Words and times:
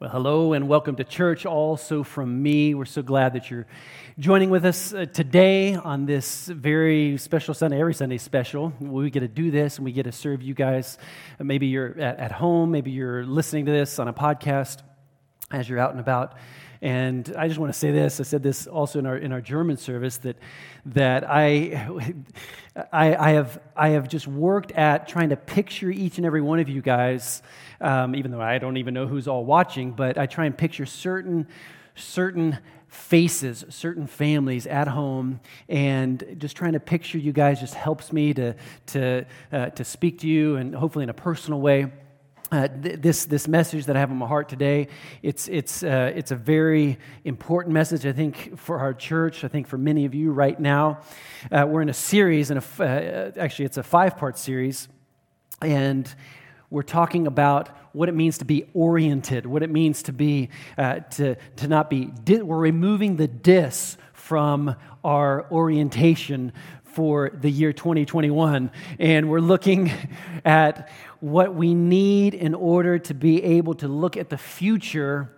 Well, 0.00 0.08
hello 0.08 0.54
and 0.54 0.66
welcome 0.66 0.96
to 0.96 1.04
church, 1.04 1.44
also 1.44 2.02
from 2.02 2.42
me. 2.42 2.72
We're 2.72 2.86
so 2.86 3.02
glad 3.02 3.34
that 3.34 3.50
you're 3.50 3.66
joining 4.18 4.48
with 4.48 4.64
us 4.64 4.94
uh, 4.94 5.04
today 5.04 5.74
on 5.74 6.06
this 6.06 6.46
very 6.46 7.18
special 7.18 7.52
Sunday, 7.52 7.78
every 7.78 7.92
Sunday 7.92 8.16
special. 8.16 8.72
We 8.80 9.10
get 9.10 9.20
to 9.20 9.28
do 9.28 9.50
this 9.50 9.76
and 9.76 9.84
we 9.84 9.92
get 9.92 10.04
to 10.04 10.12
serve 10.12 10.40
you 10.40 10.54
guys. 10.54 10.96
Uh, 11.38 11.44
maybe 11.44 11.66
you're 11.66 12.00
at, 12.00 12.18
at 12.18 12.32
home, 12.32 12.70
maybe 12.70 12.92
you're 12.92 13.26
listening 13.26 13.66
to 13.66 13.72
this 13.72 13.98
on 13.98 14.08
a 14.08 14.12
podcast 14.14 14.80
as 15.50 15.68
you're 15.68 15.78
out 15.78 15.90
and 15.90 16.00
about. 16.00 16.32
And 16.82 17.34
I 17.36 17.46
just 17.46 17.60
want 17.60 17.72
to 17.72 17.78
say 17.78 17.90
this. 17.90 18.20
I 18.20 18.22
said 18.22 18.42
this 18.42 18.66
also 18.66 18.98
in 18.98 19.06
our, 19.06 19.16
in 19.16 19.32
our 19.32 19.42
German 19.42 19.76
service 19.76 20.16
that, 20.18 20.36
that 20.86 21.28
I, 21.28 21.86
I, 22.90 23.14
I, 23.14 23.30
have, 23.32 23.60
I 23.76 23.88
have 23.90 24.08
just 24.08 24.26
worked 24.26 24.72
at 24.72 25.06
trying 25.06 25.28
to 25.28 25.36
picture 25.36 25.90
each 25.90 26.16
and 26.16 26.26
every 26.26 26.40
one 26.40 26.58
of 26.58 26.70
you 26.70 26.80
guys, 26.80 27.42
um, 27.82 28.16
even 28.16 28.30
though 28.30 28.40
I 28.40 28.58
don't 28.58 28.78
even 28.78 28.94
know 28.94 29.06
who's 29.06 29.28
all 29.28 29.44
watching, 29.44 29.92
but 29.92 30.16
I 30.16 30.24
try 30.24 30.46
and 30.46 30.56
picture 30.56 30.86
certain, 30.86 31.48
certain 31.96 32.58
faces, 32.88 33.64
certain 33.68 34.06
families 34.06 34.66
at 34.66 34.88
home, 34.88 35.40
and 35.68 36.36
just 36.38 36.56
trying 36.56 36.72
to 36.72 36.80
picture 36.80 37.18
you 37.18 37.32
guys 37.32 37.60
just 37.60 37.74
helps 37.74 38.10
me 38.10 38.32
to, 38.32 38.56
to, 38.86 39.26
uh, 39.52 39.66
to 39.66 39.84
speak 39.84 40.20
to 40.20 40.26
you 40.26 40.56
and 40.56 40.74
hopefully 40.74 41.02
in 41.02 41.10
a 41.10 41.14
personal 41.14 41.60
way 41.60 41.92
uh, 42.52 42.68
th- 42.68 43.00
this, 43.00 43.24
this 43.26 43.46
message 43.46 43.86
that 43.86 43.96
I 43.96 44.00
have 44.00 44.10
on 44.10 44.16
my 44.16 44.26
heart 44.26 44.48
today, 44.48 44.88
it's, 45.22 45.48
it's, 45.48 45.82
uh, 45.82 46.12
it's 46.14 46.30
a 46.30 46.36
very 46.36 46.98
important 47.24 47.72
message, 47.72 48.06
I 48.06 48.12
think, 48.12 48.58
for 48.58 48.78
our 48.78 48.92
church, 48.92 49.44
I 49.44 49.48
think 49.48 49.68
for 49.68 49.78
many 49.78 50.04
of 50.04 50.14
you 50.14 50.32
right 50.32 50.58
now. 50.58 51.00
Uh, 51.50 51.66
we're 51.68 51.82
in 51.82 51.88
a 51.88 51.94
series, 51.94 52.50
and 52.50 52.62
uh, 52.78 52.82
actually, 53.38 53.66
it's 53.66 53.76
a 53.76 53.82
five 53.82 54.16
part 54.16 54.36
series, 54.36 54.88
and 55.62 56.12
we're 56.70 56.82
talking 56.82 57.26
about 57.26 57.68
what 57.92 58.08
it 58.08 58.14
means 58.14 58.38
to 58.38 58.44
be 58.44 58.66
oriented, 58.74 59.46
what 59.46 59.62
it 59.62 59.70
means 59.70 60.02
to 60.04 60.12
be, 60.12 60.48
uh, 60.78 61.00
to, 61.00 61.36
to 61.56 61.68
not 61.68 61.90
be, 61.90 62.06
di- 62.06 62.42
we're 62.42 62.58
removing 62.58 63.16
the 63.16 63.28
dis 63.28 63.96
from 64.12 64.76
our 65.02 65.50
orientation 65.50 66.52
for 66.92 67.30
the 67.30 67.50
year 67.50 67.72
2021. 67.72 68.70
And 68.98 69.28
we're 69.30 69.40
looking 69.40 69.90
at 70.44 70.90
what 71.20 71.54
we 71.54 71.74
need 71.74 72.34
in 72.34 72.54
order 72.54 72.98
to 72.98 73.14
be 73.14 73.42
able 73.42 73.74
to 73.74 73.88
look 73.88 74.16
at 74.16 74.30
the 74.30 74.38
future 74.38 75.30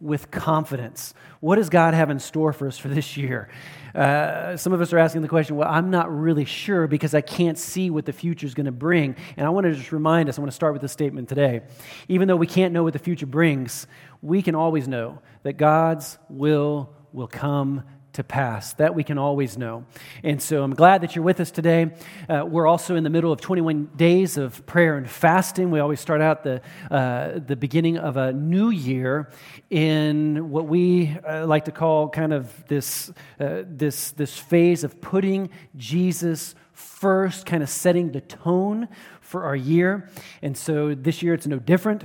with 0.00 0.30
confidence. 0.30 1.12
What 1.40 1.56
does 1.56 1.68
God 1.68 1.94
have 1.94 2.10
in 2.10 2.20
store 2.20 2.52
for 2.52 2.68
us 2.68 2.78
for 2.78 2.88
this 2.88 3.16
year? 3.16 3.48
Uh, 3.94 4.56
some 4.56 4.72
of 4.72 4.80
us 4.80 4.92
are 4.92 4.98
asking 4.98 5.22
the 5.22 5.28
question, 5.28 5.56
well, 5.56 5.68
I'm 5.68 5.90
not 5.90 6.14
really 6.14 6.44
sure 6.44 6.86
because 6.86 7.14
I 7.14 7.20
can't 7.20 7.58
see 7.58 7.90
what 7.90 8.06
the 8.06 8.12
future 8.12 8.46
is 8.46 8.54
going 8.54 8.66
to 8.66 8.72
bring. 8.72 9.16
And 9.36 9.46
I 9.46 9.50
want 9.50 9.64
to 9.64 9.74
just 9.74 9.90
remind 9.90 10.28
us, 10.28 10.38
I 10.38 10.40
want 10.40 10.52
to 10.52 10.56
start 10.56 10.72
with 10.72 10.82
this 10.82 10.92
statement 10.92 11.28
today. 11.28 11.62
Even 12.08 12.28
though 12.28 12.36
we 12.36 12.46
can't 12.46 12.72
know 12.72 12.84
what 12.84 12.92
the 12.92 12.98
future 13.00 13.26
brings, 13.26 13.86
we 14.22 14.40
can 14.40 14.54
always 14.54 14.86
know 14.86 15.20
that 15.42 15.54
God's 15.54 16.18
will 16.28 16.94
will 17.12 17.26
come 17.26 17.82
to 18.18 18.24
pass. 18.24 18.72
That 18.74 18.96
we 18.96 19.04
can 19.04 19.16
always 19.16 19.56
know. 19.56 19.84
And 20.24 20.42
so 20.42 20.64
I'm 20.64 20.74
glad 20.74 21.02
that 21.02 21.14
you're 21.14 21.24
with 21.24 21.38
us 21.38 21.52
today. 21.52 21.92
Uh, 22.28 22.44
we're 22.44 22.66
also 22.66 22.96
in 22.96 23.04
the 23.04 23.10
middle 23.10 23.30
of 23.30 23.40
21 23.40 23.90
days 23.94 24.36
of 24.36 24.66
prayer 24.66 24.96
and 24.96 25.08
fasting. 25.08 25.70
We 25.70 25.78
always 25.78 26.00
start 26.00 26.20
out 26.20 26.42
the, 26.42 26.60
uh, 26.90 27.38
the 27.38 27.54
beginning 27.54 27.96
of 27.96 28.16
a 28.16 28.32
new 28.32 28.70
year 28.70 29.30
in 29.70 30.50
what 30.50 30.66
we 30.66 31.16
uh, 31.28 31.46
like 31.46 31.66
to 31.66 31.70
call 31.70 32.08
kind 32.08 32.32
of 32.32 32.66
this, 32.66 33.12
uh, 33.38 33.62
this, 33.64 34.10
this 34.10 34.36
phase 34.36 34.82
of 34.82 35.00
putting 35.00 35.50
Jesus 35.76 36.56
first, 36.72 37.46
kind 37.46 37.62
of 37.62 37.68
setting 37.68 38.10
the 38.10 38.20
tone 38.20 38.88
for 39.20 39.44
our 39.44 39.54
year. 39.54 40.10
And 40.42 40.56
so 40.56 40.92
this 40.92 41.22
year 41.22 41.34
it's 41.34 41.46
no 41.46 41.60
different. 41.60 42.04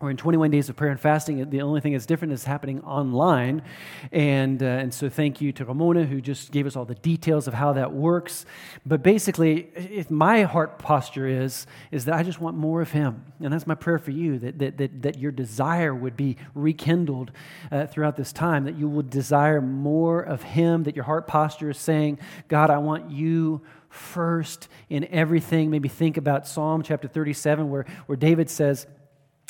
We're 0.00 0.10
in 0.10 0.16
21 0.16 0.50
days 0.50 0.68
of 0.68 0.74
prayer 0.74 0.90
and 0.90 0.98
fasting. 0.98 1.48
The 1.50 1.62
only 1.62 1.80
thing 1.80 1.92
that's 1.92 2.04
different 2.04 2.32
is 2.32 2.44
happening 2.44 2.82
online. 2.82 3.62
And, 4.10 4.60
uh, 4.60 4.66
and 4.66 4.92
so 4.92 5.08
thank 5.08 5.40
you 5.40 5.52
to 5.52 5.64
Ramona, 5.64 6.04
who 6.04 6.20
just 6.20 6.50
gave 6.50 6.66
us 6.66 6.74
all 6.74 6.84
the 6.84 6.96
details 6.96 7.46
of 7.46 7.54
how 7.54 7.74
that 7.74 7.92
works. 7.92 8.44
But 8.84 9.04
basically, 9.04 9.68
if 9.76 10.10
my 10.10 10.42
heart 10.42 10.80
posture 10.80 11.28
is, 11.28 11.68
is 11.92 12.06
that 12.06 12.14
I 12.14 12.24
just 12.24 12.40
want 12.40 12.56
more 12.56 12.82
of 12.82 12.90
Him. 12.90 13.24
And 13.38 13.52
that's 13.52 13.68
my 13.68 13.76
prayer 13.76 14.00
for 14.00 14.10
you, 14.10 14.40
that, 14.40 14.58
that, 14.58 14.78
that, 14.78 15.02
that 15.02 15.18
your 15.18 15.30
desire 15.30 15.94
would 15.94 16.16
be 16.16 16.38
rekindled 16.54 17.30
uh, 17.70 17.86
throughout 17.86 18.16
this 18.16 18.32
time, 18.32 18.64
that 18.64 18.76
you 18.76 18.88
would 18.88 19.10
desire 19.10 19.60
more 19.60 20.22
of 20.22 20.42
Him, 20.42 20.82
that 20.82 20.96
your 20.96 21.04
heart 21.04 21.28
posture 21.28 21.70
is 21.70 21.78
saying, 21.78 22.18
God, 22.48 22.68
I 22.68 22.78
want 22.78 23.12
you 23.12 23.62
first 23.90 24.66
in 24.88 25.04
everything. 25.04 25.70
Maybe 25.70 25.88
think 25.88 26.16
about 26.16 26.48
Psalm 26.48 26.82
chapter 26.82 27.06
37, 27.06 27.70
where, 27.70 27.86
where 28.06 28.16
David 28.16 28.50
says, 28.50 28.88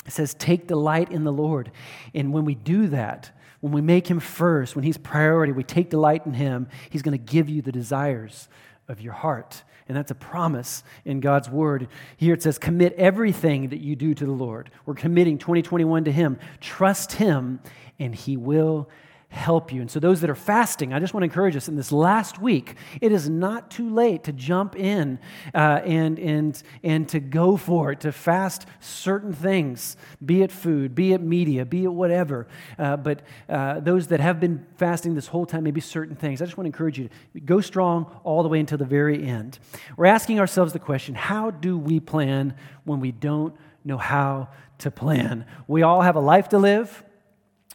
it 0.05 0.11
says, 0.11 0.33
Take 0.33 0.67
delight 0.67 1.11
in 1.11 1.23
the 1.23 1.33
Lord. 1.33 1.71
And 2.13 2.33
when 2.33 2.45
we 2.45 2.55
do 2.55 2.87
that, 2.87 3.31
when 3.61 3.73
we 3.73 3.81
make 3.81 4.07
Him 4.07 4.19
first, 4.19 4.75
when 4.75 4.83
He's 4.83 4.97
priority, 4.97 5.51
we 5.51 5.63
take 5.63 5.89
delight 5.89 6.25
in 6.25 6.33
Him, 6.33 6.67
He's 6.89 7.01
going 7.01 7.17
to 7.17 7.31
give 7.33 7.49
you 7.49 7.61
the 7.61 7.71
desires 7.71 8.47
of 8.87 9.01
your 9.01 9.13
heart. 9.13 9.63
And 9.87 9.95
that's 9.95 10.11
a 10.11 10.15
promise 10.15 10.83
in 11.03 11.19
God's 11.19 11.49
word. 11.49 11.87
Here 12.17 12.33
it 12.33 12.43
says, 12.43 12.57
Commit 12.57 12.93
everything 12.93 13.69
that 13.69 13.79
you 13.79 13.95
do 13.95 14.13
to 14.13 14.25
the 14.25 14.31
Lord. 14.31 14.71
We're 14.85 14.95
committing 14.95 15.37
2021 15.37 16.05
to 16.05 16.11
Him. 16.11 16.39
Trust 16.59 17.13
Him, 17.13 17.59
and 17.99 18.13
He 18.13 18.37
will 18.37 18.89
help 19.35 19.71
you. 19.71 19.81
And 19.81 19.91
so, 19.91 19.99
those 19.99 20.21
that 20.21 20.29
are 20.29 20.35
fasting, 20.35 20.93
I 20.93 20.99
just 20.99 21.13
want 21.13 21.21
to 21.21 21.25
encourage 21.25 21.55
us 21.55 21.67
in 21.67 21.75
this 21.75 21.91
last 21.91 22.39
week, 22.39 22.75
it 23.01 23.11
is 23.11 23.29
not 23.29 23.69
too 23.69 23.89
late 23.89 24.23
to 24.23 24.31
jump 24.31 24.75
in 24.75 25.19
uh, 25.53 25.81
and, 25.83 26.17
and, 26.17 26.63
and 26.83 27.07
to 27.09 27.19
go 27.19 27.57
for 27.57 27.91
it, 27.91 27.99
to 28.01 28.11
fast 28.11 28.65
certain 28.79 29.33
things, 29.33 29.97
be 30.25 30.41
it 30.41 30.51
food, 30.51 30.95
be 30.95 31.13
it 31.13 31.21
media, 31.21 31.65
be 31.65 31.83
it 31.83 31.91
whatever. 31.91 32.47
Uh, 32.79 32.97
but 32.97 33.21
uh, 33.49 33.79
those 33.79 34.07
that 34.07 34.19
have 34.19 34.39
been 34.39 34.65
fasting 34.77 35.15
this 35.15 35.27
whole 35.27 35.45
time, 35.45 35.63
maybe 35.63 35.81
certain 35.81 36.15
things, 36.15 36.41
I 36.41 36.45
just 36.45 36.57
want 36.57 36.65
to 36.65 36.69
encourage 36.69 36.97
you 36.97 37.09
to 37.33 37.39
go 37.39 37.61
strong 37.61 38.05
all 38.23 38.41
the 38.41 38.49
way 38.49 38.59
until 38.59 38.77
the 38.77 38.85
very 38.85 39.23
end. 39.23 39.59
We're 39.97 40.05
asking 40.05 40.39
ourselves 40.39 40.73
the 40.73 40.79
question 40.79 41.13
how 41.15 41.51
do 41.51 41.77
we 41.77 41.99
plan 41.99 42.55
when 42.83 42.99
we 42.99 43.11
don't 43.11 43.55
know 43.83 43.97
how 43.97 44.49
to 44.79 44.91
plan? 44.91 45.45
We 45.67 45.83
all 45.83 46.01
have 46.01 46.15
a 46.15 46.21
life 46.21 46.49
to 46.49 46.57
live. 46.57 47.04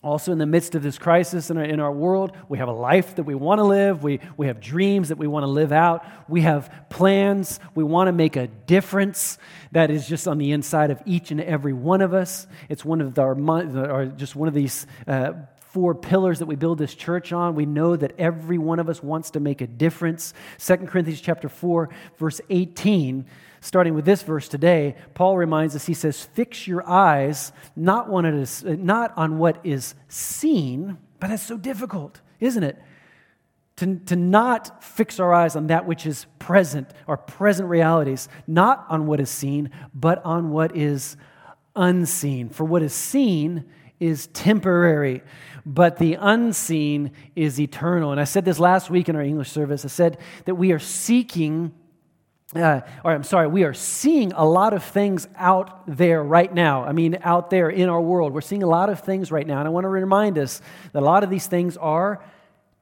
Also, 0.03 0.33
in 0.33 0.38
the 0.38 0.47
midst 0.47 0.75
of 0.75 0.83
this 0.83 0.99
crisis 0.99 1.50
in 1.50 1.59
our, 1.59 1.65
in 1.65 1.78
our 1.78 1.93
world, 1.93 2.33
we 2.49 2.56
have 2.56 2.69
a 2.69 2.72
life 2.72 3.16
that 3.16 3.25
we 3.25 3.34
want 3.34 3.59
to 3.59 3.65
live. 3.65 4.03
We, 4.03 4.21
we 4.38 4.47
have 4.47 4.59
dreams 4.59 5.11
that 5.11 5.19
we 5.19 5.27
want 5.27 5.43
to 5.43 5.47
live 5.49 5.72
out. 5.72 6.06
We 6.27 6.41
have 6.41 6.72
plans. 6.88 7.61
We 7.75 7.84
want 7.84 8.09
to 8.09 8.12
make 8.12 8.34
a 8.37 8.47
difference 8.47 9.37
that 9.72 9.91
is 9.91 10.09
just 10.09 10.27
on 10.27 10.39
the 10.39 10.53
inside 10.53 10.91
of 10.91 11.03
each 11.05 11.31
and 11.31 11.41
every 11.41 11.75
one 11.75 12.00
of 12.00 12.15
us. 12.15 12.47
It's 12.71 12.83
one 12.83 13.03
of 13.03 13.19
our, 13.19 13.37
our 13.77 14.06
just 14.06 14.34
one 14.34 14.49
of 14.49 14.55
these 14.55 14.87
uh, 15.06 15.33
four 15.73 15.95
pillars 15.95 16.41
that 16.41 16.47
we 16.47 16.57
build 16.57 16.79
this 16.79 16.95
church 16.95 17.33
on. 17.33 17.55
We 17.55 17.67
know 17.67 17.95
that 17.97 18.13
every 18.19 18.59
one 18.59 18.81
of 18.81 18.89
us 18.89 19.03
wants 19.03 19.31
to 19.33 19.41
make 19.41 19.61
a 19.61 19.67
difference. 19.67 20.35
2 20.59 20.79
Corinthians 20.79 21.21
chapter 21.21 21.49
4, 21.49 21.89
verse 22.19 22.41
18 22.51 23.27
starting 23.61 23.95
with 23.95 24.07
this 24.07 24.23
verse 24.23 24.49
today, 24.49 24.97
Paul 25.15 25.37
reminds 25.37 25.77
us, 25.77 25.87
he 25.87 25.95
says, 25.95 26.25
Fix 26.25 26.67
your 26.67 26.89
eyes 26.89 27.53
not, 27.77 28.09
on, 28.09 28.25
it 28.25 28.35
is, 28.35 28.65
not 28.65 29.13
on 29.17 29.39
what 29.39 29.61
is 29.65 29.95
seen, 30.09 30.97
but 31.19 31.29
that's 31.29 31.43
so 31.43 31.59
difficult, 31.59 32.21
isn't 32.41 32.63
it? 32.63 32.83
To, 33.77 33.97
to 34.07 34.17
not 34.17 34.83
fix 34.83 35.21
our 35.21 35.33
eyes 35.33 35.57
on 35.57 35.69
that 35.69 35.87
which 35.87 36.07
is 36.07 36.27
present, 36.39 36.91
our 37.07 37.17
present 37.17 37.69
realities, 37.69 38.29
not 38.47 38.87
on 38.89 39.07
what 39.07 39.21
is 39.21 39.31
seen, 39.31 39.71
but 39.95 40.25
on 40.25 40.51
what 40.51 40.77
is 40.77 41.17
unseen. 41.77 42.49
For 42.49 42.65
what 42.65 42.83
is 42.83 42.93
seen 42.93 43.67
is 44.00 44.27
temporary, 44.28 45.22
but 45.65 45.99
the 45.99 46.15
unseen 46.15 47.12
is 47.37 47.61
eternal. 47.61 48.11
And 48.11 48.21
I 48.21 48.25
said 48.25 48.44
this 48.44 48.59
last 48.59 48.91
week 48.91 49.09
in 49.09 49.15
our 49.15 49.22
English 49.22 49.50
service. 49.50 49.84
I 49.84 49.88
said 49.88 50.19
that 50.47 50.56
we 50.56 50.72
are 50.72 50.78
seeking 50.78 51.72
uh, 52.55 52.81
or 53.05 53.12
I'm 53.12 53.22
sorry, 53.22 53.47
we 53.47 53.62
are 53.62 53.75
seeing 53.75 54.33
a 54.33 54.44
lot 54.44 54.72
of 54.72 54.83
things 54.83 55.28
out 55.37 55.87
there 55.87 56.21
right 56.21 56.53
now. 56.53 56.83
I 56.83 56.91
mean, 56.91 57.16
out 57.22 57.49
there 57.49 57.71
in 57.71 57.89
our 57.89 58.00
world. 58.00 58.34
We're 58.34 58.41
seeing 58.41 58.65
a 58.65 58.69
lot 58.69 58.91
of 58.91 59.01
things 59.01 59.30
right 59.30 59.47
now. 59.47 59.60
And 59.60 59.69
I 59.69 59.71
want 59.71 59.84
to 59.84 59.89
remind 59.89 60.36
us 60.36 60.60
that 60.92 61.01
a 61.01 61.04
lot 61.04 61.22
of 61.22 61.30
these 61.30 61.47
things 61.47 61.77
are 61.77 62.25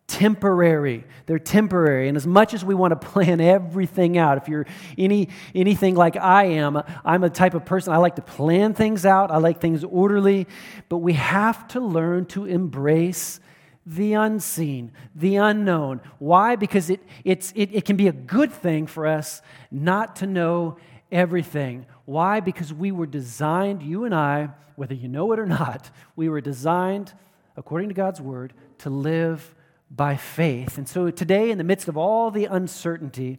temporary. 0.09 1.05
They're 1.27 1.39
temporary. 1.39 2.09
And 2.09 2.17
as 2.17 2.27
much 2.27 2.55
as 2.55 2.65
we 2.65 2.75
want 2.75 2.99
to 2.99 3.09
plan 3.09 3.41
everything 3.41 4.19
out, 4.19 4.39
if 4.39 4.49
you're 4.49 4.67
any, 4.97 5.29
anything 5.55 5.95
like 5.95 6.17
I 6.17 6.45
am, 6.45 6.83
I'm 7.05 7.23
a 7.23 7.31
type 7.31 7.55
of 7.55 7.65
person, 7.65 7.93
I 7.93 7.99
like 7.99 8.17
to 8.17 8.23
plan 8.23 8.75
things 8.75 9.07
out, 9.07 9.31
I 9.31 9.37
like 9.37 9.61
things 9.61 9.85
orderly, 9.85 10.49
but 10.89 10.99
we 10.99 11.13
have 11.13 11.69
to 11.69 11.81
learn 11.81 12.27
to 12.27 12.47
embrace 12.47 13.39
the 13.87 14.15
unseen, 14.15 14.93
the 15.15 15.37
unknown. 15.37 16.01
Why? 16.19 16.57
Because 16.57 16.91
it, 16.91 17.01
it's, 17.25 17.53
it, 17.55 17.71
it 17.73 17.85
can 17.85 17.97
be 17.97 18.09
a 18.09 18.13
good 18.13 18.51
thing 18.51 18.87
for 18.87 19.07
us 19.07 19.41
not 19.71 20.17
to 20.17 20.27
know 20.27 20.79
everything. 21.13 21.87
Why? 22.07 22.41
Because 22.41 22.73
we 22.73 22.93
were 22.93 23.07
designed, 23.07 23.83
you 23.83 24.05
and 24.05 24.15
I, 24.15 24.51
whether 24.77 24.95
you 24.95 25.09
know 25.09 25.33
it 25.33 25.39
or 25.39 25.47
not, 25.47 25.91
we 26.17 26.29
were 26.29 26.41
designed, 26.41 27.13
according 27.57 27.89
to 27.89 27.95
God's 27.95 28.21
word, 28.21 28.55
to 28.79 28.91
live 28.91 29.55
by 29.91 30.17
faith. 30.17 30.79
And 30.79 30.89
so 30.89 31.11
today, 31.11 31.51
in 31.51 31.59
the 31.59 31.65
midst 31.65 31.89
of 31.89 31.97
all 31.97 32.31
the 32.31 32.45
uncertainty, 32.45 33.39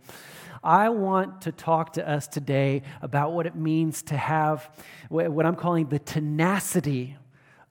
I 0.64 0.90
want 0.90 1.42
to 1.42 1.52
talk 1.52 1.94
to 1.94 2.08
us 2.08 2.28
today 2.28 2.82
about 3.02 3.32
what 3.32 3.46
it 3.46 3.56
means 3.56 4.02
to 4.04 4.18
have 4.18 4.70
what 5.10 5.46
I'm 5.46 5.56
calling 5.56 5.88
the 5.88 6.00
tenacity 6.00 7.16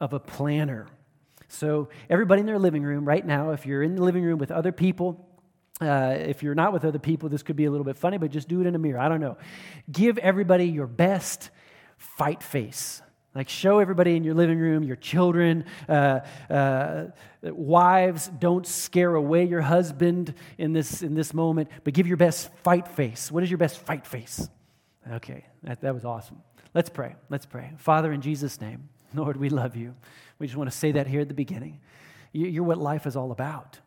of 0.01 0.13
a 0.13 0.21
planner. 0.21 0.87
So, 1.49 1.89
everybody 2.11 2.41
in 2.41 2.47
their 2.47 2.59
living 2.59 2.83
room 2.83 3.07
right 3.07 3.25
now, 3.25 3.53
if 3.53 3.65
you're 3.65 3.83
in 3.83 3.97
the 3.97 4.03
living 4.03 4.23
room 4.23 4.39
with 4.39 4.51
other 4.51 4.71
people, 4.71 5.27
uh, 5.81 6.17
if 6.19 6.43
you're 6.43 6.55
not 6.55 6.73
with 6.73 6.85
other 6.85 6.99
people, 6.99 7.29
this 7.29 7.43
could 7.43 7.57
be 7.57 7.65
a 7.65 7.71
little 7.71 7.85
bit 7.85 7.97
funny, 7.97 8.19
but 8.19 8.31
just 8.31 8.49
do 8.49 8.61
it 8.61 8.67
in 8.67 8.75
a 8.75 8.79
mirror. 8.79 8.99
I 8.99 9.09
don't 9.09 9.21
know. 9.21 9.39
Give 9.91 10.19
everybody 10.19 10.67
your 10.67 10.87
best 10.87 11.51
fight 11.97 12.43
face. 12.43 13.01
Like, 13.35 13.49
show 13.49 13.79
everybody 13.79 14.17
in 14.17 14.25
your 14.25 14.35
living 14.35 14.59
room, 14.59 14.83
your 14.83 14.97
children, 14.97 15.65
uh, 15.89 16.21
uh, 16.51 17.05
wives, 17.43 18.29
don't 18.39 18.67
scare 18.67 19.15
away 19.15 19.45
your 19.45 19.61
husband 19.61 20.35
in 20.57 20.73
this, 20.73 21.03
in 21.03 21.15
this 21.15 21.33
moment, 21.33 21.69
but 21.85 21.95
give 21.95 22.07
your 22.07 22.17
best 22.17 22.51
fight 22.65 22.89
face. 22.89 23.31
What 23.31 23.43
is 23.43 23.51
your 23.51 23.59
best 23.59 23.79
fight 23.79 24.07
face? 24.07 24.49
Okay, 25.13 25.45
that, 25.63 25.81
that 25.83 25.95
was 25.95 26.05
awesome. 26.05 26.43
Let's 26.75 26.91
pray. 26.91 27.15
Let's 27.29 27.47
pray. 27.47 27.73
Father, 27.77 28.13
in 28.13 28.21
Jesus' 28.21 28.61
name, 28.61 28.89
Lord, 29.15 29.37
we 29.37 29.49
love 29.51 29.77
you. 29.77 29.95
We 30.39 30.47
just 30.47 30.57
want 30.57 30.71
to 30.71 30.77
say 30.77 30.93
that 30.93 31.07
here 31.07 31.21
at 31.21 31.29
the 31.29 31.35
beginning. 31.35 31.81
You're 32.33 32.65
what 32.65 32.79
life 32.79 33.07
is 33.07 33.17
all 33.17 33.33
about. 33.33 33.79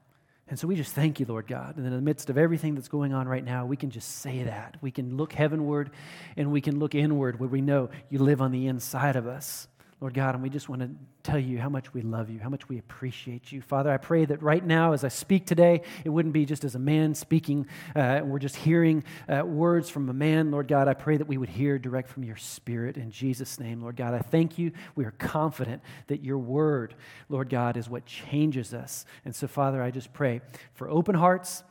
And 0.52 0.60
so 0.60 0.68
we 0.68 0.76
just 0.76 0.94
thank 0.94 1.22
you, 1.22 1.26
Lord 1.26 1.48
God. 1.48 1.78
And 1.78 1.86
in 1.86 1.94
the 1.94 2.02
midst 2.02 2.30
of 2.30 2.38
everything 2.38 2.76
that's 2.76 2.90
going 2.90 3.14
on 3.14 3.26
right 3.26 3.44
now, 3.44 3.66
we 3.66 3.78
can 3.78 3.90
just 3.90 4.18
say 4.18 4.44
that. 4.44 4.76
We 4.82 4.92
can 4.92 5.16
look 5.16 5.32
heavenward 5.32 5.92
and 6.36 6.52
we 6.52 6.60
can 6.60 6.78
look 6.78 6.94
inward 6.94 7.40
where 7.40 7.48
we 7.48 7.62
know 7.62 7.90
you 8.10 8.20
live 8.20 8.42
on 8.42 8.52
the 8.52 8.68
inside 8.68 9.16
of 9.16 9.28
us. 9.28 9.70
Lord 10.02 10.16
God, 10.16 10.34
and 10.34 10.42
we 10.42 10.50
just 10.50 10.68
want 10.68 10.82
to 10.82 10.90
tell 11.22 11.38
you 11.38 11.60
how 11.60 11.70
much 11.70 11.94
we 11.94 12.02
love 12.02 12.32
you, 12.32 12.40
how 12.40 12.50
much 12.50 12.68
we 12.68 12.80
appreciate 12.80 13.52
you. 13.52 13.62
Father, 13.62 13.92
I 13.92 13.98
pray 13.98 14.26
that 14.26 14.42
right 14.42 14.66
now, 14.66 14.94
as 14.94 15.04
I 15.04 15.10
speak 15.10 15.46
today, 15.46 15.84
it 16.04 16.10
wouldn't 16.10 16.34
be 16.34 16.44
just 16.44 16.64
as 16.64 16.74
a 16.74 16.80
man 16.80 17.14
speaking, 17.14 17.68
uh, 17.96 18.00
and 18.00 18.32
we're 18.32 18.40
just 18.40 18.56
hearing 18.56 19.04
uh, 19.30 19.46
words 19.46 19.92
from 19.92 20.10
a 20.10 20.14
man. 20.14 20.50
Lord 20.50 20.68
God, 20.68 20.88
I 20.88 20.96
pray 20.96 21.18
that 21.18 21.28
we 21.28 21.38
would 21.38 21.50
hear 21.50 21.78
direct 21.78 22.10
from 22.10 22.24
your 22.24 22.36
spirit 22.36 22.98
in 22.98 23.12
Jesus' 23.12 23.60
name. 23.60 23.80
Lord 23.80 23.96
God, 23.96 24.16
I 24.16 24.20
thank 24.20 24.58
you. 24.58 24.72
We 24.96 25.06
are 25.06 25.12
confident 25.12 25.84
that 26.08 26.24
your 26.24 26.40
word, 26.40 26.96
Lord 27.30 27.50
God, 27.50 27.78
is 27.78 27.88
what 27.88 28.08
changes 28.08 28.74
us. 28.74 29.06
And 29.24 29.36
so, 29.36 29.46
Father, 29.46 29.84
I 29.84 29.92
just 29.92 30.12
pray 30.14 30.42
for 30.74 30.90
open 30.90 31.14
hearts, 31.14 31.64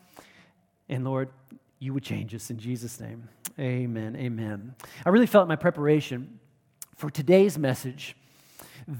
and 0.89 1.05
Lord, 1.05 1.31
you 1.81 1.93
would 1.95 2.05
change 2.05 2.33
us 2.33 2.49
in 2.49 2.59
Jesus' 2.59 3.01
name. 3.01 3.29
Amen. 3.59 4.15
Amen. 4.15 4.77
I 5.05 5.09
really 5.09 5.27
felt 5.27 5.49
my 5.49 5.57
preparation 5.57 6.39
for 6.95 7.11
today's 7.11 7.59
message 7.59 8.15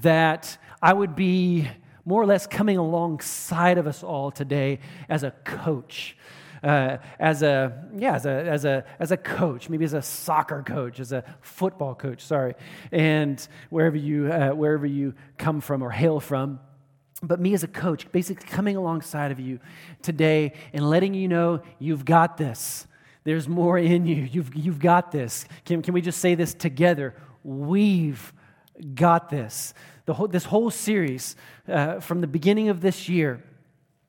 that 0.01 0.57
I 0.81 0.93
would 0.93 1.15
be 1.15 1.67
more 2.05 2.21
or 2.21 2.25
less 2.25 2.47
coming 2.47 2.77
alongside 2.77 3.77
of 3.77 3.87
us 3.87 4.03
all 4.03 4.31
today 4.31 4.79
as 5.09 5.23
a 5.23 5.31
coach. 5.43 6.17
Uh, 6.63 6.97
as 7.19 7.41
a 7.41 7.87
yeah 7.97 8.13
as 8.13 8.27
a 8.27 8.29
as 8.29 8.65
a 8.65 8.85
as 8.99 9.09
a 9.09 9.17
coach 9.17 9.67
maybe 9.67 9.83
as 9.83 9.93
a 9.93 10.01
soccer 10.01 10.61
coach 10.61 10.99
as 10.99 11.11
a 11.11 11.23
football 11.41 11.95
coach 11.95 12.21
sorry 12.21 12.53
and 12.91 13.47
wherever 13.71 13.97
you 13.97 14.31
uh, 14.31 14.51
wherever 14.51 14.85
you 14.85 15.11
come 15.39 15.59
from 15.59 15.81
or 15.81 15.89
hail 15.89 16.19
from. 16.19 16.59
But 17.23 17.39
me 17.39 17.55
as 17.55 17.63
a 17.63 17.67
coach 17.67 18.11
basically 18.11 18.47
coming 18.47 18.75
alongside 18.75 19.31
of 19.31 19.39
you 19.39 19.59
today 20.03 20.53
and 20.71 20.87
letting 20.87 21.15
you 21.15 21.27
know 21.27 21.63
you've 21.79 22.05
got 22.05 22.37
this. 22.37 22.85
There's 23.23 23.47
more 23.47 23.79
in 23.79 24.05
you. 24.05 24.27
You've 24.31 24.55
you've 24.55 24.79
got 24.79 25.11
this. 25.11 25.45
Can, 25.65 25.81
can 25.81 25.95
we 25.95 26.01
just 26.01 26.19
say 26.19 26.35
this 26.35 26.53
together? 26.53 27.15
We've 27.43 28.31
got 28.81 29.29
this. 29.29 29.73
The 30.05 30.13
whole, 30.13 30.27
this 30.27 30.45
whole 30.45 30.71
series 30.71 31.35
uh, 31.67 31.99
from 31.99 32.21
the 32.21 32.27
beginning 32.27 32.69
of 32.69 32.81
this 32.81 33.07
year, 33.07 33.43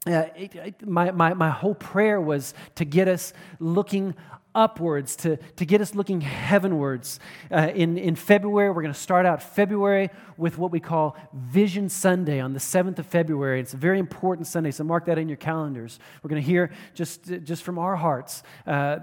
uh, 0.06 0.24
it, 0.36 0.54
it, 0.54 0.86
my, 0.86 1.10
my, 1.12 1.34
my 1.34 1.50
whole 1.50 1.74
prayer 1.74 2.20
was 2.20 2.54
to 2.74 2.84
get 2.84 3.06
us 3.06 3.32
looking 3.60 4.14
upwards, 4.54 5.16
to, 5.16 5.36
to 5.56 5.64
get 5.64 5.80
us 5.80 5.94
looking 5.94 6.20
heavenwards. 6.20 7.18
Uh, 7.50 7.70
in, 7.74 7.96
in 7.96 8.14
February, 8.16 8.70
we're 8.70 8.82
going 8.82 8.94
to 8.94 9.00
start 9.00 9.26
out 9.26 9.42
February 9.42 10.10
with 10.36 10.58
what 10.58 10.70
we 10.70 10.80
call 10.80 11.16
Vision 11.32 11.88
Sunday 11.88 12.40
on 12.40 12.52
the 12.52 12.58
7th 12.58 12.98
of 12.98 13.06
February. 13.06 13.60
It's 13.60 13.74
a 13.74 13.78
very 13.78 13.98
important 13.98 14.46
Sunday, 14.46 14.70
so 14.70 14.84
mark 14.84 15.06
that 15.06 15.18
in 15.18 15.28
your 15.28 15.36
calendars. 15.36 15.98
We're 16.22 16.30
going 16.30 16.42
to 16.42 16.46
hear 16.46 16.70
just, 16.94 17.24
just 17.44 17.62
from 17.62 17.78
our 17.78 17.96
hearts, 17.96 18.42
uh, 18.66 18.98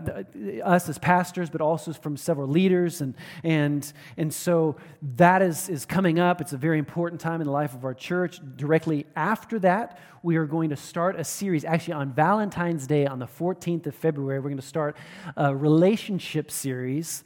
us 0.64 0.90
as 0.90 0.98
pastors, 0.98 1.50
but 1.50 1.62
also 1.62 1.94
from 1.94 2.18
several 2.18 2.48
leaders. 2.48 3.02
And, 3.02 3.16
and, 3.44 3.92
and 4.18 4.34
so 4.34 4.76
that 5.16 5.42
is, 5.42 5.70
is 5.70 5.86
coming 5.86 6.20
up. 6.20 6.42
It's 6.42 6.54
a 6.54 6.58
very 6.58 6.80
important 6.80 7.22
time 7.22 7.42
in 7.42 7.48
the 7.48 7.54
life 7.54 7.74
of 7.74 7.86
our 7.86 7.94
church. 7.94 8.40
Directly 8.56 9.06
after 9.16 9.60
that, 9.60 10.00
we 10.22 10.36
are 10.36 10.46
going 10.46 10.70
to 10.70 10.76
start 10.76 11.18
a 11.18 11.24
series, 11.24 11.64
actually 11.64 11.94
on 11.94 12.12
Valentine's 12.12 12.86
Day 12.88 13.06
on 13.06 13.20
the 13.20 13.26
14th 13.26 13.88
of 13.88 13.96
February. 13.96 14.40
We're 14.40 14.50
going 14.50 14.58
to 14.58 14.62
start 14.62 14.98
a 15.40 15.56
relationship 15.56 16.52
series. 16.52 17.24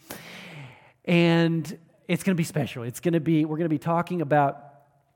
And 1.04 1.66
it's 2.08 2.24
going 2.24 2.36
to 2.36 2.40
be 2.40 2.44
special. 2.46 2.84
It's 2.84 3.00
going 3.00 3.16
to 3.16 3.20
be, 3.20 3.44
we're 3.44 3.58
going 3.58 3.66
to 3.66 3.74
be 3.74 3.80
talking 3.80 4.22
about 4.22 4.70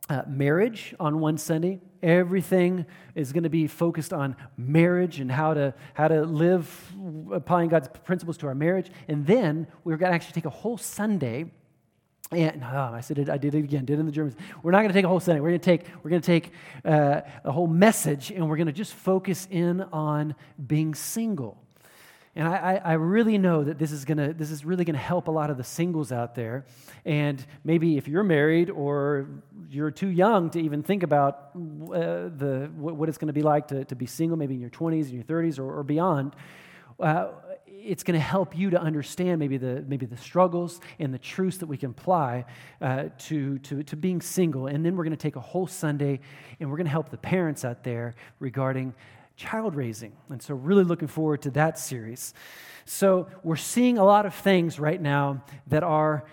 uh, 0.09 0.23
marriage 0.27 0.95
on 0.99 1.19
one 1.19 1.37
Sunday. 1.37 1.79
Everything 2.01 2.85
is 3.13 3.31
going 3.33 3.43
to 3.43 3.49
be 3.49 3.67
focused 3.67 4.13
on 4.13 4.35
marriage 4.57 5.19
and 5.19 5.31
how 5.31 5.53
to, 5.53 5.73
how 5.93 6.07
to 6.07 6.23
live 6.23 6.93
applying 7.31 7.69
God's 7.69 7.87
principles 8.03 8.37
to 8.39 8.47
our 8.47 8.55
marriage. 8.55 8.89
And 9.07 9.25
then 9.27 9.67
we're 9.83 9.97
going 9.97 10.11
to 10.11 10.15
actually 10.15 10.33
take 10.33 10.45
a 10.45 10.49
whole 10.49 10.77
Sunday. 10.77 11.51
And 12.31 12.63
oh, 12.63 12.91
I 12.93 13.01
said 13.01 13.19
it, 13.19 13.29
I 13.29 13.37
did 13.37 13.53
it 13.53 13.59
again, 13.59 13.85
did 13.85 13.97
it 13.97 13.99
in 13.99 14.05
the 14.07 14.11
Germans. 14.11 14.35
We're 14.63 14.71
not 14.71 14.79
going 14.79 14.89
to 14.89 14.93
take 14.93 15.05
a 15.05 15.07
whole 15.07 15.19
Sunday. 15.19 15.39
We're 15.39 15.49
going 15.49 15.61
to 15.61 15.65
take, 15.65 15.85
we're 16.03 16.09
going 16.09 16.21
to 16.21 16.25
take 16.25 16.51
uh, 16.83 17.21
a 17.43 17.51
whole 17.51 17.67
message 17.67 18.31
and 18.31 18.49
we're 18.49 18.57
going 18.57 18.67
to 18.67 18.73
just 18.73 18.93
focus 18.93 19.47
in 19.51 19.81
on 19.81 20.35
being 20.65 20.95
single. 20.95 21.61
And 22.37 22.47
I, 22.47 22.79
I, 22.85 22.93
really 22.93 23.39
know 23.39 23.63
that 23.63 23.79
this 23.79 23.91
is, 23.91 24.05
gonna, 24.05 24.31
this 24.31 24.51
is 24.51 24.63
really 24.63 24.85
going 24.85 24.93
to 24.93 24.99
help 24.99 25.27
a 25.27 25.31
lot 25.31 25.49
of 25.49 25.57
the 25.57 25.63
singles 25.63 26.11
out 26.11 26.35
there. 26.35 26.67
And 27.03 27.43
maybe 27.63 27.97
if 27.97 28.07
you're 28.07 28.23
married 28.23 28.69
or 28.69 29.27
you're 29.71 29.89
too 29.89 30.09
young 30.09 30.51
to 30.51 30.61
even 30.61 30.83
think 30.83 31.01
about 31.01 31.49
uh, 31.55 32.29
the, 32.37 32.69
what, 32.75 32.95
what 32.95 33.09
it's 33.09 33.17
going 33.17 33.29
to 33.29 33.33
be 33.33 33.41
like 33.41 33.69
to, 33.69 33.85
to 33.85 33.95
be 33.95 34.05
single, 34.05 34.37
maybe 34.37 34.53
in 34.53 34.61
your 34.61 34.69
20s, 34.69 35.09
in 35.09 35.15
your 35.15 35.23
30s, 35.23 35.57
or, 35.57 35.79
or 35.79 35.81
beyond, 35.81 36.35
uh, 36.99 37.29
it's 37.65 38.03
going 38.03 38.13
to 38.13 38.23
help 38.23 38.55
you 38.55 38.69
to 38.69 38.79
understand 38.79 39.39
maybe 39.39 39.57
the, 39.57 39.83
maybe 39.87 40.05
the 40.05 40.17
struggles 40.17 40.79
and 40.99 41.11
the 41.11 41.17
truths 41.17 41.57
that 41.57 41.65
we 41.65 41.75
can 41.75 41.89
apply 41.89 42.45
uh, 42.83 43.05
to, 43.17 43.57
to, 43.59 43.81
to 43.81 43.95
being 43.95 44.21
single. 44.21 44.67
And 44.67 44.85
then 44.85 44.95
we're 44.95 45.05
going 45.05 45.09
to 45.09 45.17
take 45.17 45.37
a 45.37 45.41
whole 45.41 45.65
Sunday 45.65 46.19
and 46.59 46.69
we're 46.69 46.77
going 46.77 46.85
to 46.85 46.91
help 46.91 47.09
the 47.09 47.17
parents 47.17 47.65
out 47.65 47.83
there 47.83 48.13
regarding 48.39 48.93
child 49.37 49.75
raising. 49.75 50.11
And 50.29 50.41
so, 50.41 50.55
really 50.55 50.83
looking 50.83 51.07
forward 51.07 51.43
to 51.43 51.51
that 51.51 51.79
series. 51.79 52.33
So, 52.85 53.27
we're 53.43 53.55
seeing 53.55 53.97
a 53.97 54.03
lot 54.03 54.25
of 54.25 54.33
things 54.33 54.79
right 54.79 55.01
now 55.01 55.43
that 55.67 55.83
are 55.83 56.25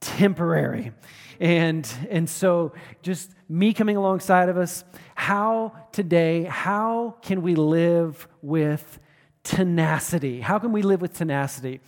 temporary. 0.00 0.92
And, 1.40 1.90
and 2.08 2.30
so, 2.30 2.72
just 3.02 3.32
me 3.48 3.74
coming 3.74 3.96
alongside 3.96 4.48
of 4.48 4.56
us, 4.56 4.84
how 5.16 5.72
today, 5.92 6.44
how 6.44 7.16
can 7.20 7.42
we 7.42 7.56
live 7.56 8.28
with 8.40 9.00
tenacity? 9.42 10.40
How 10.40 10.58
can 10.58 10.70
we 10.72 10.82
live 10.82 11.00
with 11.00 11.12
tenacity? 11.12 11.80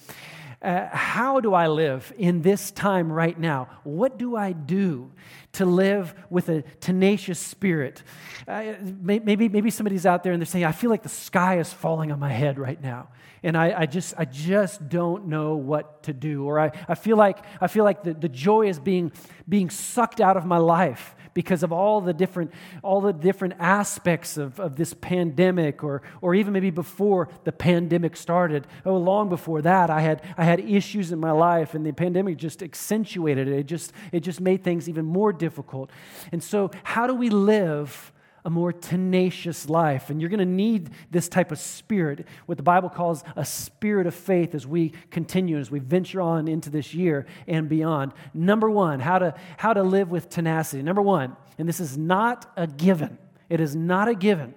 Uh, 0.62 0.88
how 0.92 1.40
do 1.40 1.54
I 1.54 1.66
live 1.66 2.12
in 2.16 2.42
this 2.42 2.70
time 2.70 3.12
right 3.12 3.36
now? 3.36 3.68
What 3.82 4.16
do 4.16 4.36
I 4.36 4.52
do 4.52 5.10
to 5.54 5.66
live 5.66 6.14
with 6.30 6.48
a 6.48 6.62
tenacious 6.78 7.40
spirit? 7.40 8.04
Uh, 8.46 8.74
maybe, 8.80 9.48
maybe 9.48 9.70
somebody's 9.70 10.06
out 10.06 10.22
there 10.22 10.32
and 10.32 10.40
they're 10.40 10.46
saying, 10.46 10.64
I 10.64 10.70
feel 10.70 10.88
like 10.88 11.02
the 11.02 11.08
sky 11.08 11.58
is 11.58 11.72
falling 11.72 12.12
on 12.12 12.20
my 12.20 12.30
head 12.30 12.60
right 12.60 12.80
now. 12.80 13.08
And 13.42 13.56
I, 13.56 13.80
I 13.80 13.86
just, 13.86 14.14
I 14.16 14.24
just 14.24 14.88
don't 14.88 15.26
know 15.26 15.56
what 15.56 16.04
to 16.04 16.12
do. 16.12 16.44
Or 16.44 16.60
I, 16.60 16.70
I 16.86 16.94
feel 16.94 17.16
like, 17.16 17.38
I 17.60 17.66
feel 17.66 17.82
like 17.82 18.04
the, 18.04 18.14
the 18.14 18.28
joy 18.28 18.68
is 18.68 18.78
being, 18.78 19.10
being 19.48 19.68
sucked 19.68 20.20
out 20.20 20.36
of 20.36 20.46
my 20.46 20.58
life 20.58 21.16
because 21.34 21.62
of 21.62 21.72
all 21.72 22.00
the 22.00 22.12
different, 22.12 22.52
all 22.82 23.00
the 23.00 23.12
different 23.12 23.54
aspects 23.58 24.36
of, 24.36 24.58
of 24.60 24.76
this 24.76 24.94
pandemic, 24.94 25.82
or, 25.82 26.02
or 26.20 26.34
even 26.34 26.52
maybe 26.52 26.70
before 26.70 27.28
the 27.44 27.52
pandemic 27.52 28.16
started. 28.16 28.66
Oh, 28.84 28.96
long 28.96 29.28
before 29.28 29.62
that, 29.62 29.90
I 29.90 30.00
had, 30.00 30.22
I 30.36 30.44
had 30.44 30.60
issues 30.60 31.12
in 31.12 31.18
my 31.18 31.32
life, 31.32 31.74
and 31.74 31.84
the 31.84 31.92
pandemic 31.92 32.36
just 32.36 32.62
accentuated 32.62 33.48
it. 33.48 33.58
It 33.58 33.66
just, 33.66 33.92
it 34.12 34.20
just 34.20 34.40
made 34.40 34.62
things 34.64 34.88
even 34.88 35.04
more 35.04 35.32
difficult. 35.32 35.90
And 36.32 36.42
so, 36.42 36.70
how 36.84 37.06
do 37.06 37.14
we 37.14 37.30
live? 37.30 38.12
A 38.44 38.50
more 38.50 38.72
tenacious 38.72 39.68
life. 39.68 40.10
And 40.10 40.20
you're 40.20 40.30
going 40.30 40.40
to 40.40 40.44
need 40.44 40.90
this 41.10 41.28
type 41.28 41.52
of 41.52 41.58
spirit, 41.58 42.26
what 42.46 42.56
the 42.56 42.64
Bible 42.64 42.88
calls 42.88 43.22
a 43.36 43.44
spirit 43.44 44.06
of 44.06 44.14
faith 44.14 44.54
as 44.54 44.66
we 44.66 44.92
continue, 45.10 45.58
as 45.58 45.70
we 45.70 45.78
venture 45.78 46.20
on 46.20 46.48
into 46.48 46.68
this 46.68 46.92
year 46.92 47.26
and 47.46 47.68
beyond. 47.68 48.12
Number 48.34 48.68
one, 48.68 49.00
how 49.00 49.18
to, 49.18 49.34
how 49.56 49.72
to 49.72 49.82
live 49.82 50.10
with 50.10 50.28
tenacity. 50.28 50.82
Number 50.82 51.02
one, 51.02 51.36
and 51.58 51.68
this 51.68 51.80
is 51.80 51.96
not 51.96 52.50
a 52.56 52.66
given, 52.66 53.18
it 53.48 53.60
is 53.60 53.76
not 53.76 54.08
a 54.08 54.14
given. 54.14 54.54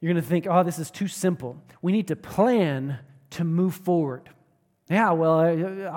You're 0.00 0.12
going 0.12 0.22
to 0.22 0.28
think, 0.28 0.46
oh, 0.48 0.62
this 0.62 0.78
is 0.78 0.90
too 0.90 1.08
simple. 1.08 1.60
We 1.82 1.90
need 1.90 2.08
to 2.08 2.16
plan 2.16 2.98
to 3.30 3.44
move 3.44 3.74
forward. 3.74 4.28
Yeah, 4.90 5.10
well, 5.10 5.38
I, 5.38 5.52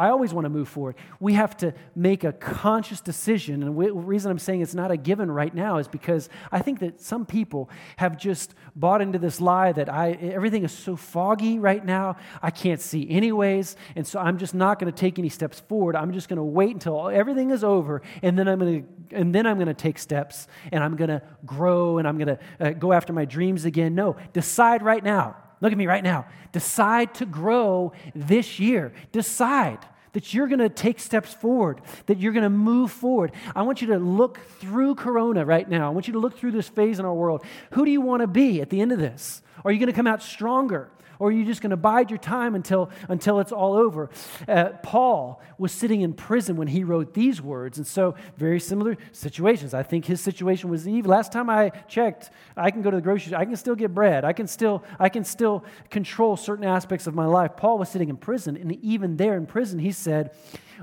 I 0.05 0.09
always 0.09 0.33
want 0.33 0.43
to 0.43 0.49
move 0.49 0.67
forward. 0.67 0.95
We 1.21 1.33
have 1.35 1.55
to 1.57 1.73
make 1.95 2.25
a 2.25 2.33
conscious 2.33 2.99
decision. 2.99 3.63
And 3.63 3.79
the 3.79 3.93
reason 3.93 4.29
I'm 4.29 4.39
saying 4.39 4.59
it's 4.59 4.75
not 4.75 4.91
a 4.91 4.97
given 4.97 5.31
right 5.31 5.53
now 5.53 5.77
is 5.77 5.87
because 5.87 6.27
I 6.51 6.59
think 6.59 6.79
that 6.79 6.99
some 6.99 7.25
people 7.25 7.69
have 7.95 8.17
just 8.17 8.53
bought 8.75 9.01
into 9.01 9.17
this 9.17 9.39
lie 9.39 9.71
that 9.71 9.87
I, 9.87 10.11
everything 10.11 10.65
is 10.65 10.73
so 10.73 10.97
foggy 10.97 11.57
right 11.57 11.83
now, 11.85 12.17
I 12.41 12.51
can't 12.51 12.81
see 12.81 13.09
anyways. 13.09 13.77
And 13.95 14.05
so 14.05 14.19
I'm 14.19 14.37
just 14.37 14.53
not 14.53 14.77
going 14.77 14.91
to 14.91 14.97
take 14.97 15.17
any 15.17 15.29
steps 15.29 15.61
forward. 15.61 15.95
I'm 15.95 16.11
just 16.11 16.27
going 16.27 16.37
to 16.37 16.43
wait 16.43 16.73
until 16.73 17.07
everything 17.07 17.51
is 17.51 17.63
over. 17.63 18.01
And 18.21 18.37
then 18.37 18.49
I'm 18.49 18.59
going 18.59 18.83
to, 18.83 19.15
and 19.15 19.33
then 19.33 19.47
I'm 19.47 19.55
going 19.55 19.67
to 19.67 19.73
take 19.73 19.99
steps 19.99 20.49
and 20.69 20.83
I'm 20.83 20.97
going 20.97 21.11
to 21.11 21.21
grow 21.45 21.97
and 21.97 22.05
I'm 22.05 22.17
going 22.17 22.35
to 22.35 22.39
uh, 22.59 22.71
go 22.71 22.91
after 22.91 23.13
my 23.13 23.23
dreams 23.23 23.63
again. 23.63 23.95
No, 23.95 24.17
decide 24.33 24.83
right 24.83 25.03
now. 25.03 25.37
Look 25.61 25.71
at 25.71 25.77
me 25.77 25.87
right 25.87 26.03
now. 26.03 26.25
Decide 26.51 27.13
to 27.15 27.25
grow 27.25 27.93
this 28.13 28.59
year. 28.59 28.93
Decide 29.11 29.79
that 30.13 30.33
you're 30.33 30.47
going 30.47 30.59
to 30.59 30.69
take 30.69 30.99
steps 30.99 31.33
forward, 31.33 31.79
that 32.07 32.19
you're 32.19 32.33
going 32.33 32.43
to 32.43 32.49
move 32.49 32.91
forward. 32.91 33.31
I 33.55 33.61
want 33.61 33.81
you 33.81 33.87
to 33.89 33.97
look 33.97 34.39
through 34.59 34.95
Corona 34.95 35.45
right 35.45 35.69
now. 35.69 35.87
I 35.87 35.89
want 35.91 36.07
you 36.07 36.13
to 36.13 36.19
look 36.19 36.37
through 36.37 36.51
this 36.51 36.67
phase 36.67 36.99
in 36.99 37.05
our 37.05 37.13
world. 37.13 37.45
Who 37.71 37.85
do 37.85 37.91
you 37.91 38.01
want 38.01 38.21
to 38.21 38.27
be 38.27 38.61
at 38.61 38.69
the 38.69 38.81
end 38.81 38.91
of 38.91 38.99
this? 38.99 39.41
Are 39.63 39.71
you 39.71 39.79
going 39.79 39.87
to 39.87 39.95
come 39.95 40.07
out 40.07 40.21
stronger? 40.21 40.89
Or 41.21 41.27
are 41.27 41.31
you 41.31 41.45
just 41.45 41.61
going 41.61 41.69
to 41.69 41.77
bide 41.77 42.09
your 42.09 42.17
time 42.17 42.55
until, 42.55 42.89
until 43.07 43.39
it's 43.39 43.51
all 43.51 43.75
over? 43.75 44.09
Uh, 44.47 44.69
Paul 44.81 45.39
was 45.59 45.71
sitting 45.71 46.01
in 46.01 46.13
prison 46.13 46.55
when 46.55 46.67
he 46.67 46.83
wrote 46.83 47.13
these 47.13 47.39
words, 47.39 47.77
and 47.77 47.85
so 47.85 48.15
very 48.37 48.59
similar 48.59 48.97
situations. 49.11 49.75
I 49.75 49.83
think 49.83 50.05
his 50.05 50.19
situation 50.19 50.71
was 50.71 50.87
Eve. 50.87 51.05
Last 51.05 51.31
time 51.31 51.47
I 51.47 51.69
checked, 51.87 52.31
I 52.57 52.71
can 52.71 52.81
go 52.81 52.89
to 52.89 52.97
the 52.97 53.03
grocery 53.03 53.35
I 53.35 53.45
can 53.45 53.55
still 53.55 53.75
get 53.75 53.93
bread, 53.93 54.25
I 54.25 54.33
can 54.33 54.47
still, 54.47 54.83
I 54.99 55.09
can 55.09 55.23
still 55.23 55.63
control 55.91 56.37
certain 56.37 56.65
aspects 56.65 57.05
of 57.05 57.13
my 57.13 57.25
life. 57.25 57.55
Paul 57.55 57.77
was 57.77 57.89
sitting 57.89 58.09
in 58.09 58.17
prison, 58.17 58.57
and 58.57 58.71
even 58.83 59.17
there 59.17 59.37
in 59.37 59.45
prison, 59.45 59.77
he 59.77 59.91
said, 59.91 60.31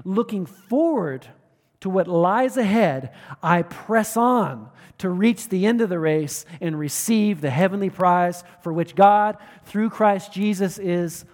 looking 0.04 0.46
forward 0.46 1.26
to 1.80 1.90
what 1.90 2.08
lies 2.08 2.56
ahead, 2.56 3.12
I 3.42 3.62
press 3.62 4.16
on 4.16 4.70
to 4.98 5.08
reach 5.08 5.48
the 5.48 5.66
end 5.66 5.80
of 5.80 5.88
the 5.88 5.98
race 5.98 6.44
and 6.60 6.78
receive 6.78 7.40
the 7.40 7.50
heavenly 7.50 7.90
prize 7.90 8.42
for 8.62 8.72
which 8.72 8.94
God, 8.94 9.36
through 9.64 9.90
Christ 9.90 10.32
Jesus, 10.32 10.78
is 10.78 11.24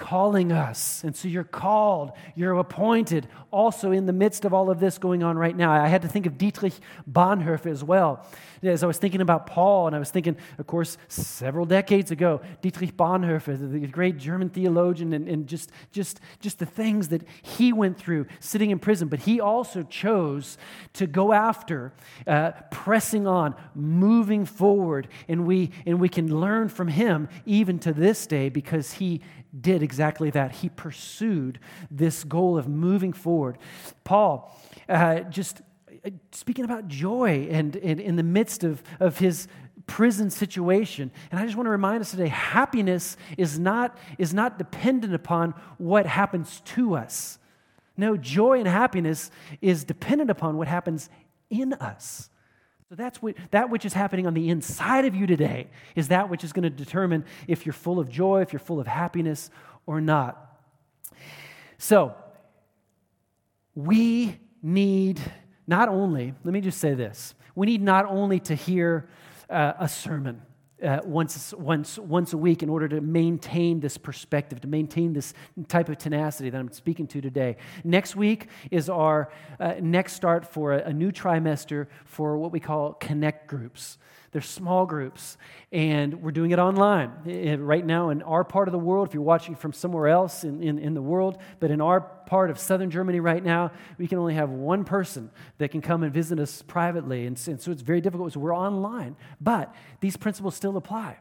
calling 0.00 0.50
us. 0.50 1.04
And 1.04 1.14
so 1.14 1.28
you're 1.28 1.44
called, 1.44 2.12
you're 2.34 2.58
appointed, 2.58 3.28
also 3.50 3.92
in 3.92 4.06
the 4.06 4.14
midst 4.14 4.46
of 4.46 4.54
all 4.54 4.70
of 4.70 4.80
this 4.80 4.96
going 4.96 5.22
on 5.22 5.36
right 5.36 5.54
now. 5.54 5.70
I 5.70 5.88
had 5.88 6.02
to 6.02 6.08
think 6.08 6.24
of 6.24 6.38
Dietrich 6.38 6.72
Bonhoeffer 7.08 7.70
as 7.70 7.84
well. 7.84 8.26
As 8.62 8.82
I 8.82 8.86
was 8.86 8.98
thinking 8.98 9.20
about 9.20 9.46
Paul, 9.46 9.86
and 9.86 9.96
I 9.96 9.98
was 9.98 10.10
thinking, 10.10 10.36
of 10.58 10.66
course, 10.66 10.96
several 11.08 11.66
decades 11.66 12.10
ago, 12.10 12.40
Dietrich 12.62 12.96
Bonhoeffer, 12.96 13.56
the 13.72 13.86
great 13.86 14.16
German 14.16 14.48
theologian, 14.48 15.12
and, 15.12 15.28
and 15.28 15.46
just, 15.46 15.70
just, 15.92 16.20
just 16.40 16.58
the 16.58 16.66
things 16.66 17.08
that 17.08 17.22
he 17.42 17.72
went 17.72 17.98
through 17.98 18.26
sitting 18.38 18.70
in 18.70 18.78
prison. 18.78 19.08
But 19.08 19.20
he 19.20 19.38
also 19.40 19.82
chose 19.82 20.56
to 20.94 21.06
go 21.06 21.32
after, 21.32 21.92
uh, 22.26 22.52
pressing 22.70 23.26
on, 23.26 23.54
moving 23.74 24.46
forward. 24.46 25.08
And 25.28 25.46
we, 25.46 25.72
and 25.84 26.00
we 26.00 26.08
can 26.08 26.40
learn 26.40 26.70
from 26.70 26.88
him 26.88 27.28
even 27.44 27.78
to 27.80 27.92
this 27.92 28.26
day 28.26 28.48
because 28.48 28.92
he 28.92 29.20
did 29.58 29.82
exactly 29.82 30.30
that. 30.30 30.52
He 30.52 30.68
pursued 30.68 31.58
this 31.90 32.24
goal 32.24 32.58
of 32.58 32.68
moving 32.68 33.12
forward. 33.12 33.58
Paul, 34.04 34.56
uh, 34.88 35.20
just 35.20 35.60
uh, 36.04 36.10
speaking 36.32 36.64
about 36.64 36.88
joy 36.88 37.48
and, 37.50 37.76
and 37.76 38.00
in 38.00 38.16
the 38.16 38.22
midst 38.22 38.64
of, 38.64 38.82
of 39.00 39.18
his 39.18 39.48
prison 39.86 40.30
situation. 40.30 41.10
And 41.30 41.40
I 41.40 41.44
just 41.44 41.56
want 41.56 41.66
to 41.66 41.70
remind 41.70 42.00
us 42.00 42.12
today 42.12 42.28
happiness 42.28 43.16
is 43.36 43.58
not, 43.58 43.98
is 44.18 44.32
not 44.32 44.56
dependent 44.56 45.14
upon 45.14 45.54
what 45.78 46.06
happens 46.06 46.60
to 46.66 46.94
us. 46.94 47.38
No, 47.96 48.16
joy 48.16 48.58
and 48.60 48.68
happiness 48.68 49.30
is 49.60 49.84
dependent 49.84 50.30
upon 50.30 50.56
what 50.56 50.68
happens 50.68 51.10
in 51.50 51.72
us. 51.74 52.30
So 52.90 52.96
that's 52.96 53.22
what, 53.22 53.36
that 53.52 53.70
which 53.70 53.84
is 53.84 53.92
happening 53.92 54.26
on 54.26 54.34
the 54.34 54.48
inside 54.48 55.04
of 55.04 55.14
you 55.14 55.24
today 55.24 55.68
is 55.94 56.08
that 56.08 56.28
which 56.28 56.42
is 56.42 56.52
going 56.52 56.64
to 56.64 56.70
determine 56.70 57.24
if 57.46 57.64
you're 57.64 57.72
full 57.72 58.00
of 58.00 58.08
joy, 58.10 58.40
if 58.40 58.52
you're 58.52 58.58
full 58.58 58.80
of 58.80 58.88
happiness 58.88 59.48
or 59.86 60.00
not. 60.00 60.60
So, 61.78 62.16
we 63.76 64.40
need 64.60 65.20
not 65.68 65.88
only, 65.88 66.34
let 66.42 66.52
me 66.52 66.60
just 66.60 66.80
say 66.80 66.94
this, 66.94 67.36
we 67.54 67.68
need 67.68 67.80
not 67.80 68.06
only 68.06 68.40
to 68.40 68.56
hear 68.56 69.08
uh, 69.48 69.74
a 69.78 69.88
sermon 69.88 70.42
uh, 70.82 71.00
once, 71.04 71.52
once, 71.54 71.98
once 71.98 72.32
a 72.32 72.38
week 72.38 72.62
in 72.62 72.68
order 72.68 72.88
to 72.88 73.00
maintain 73.00 73.80
this 73.80 73.98
perspective, 73.98 74.60
to 74.60 74.68
maintain 74.68 75.12
this 75.12 75.34
type 75.68 75.88
of 75.88 75.98
tenacity 75.98 76.50
that 76.50 76.58
I'm 76.58 76.72
speaking 76.72 77.06
to 77.08 77.20
today. 77.20 77.56
Next 77.84 78.16
week 78.16 78.48
is 78.70 78.88
our 78.88 79.30
uh, 79.58 79.74
next 79.80 80.14
start 80.14 80.46
for 80.46 80.74
a, 80.74 80.88
a 80.88 80.92
new 80.92 81.12
trimester 81.12 81.86
for 82.04 82.36
what 82.38 82.52
we 82.52 82.60
call 82.60 82.94
connect 82.94 83.46
groups. 83.46 83.98
They're 84.32 84.40
small 84.40 84.86
groups, 84.86 85.36
and 85.72 86.22
we're 86.22 86.30
doing 86.30 86.52
it 86.52 86.60
online. 86.60 87.10
Right 87.58 87.84
now, 87.84 88.10
in 88.10 88.22
our 88.22 88.44
part 88.44 88.68
of 88.68 88.72
the 88.72 88.78
world, 88.78 89.08
if 89.08 89.14
you're 89.14 89.24
watching 89.24 89.56
from 89.56 89.72
somewhere 89.72 90.06
else 90.06 90.44
in, 90.44 90.62
in, 90.62 90.78
in, 90.78 90.94
the 90.94 91.02
world, 91.02 91.38
but 91.58 91.72
in 91.72 91.80
our 91.80 92.08
part 92.30 92.48
of 92.48 92.60
southern 92.60 92.92
Germany 92.92 93.18
right 93.18 93.42
now, 93.42 93.72
we 93.98 94.06
can 94.06 94.16
only 94.16 94.34
have 94.34 94.50
one 94.50 94.84
person 94.84 95.32
that 95.58 95.72
can 95.72 95.80
come 95.80 96.04
and 96.04 96.14
visit 96.14 96.38
us 96.38 96.62
privately. 96.62 97.26
And, 97.26 97.36
so 97.36 97.50
it's 97.50 97.82
very 97.82 98.00
difficult. 98.00 98.32
So 98.34 98.38
we're 98.38 98.56
online, 98.56 99.16
but 99.40 99.74
these 99.98 100.16
principles 100.16 100.54
still 100.54 100.76
apply 100.76 101.18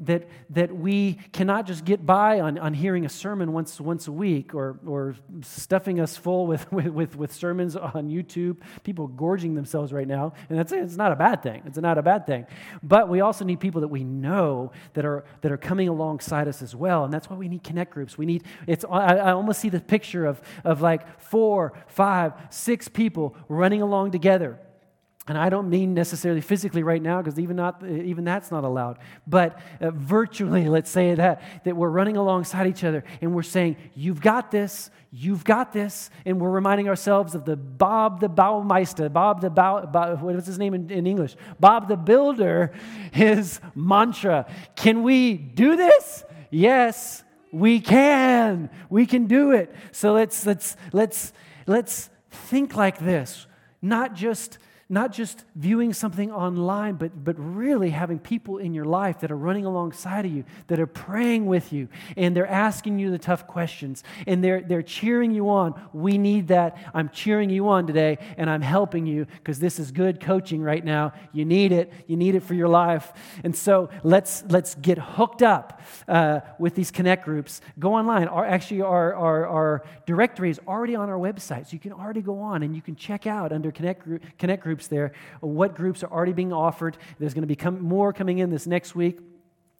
that, 0.00 0.28
that 0.50 0.74
we 0.74 1.14
cannot 1.32 1.66
just 1.66 1.84
get 1.84 2.06
by 2.06 2.40
on, 2.40 2.56
on 2.58 2.72
hearing 2.72 3.04
a 3.04 3.08
sermon 3.08 3.52
once, 3.52 3.80
once 3.80 4.06
a 4.06 4.12
week 4.12 4.54
or, 4.54 4.78
or 4.86 5.16
stuffing 5.42 5.98
us 5.98 6.16
full 6.16 6.46
with, 6.46 6.70
with, 6.72 7.16
with, 7.16 7.32
sermons 7.32 7.74
on 7.76 8.08
YouTube, 8.08 8.58
people 8.84 9.08
gorging 9.08 9.54
themselves 9.54 9.92
right 9.92 10.06
now. 10.06 10.32
And 10.48 10.58
that's 10.58 10.72
it's 10.72 10.96
not 10.96 11.12
a 11.12 11.16
bad 11.16 11.42
thing. 11.42 11.62
It's 11.66 11.78
not 11.78 11.98
a 11.98 12.02
bad 12.02 12.26
thing. 12.26 12.46
But 12.82 13.08
we 13.08 13.20
also 13.20 13.44
need 13.44 13.60
people 13.60 13.80
that 13.80 13.88
we 13.88 14.04
know 14.04 14.72
that 14.94 15.04
are, 15.04 15.24
that 15.40 15.50
are 15.50 15.56
coming 15.56 15.88
alongside 15.88 16.46
us 16.46 16.62
as 16.62 16.74
well. 16.74 17.04
And 17.04 17.12
that's 17.12 17.28
why 17.28 17.36
we 17.36 17.48
need 17.48 17.64
connect 17.64 17.92
groups. 17.92 18.16
We 18.16 18.26
need, 18.26 18.44
it's, 18.66 18.84
I, 18.84 19.16
I 19.16 19.32
almost 19.32 19.60
see 19.60 19.68
the 19.68 19.80
picture 19.80 20.26
of, 20.26 20.40
of 20.64 20.80
like 20.80 21.20
four, 21.20 21.72
five, 21.88 22.34
six 22.50 22.86
people 22.86 23.36
running 23.48 23.82
along 23.82 24.12
together 24.12 24.58
and 25.28 25.36
I 25.36 25.50
don't 25.50 25.68
mean 25.68 25.92
necessarily 25.92 26.40
physically 26.40 26.82
right 26.82 27.02
now, 27.02 27.20
because 27.20 27.38
even, 27.38 27.56
not, 27.56 27.84
even 27.86 28.24
that's 28.24 28.50
not 28.50 28.64
allowed. 28.64 28.98
But 29.26 29.58
uh, 29.80 29.90
virtually, 29.90 30.68
let's 30.68 30.90
say 30.90 31.14
that, 31.14 31.42
that 31.64 31.76
we're 31.76 31.90
running 31.90 32.16
alongside 32.16 32.66
each 32.66 32.82
other 32.82 33.04
and 33.20 33.34
we're 33.34 33.42
saying, 33.42 33.76
You've 33.94 34.20
got 34.20 34.50
this, 34.50 34.90
you've 35.12 35.44
got 35.44 35.72
this. 35.72 36.10
And 36.24 36.40
we're 36.40 36.50
reminding 36.50 36.88
ourselves 36.88 37.34
of 37.34 37.44
the 37.44 37.56
Bob 37.56 38.20
the 38.20 38.28
Baumeister, 38.28 39.12
Bob 39.12 39.40
the 39.42 39.50
Bob, 39.50 39.94
what 39.94 40.34
was 40.34 40.46
his 40.46 40.58
name 40.58 40.72
in, 40.72 40.90
in 40.90 41.06
English? 41.06 41.36
Bob 41.60 41.88
the 41.88 41.96
Builder, 41.96 42.72
his 43.12 43.60
mantra. 43.74 44.46
Can 44.76 45.02
we 45.02 45.34
do 45.34 45.76
this? 45.76 46.24
Yes, 46.50 47.22
we 47.52 47.80
can. 47.80 48.70
We 48.88 49.04
can 49.04 49.26
do 49.26 49.52
it. 49.52 49.74
So 49.92 50.14
let's, 50.14 50.46
let's, 50.46 50.76
let's, 50.92 51.32
let's 51.66 52.08
think 52.30 52.74
like 52.74 52.98
this, 52.98 53.46
not 53.82 54.14
just 54.14 54.58
not 54.90 55.12
just 55.12 55.44
viewing 55.54 55.92
something 55.92 56.32
online, 56.32 56.94
but, 56.94 57.22
but 57.22 57.36
really 57.38 57.90
having 57.90 58.18
people 58.18 58.56
in 58.56 58.72
your 58.72 58.86
life 58.86 59.20
that 59.20 59.30
are 59.30 59.36
running 59.36 59.66
alongside 59.66 60.24
of 60.24 60.32
you, 60.32 60.44
that 60.68 60.80
are 60.80 60.86
praying 60.86 61.44
with 61.44 61.74
you, 61.74 61.88
and 62.16 62.34
they're 62.34 62.46
asking 62.46 62.98
you 62.98 63.10
the 63.10 63.18
tough 63.18 63.46
questions, 63.46 64.02
and 64.26 64.42
they're, 64.42 64.62
they're 64.62 64.82
cheering 64.82 65.30
you 65.30 65.50
on. 65.50 65.78
We 65.92 66.16
need 66.16 66.48
that. 66.48 66.78
I'm 66.94 67.10
cheering 67.10 67.50
you 67.50 67.68
on 67.68 67.86
today, 67.86 68.16
and 68.38 68.48
I'm 68.48 68.62
helping 68.62 69.06
you 69.06 69.26
because 69.36 69.58
this 69.58 69.78
is 69.78 69.90
good 69.90 70.20
coaching 70.20 70.62
right 70.62 70.82
now. 70.82 71.12
You 71.32 71.44
need 71.44 71.72
it. 71.72 71.92
You 72.06 72.16
need 72.16 72.34
it 72.34 72.42
for 72.42 72.54
your 72.54 72.68
life. 72.68 73.12
And 73.44 73.54
so 73.54 73.90
let's, 74.02 74.42
let's 74.48 74.74
get 74.74 74.96
hooked 74.96 75.42
up 75.42 75.82
uh, 76.06 76.40
with 76.58 76.74
these 76.74 76.90
connect 76.90 77.26
groups. 77.26 77.60
Go 77.78 77.92
online. 77.92 78.26
Our, 78.28 78.46
actually, 78.46 78.80
our, 78.80 79.14
our, 79.14 79.46
our 79.46 79.84
directory 80.06 80.48
is 80.48 80.58
already 80.66 80.96
on 80.96 81.10
our 81.10 81.18
website, 81.18 81.66
so 81.66 81.72
you 81.72 81.78
can 81.78 81.92
already 81.92 82.22
go 82.22 82.40
on 82.40 82.62
and 82.62 82.74
you 82.74 82.80
can 82.80 82.96
check 82.96 83.26
out 83.26 83.52
under 83.52 83.70
connect, 83.70 84.02
group, 84.04 84.22
connect 84.38 84.62
groups 84.62 84.77
groups 84.78 84.86
there, 84.86 85.10
what 85.40 85.74
groups 85.74 86.04
are 86.04 86.12
already 86.12 86.32
being 86.32 86.52
offered. 86.52 86.96
There's 87.18 87.34
going 87.34 87.46
to 87.46 87.54
be 87.54 87.70
more 87.80 88.12
coming 88.12 88.38
in 88.38 88.50
this 88.50 88.66
next 88.66 88.94
week. 88.94 89.18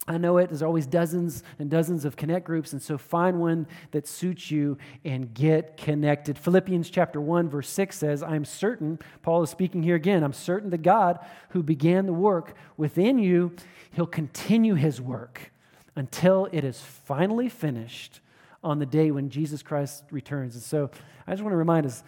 I 0.07 0.17
know 0.17 0.37
it. 0.37 0.49
There's 0.49 0.63
always 0.63 0.87
dozens 0.87 1.43
and 1.57 1.69
dozens 1.69 2.03
of 2.03 2.17
connect 2.17 2.45
groups, 2.45 2.73
and 2.73 2.81
so 2.81 2.97
find 2.97 3.39
one 3.39 3.67
that 3.91 4.07
suits 4.07 4.51
you 4.51 4.77
and 5.05 5.33
get 5.33 5.77
connected. 5.77 6.37
Philippians 6.37 6.89
chapter 6.89 7.21
1, 7.21 7.47
verse 7.47 7.69
6 7.69 7.95
says, 7.95 8.23
I'm 8.23 8.43
certain, 8.43 8.99
Paul 9.21 9.43
is 9.43 9.49
speaking 9.49 9.83
here 9.83 9.95
again, 9.95 10.23
I'm 10.23 10.33
certain 10.33 10.69
that 10.71 10.81
God 10.81 11.19
who 11.49 11.63
began 11.63 12.05
the 12.05 12.13
work 12.13 12.55
within 12.75 13.19
you, 13.19 13.55
he'll 13.91 14.07
continue 14.07 14.75
his 14.75 14.99
work 14.99 15.51
until 15.95 16.49
it 16.51 16.63
is 16.63 16.81
finally 16.81 17.47
finished 17.47 18.19
on 18.63 18.79
the 18.79 18.85
day 18.85 19.11
when 19.11 19.29
Jesus 19.29 19.61
Christ 19.61 20.03
returns. 20.11 20.55
And 20.55 20.63
so 20.63 20.89
I 21.27 21.31
just 21.31 21.43
want 21.43 21.53
to 21.53 21.57
remind 21.57 21.85
us 21.85 22.03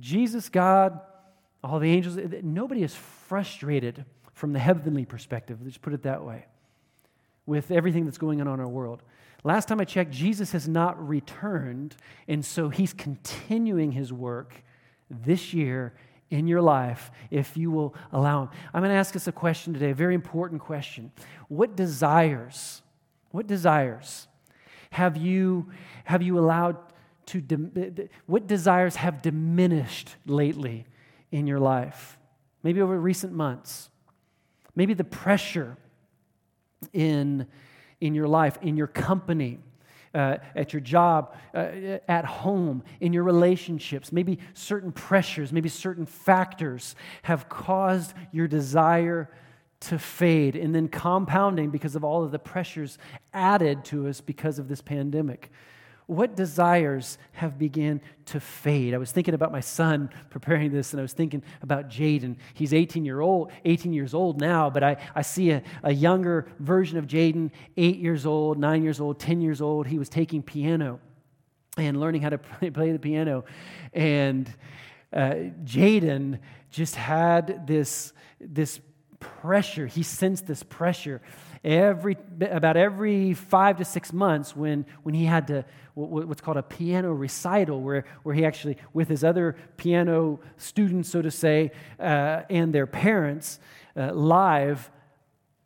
Jesus, 0.00 0.48
God, 0.48 1.00
all 1.64 1.78
the 1.78 1.90
angels, 1.90 2.18
nobody 2.42 2.82
is 2.82 2.94
frustrated 2.94 4.04
from 4.34 4.52
the 4.52 4.58
heavenly 4.58 5.06
perspective. 5.06 5.58
Let's 5.64 5.78
put 5.78 5.94
it 5.94 6.02
that 6.02 6.22
way. 6.22 6.44
with 7.46 7.70
everything 7.70 8.04
that's 8.04 8.18
going 8.18 8.40
on 8.40 8.48
in 8.48 8.60
our 8.60 8.68
world. 8.68 9.02
Last 9.42 9.68
time 9.68 9.80
I 9.80 9.84
checked, 9.84 10.10
Jesus 10.10 10.52
has 10.52 10.66
not 10.66 11.06
returned, 11.06 11.96
and 12.28 12.44
so 12.44 12.70
he's 12.70 12.92
continuing 12.92 13.92
his 13.92 14.12
work 14.12 14.62
this 15.10 15.52
year 15.52 15.94
in 16.30 16.46
your 16.46 16.62
life 16.62 17.10
if 17.30 17.56
you 17.56 17.70
will 17.70 17.94
allow 18.12 18.44
him. 18.44 18.48
I'm 18.72 18.80
going 18.80 18.90
to 18.90 18.96
ask 18.96 19.14
us 19.14 19.26
a 19.26 19.32
question 19.32 19.74
today, 19.74 19.90
a 19.90 19.94
very 19.94 20.14
important 20.14 20.62
question. 20.62 21.12
What 21.48 21.76
desires, 21.76 22.80
what 23.30 23.46
desires 23.46 24.26
have 24.90 25.16
you, 25.18 25.70
have 26.04 26.22
you 26.22 26.38
allowed 26.38 26.78
to, 27.26 28.08
what 28.26 28.46
desires 28.46 28.96
have 28.96 29.20
diminished 29.20 30.16
lately 30.24 30.86
in 31.34 31.48
your 31.48 31.58
life? 31.58 32.16
Maybe 32.62 32.80
over 32.80 32.96
recent 32.96 33.32
months. 33.32 33.90
Maybe 34.76 34.94
the 34.94 35.02
pressure 35.02 35.76
in, 36.92 37.48
in 38.00 38.14
your 38.14 38.28
life, 38.28 38.56
in 38.62 38.76
your 38.76 38.86
company, 38.86 39.58
uh, 40.14 40.36
at 40.54 40.72
your 40.72 40.78
job, 40.78 41.34
uh, 41.52 41.98
at 42.06 42.24
home, 42.24 42.84
in 43.00 43.12
your 43.12 43.24
relationships. 43.24 44.12
Maybe 44.12 44.38
certain 44.54 44.92
pressures, 44.92 45.52
maybe 45.52 45.68
certain 45.68 46.06
factors 46.06 46.94
have 47.24 47.48
caused 47.48 48.14
your 48.30 48.46
desire 48.46 49.28
to 49.80 49.98
fade 49.98 50.54
and 50.54 50.72
then 50.72 50.86
compounding 50.86 51.70
because 51.70 51.96
of 51.96 52.04
all 52.04 52.22
of 52.22 52.30
the 52.30 52.38
pressures 52.38 52.96
added 53.32 53.84
to 53.86 54.06
us 54.06 54.20
because 54.20 54.60
of 54.60 54.68
this 54.68 54.80
pandemic 54.80 55.50
what 56.06 56.36
desires 56.36 57.18
have 57.32 57.58
begun 57.58 58.00
to 58.26 58.40
fade? 58.40 58.94
I 58.94 58.98
was 58.98 59.10
thinking 59.10 59.34
about 59.34 59.52
my 59.52 59.60
son 59.60 60.10
preparing 60.30 60.72
this 60.72 60.92
and 60.92 61.00
i 61.00 61.02
was 61.02 61.12
thinking 61.12 61.42
about 61.62 61.88
jaden. 61.88 62.36
He's 62.54 62.74
18 62.74 63.04
year 63.04 63.20
old 63.20 63.50
18 63.64 63.92
years 63.92 64.14
old 64.14 64.40
now 64.40 64.70
but 64.70 64.82
i, 64.82 64.96
I 65.14 65.22
see 65.22 65.50
a, 65.50 65.62
a 65.82 65.92
younger 65.92 66.46
version 66.58 66.98
of 66.98 67.06
jaden 67.06 67.50
8 67.76 67.96
years 67.96 68.26
old 68.26 68.58
9 68.58 68.82
years 68.82 69.00
old 69.00 69.18
10 69.18 69.40
years 69.40 69.60
old. 69.60 69.86
He 69.86 69.98
was 69.98 70.08
taking 70.08 70.42
piano 70.42 71.00
and 71.76 72.00
learning 72.00 72.22
how 72.22 72.30
to 72.30 72.38
play 72.72 72.92
the 72.92 72.98
piano. 72.98 73.44
And 73.92 74.52
uh, 75.12 75.34
jaden 75.64 76.40
just 76.70 76.96
had 76.96 77.66
this 77.66 78.12
this 78.40 78.80
pressure. 79.20 79.86
He 79.86 80.02
sensed 80.02 80.46
this 80.46 80.62
pressure 80.62 81.22
every 81.64 82.16
about 82.40 82.76
every 82.76 83.34
five 83.34 83.78
to 83.78 83.84
six 83.84 84.12
months 84.12 84.54
when 84.54 84.84
when 85.02 85.14
he 85.14 85.24
had 85.24 85.46
to 85.48 85.64
what's 85.94 86.40
called 86.40 86.56
a 86.56 86.62
piano 86.62 87.12
recital, 87.12 87.80
where, 87.80 88.04
where 88.24 88.34
he 88.34 88.44
actually, 88.44 88.76
with 88.92 89.08
his 89.08 89.22
other 89.22 89.56
piano 89.76 90.40
students, 90.56 91.08
so 91.08 91.22
to 91.22 91.30
say, 91.30 91.70
uh, 92.00 92.42
and 92.50 92.74
their 92.74 92.86
parents, 92.86 93.60
uh, 93.96 94.12
live 94.12 94.90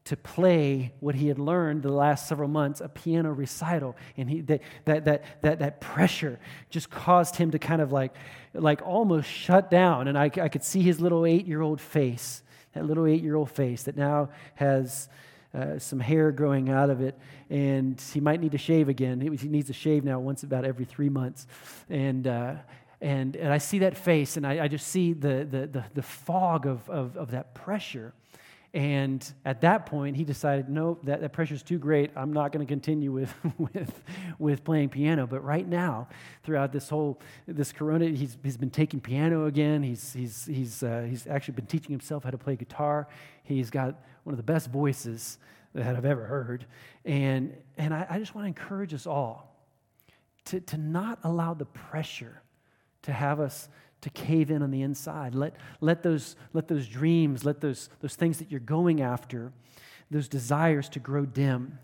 to 0.05 0.17
play 0.17 0.93
what 1.01 1.15
he 1.15 1.29
had 1.29 1.39
learned 1.39 1.83
the 1.83 1.93
last 1.93 2.29
several 2.29 2.49
months 2.49 2.81
a 2.81 2.89
piano 2.89 3.31
recital. 3.31 3.95
And 4.17 4.29
he 4.31 4.41
that 4.43 4.63
that 4.87 5.05
that 5.05 5.25
that, 5.43 5.59
that 5.59 5.81
pressure 5.81 6.39
just 6.71 6.89
caused 6.91 7.37
him 7.37 7.51
to 7.51 7.59
kind 7.59 7.83
of 7.83 7.93
like 7.93 8.15
like 8.55 8.81
almost 8.83 9.29
shut 9.29 9.71
down. 9.71 10.09
And 10.09 10.17
i, 10.17 10.25
I 10.25 10.49
could 10.49 10.65
see 10.65 10.81
his 10.81 10.99
little 10.99 11.27
eight-year-old 11.27 11.81
face 11.81 12.43
that 12.73 12.87
little 12.87 13.07
eight-year-old 13.07 13.51
face 13.51 13.83
that 13.83 13.97
now 13.97 14.31
has 14.55 15.11
uh, 15.55 15.79
some 15.79 16.01
hair 16.01 16.31
growing 16.31 16.69
out 16.69 16.91
of 16.91 17.01
it, 17.01 17.19
and 17.51 18.01
he 18.13 18.21
might 18.21 18.41
need 18.41 18.53
to 18.53 18.59
shave 18.59 18.89
again. 18.89 19.21
He, 19.21 19.49
needs 19.49 19.69
to 19.69 19.73
shave 19.73 20.05
now 20.05 20.19
once 20.19 20.43
about 20.43 20.65
every 20.65 20.85
three 20.85 21.09
months. 21.09 21.47
And, 21.89 22.27
uh, 22.27 22.55
and, 23.01 23.37
and 23.37 23.53
I 23.53 23.59
see 23.59 23.79
that 23.81 23.97
face, 23.97 24.37
and 24.37 24.47
I, 24.47 24.65
I 24.65 24.69
just 24.69 24.89
see 24.89 25.13
the, 25.13 25.47
the, 25.49 25.67
the, 25.67 25.85
the 25.95 26.03
fog 26.03 26.67
of, 26.67 26.89
of, 26.91 27.17
of 27.17 27.31
that 27.31 27.55
pressure. 27.55 28.13
And 28.75 29.27
at 29.47 29.63
that 29.63 29.87
point, 29.87 30.17
he 30.17 30.25
decided, 30.25 30.69
no, 30.69 30.99
that, 31.05 31.23
that 31.23 31.33
pressure 31.33 31.55
is 31.55 31.63
too 31.63 31.79
great. 31.79 32.11
I'm 32.15 32.35
not 32.35 32.53
going 32.53 32.65
to 32.65 32.71
continue 32.71 33.11
with, 33.11 33.33
with, 33.59 34.03
with 34.39 34.63
playing 34.63 34.91
piano. 34.91 35.27
But 35.27 35.43
right 35.43 35.67
now, 35.67 36.09
throughout 36.43 36.73
this 36.73 36.91
whole, 36.91 37.21
this 37.47 37.73
corona, 37.73 38.07
he's, 38.07 38.37
he's 38.43 38.59
been 38.59 38.71
taking 38.71 39.01
piano 39.01 39.47
again. 39.47 39.83
He's, 39.83 40.13
he's, 40.13 40.45
he's, 40.45 40.83
uh, 40.83 41.07
he's 41.09 41.27
actually 41.27 41.55
been 41.55 41.67
teaching 41.67 41.91
himself 41.91 42.25
how 42.25 42.31
to 42.31 42.39
play 42.39 42.57
guitar. 42.57 43.09
He's 43.43 43.71
got 43.71 44.03
one 44.29 44.35
of 44.35 44.37
the 44.37 44.43
best 44.43 44.69
voices 44.69 45.39
that 45.75 45.97
I've 45.97 46.05
ever 46.05 46.27
heard. 46.27 46.67
And, 47.07 47.57
and 47.79 47.95
I, 47.95 48.07
I 48.11 48.19
just 48.19 48.35
want 48.35 48.45
to 48.45 48.49
encourage 48.49 48.93
us 48.93 49.07
all 49.07 49.57
to, 50.45 50.61
to 50.61 50.77
not 50.77 51.19
allow 51.25 51.55
the 51.55 51.65
pressure 51.65 52.43
to 53.05 53.13
have 53.13 53.41
us 53.41 53.71
to 54.03 54.11
cave 54.11 54.51
in 54.51 54.61
on 54.61 54.71
the 54.71 54.83
inside. 54.83 55.35
Let, 55.35 55.55
let, 55.81 56.03
those, 56.03 56.37
let 56.53 56.69
those 56.69 56.87
dreams, 56.87 57.47
let 57.47 57.63
those, 57.63 57.89
those 58.03 58.17
things 58.17 58.37
that 58.37 58.51
you're 58.51 58.61
going 58.61 59.01
after, 59.01 59.51
those 60.11 60.29
desires 60.29 60.91
to 60.91 61.01
grow 61.01 61.25
dim. 61.25 61.79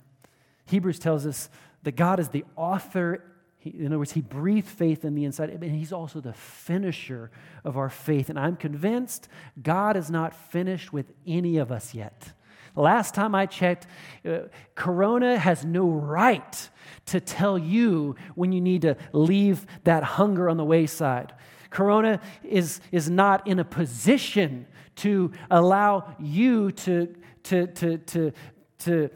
Hebrews 0.66 0.98
tells 0.98 1.24
us 1.24 1.48
that 1.84 1.96
God 1.96 2.20
is 2.20 2.28
the 2.28 2.44
author. 2.56 3.24
He, 3.56 3.70
in 3.70 3.86
other 3.86 3.98
words, 3.98 4.12
He 4.12 4.20
breathed 4.20 4.68
faith 4.68 5.02
in 5.06 5.14
the 5.14 5.24
inside, 5.24 5.48
and 5.48 5.64
He's 5.64 5.94
also 5.94 6.20
the 6.20 6.34
finisher 6.34 7.30
of 7.64 7.78
our 7.78 7.88
faith. 7.88 8.28
And 8.28 8.38
I'm 8.38 8.56
convinced 8.56 9.28
God 9.62 9.96
is 9.96 10.10
not 10.10 10.34
finished 10.34 10.92
with 10.92 11.10
any 11.26 11.56
of 11.56 11.72
us 11.72 11.94
yet. 11.94 12.34
Last 12.76 13.14
time 13.14 13.34
I 13.34 13.46
checked, 13.46 13.86
uh, 14.26 14.48
Corona 14.74 15.38
has 15.38 15.64
no 15.64 15.88
right 15.88 16.68
to 17.06 17.20
tell 17.20 17.56
you 17.56 18.16
when 18.34 18.52
you 18.52 18.60
need 18.60 18.82
to 18.82 18.96
leave 19.12 19.66
that 19.84 20.02
hunger 20.02 20.48
on 20.48 20.56
the 20.56 20.64
wayside. 20.64 21.32
Corona 21.70 22.20
is, 22.42 22.80
is 22.92 23.10
not 23.10 23.46
in 23.46 23.58
a 23.58 23.64
position 23.64 24.66
to 24.96 25.32
allow 25.50 26.14
you 26.18 26.70
to, 26.72 27.14
to, 27.44 27.66
to, 27.66 27.98
to, 27.98 28.32
to 28.78 29.10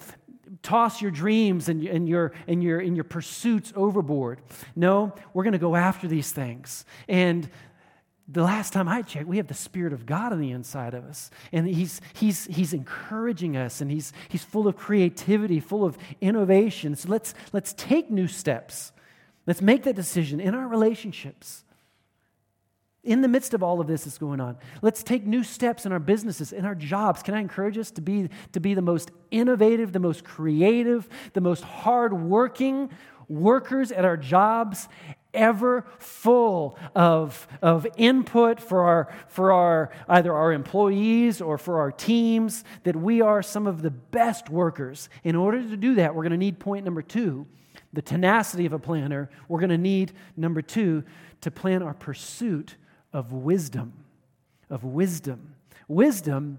toss 0.63 1.01
your 1.01 1.11
dreams 1.11 1.69
and, 1.69 1.85
and, 1.85 2.09
your, 2.09 2.33
and, 2.47 2.63
your, 2.63 2.81
and 2.81 2.97
your 2.97 3.05
pursuits 3.05 3.73
overboard. 3.77 4.41
No, 4.75 5.15
we're 5.33 5.45
going 5.45 5.53
to 5.53 5.59
go 5.59 5.77
after 5.77 6.09
these 6.09 6.33
things. 6.33 6.85
And 7.09 7.49
the 8.31 8.43
last 8.43 8.75
time 8.75 8.89
I 8.89 9.01
checked, 9.01 9.27
we 9.27 9.39
have 9.39 9.47
the 9.47 9.55
Spirit 9.55 9.95
of 9.95 10.05
God 10.05 10.33
on 10.33 10.41
the 10.41 10.51
inside 10.51 10.93
of 10.93 11.05
us. 11.05 11.31
And 11.51 11.67
He's, 11.67 12.03
he's, 12.13 12.45
he's 12.45 12.75
encouraging 12.75 13.57
us 13.57 13.81
and 13.81 13.91
he's, 13.91 14.13
he's 14.29 14.45
full 14.45 14.69
of 14.69 14.77
creativity, 14.77 15.61
full 15.61 15.83
of 15.83 15.97
innovation. 16.21 16.95
So 16.95 17.09
let's, 17.09 17.33
let's 17.53 17.73
take 17.73 18.11
new 18.11 18.29
steps. 18.29 18.93
Let's 19.47 19.63
make 19.63 19.85
that 19.85 19.97
decision 19.97 20.41
in 20.41 20.55
our 20.55 20.69
relationships 20.69 21.65
in 23.03 23.23
the 23.23 23.29
midst 23.29 23.55
of 23.55 23.63
all 23.63 23.81
of 23.81 23.87
this 23.87 24.05
that's 24.05 24.19
going 24.19 24.41
on. 24.41 24.59
Let's 24.83 25.03
take 25.03 25.25
new 25.25 25.43
steps 25.43 25.87
in 25.87 25.93
our 25.93 25.99
businesses, 25.99 26.53
in 26.53 26.67
our 26.67 26.75
jobs. 26.75 27.23
Can 27.23 27.33
I 27.33 27.41
encourage 27.41 27.79
us 27.79 27.91
to 27.93 28.03
be, 28.03 28.29
to 28.53 28.61
be 28.61 28.75
the 28.75 28.83
most 28.83 29.11
innovative, 29.31 29.93
the 29.93 30.01
most 30.01 30.25
creative, 30.25 31.09
the 31.33 31.41
most 31.41 31.65
hardworking 31.65 32.91
workers 33.29 33.93
at 33.93 34.05
our 34.05 34.19
jobs 34.19 34.89
ever 35.35 35.87
full 35.99 36.79
of, 36.95 37.47
of 37.61 37.87
input 37.97 38.61
for 38.61 38.83
our 38.85 39.15
for 39.29 39.53
our 39.53 39.91
either 40.09 40.33
our 40.33 40.53
employees 40.53 41.41
or 41.41 41.59
for 41.59 41.81
our 41.81 41.93
teams 41.93 42.65
that 42.85 42.97
we 42.97 43.21
are 43.21 43.43
some 43.43 43.67
of 43.67 43.83
the 43.83 43.91
best 43.91 44.49
workers 44.49 45.09
in 45.25 45.37
order 45.37 45.63
to 45.63 45.77
do 45.77 45.95
that 45.97 46.15
we're 46.15 46.23
going 46.23 46.33
to 46.33 46.39
need 46.39 46.59
point 46.59 46.85
number 46.85 47.03
two 47.03 47.47
the 47.93 48.03
tenacity 48.03 48.65
of 48.65 48.73
a 48.73 48.79
planner 48.79 49.29
we're 49.49 49.61
going 49.61 49.69
to 49.69 49.79
need 49.79 50.13
number 50.37 50.63
two 50.63 51.05
to 51.41 51.51
plan 51.51 51.83
our 51.83 51.95
pursuit 51.95 52.77
of 53.13 53.33
wisdom. 53.33 53.93
Of 54.71 54.85
wisdom. 54.85 55.55
Wisdom 55.87 56.59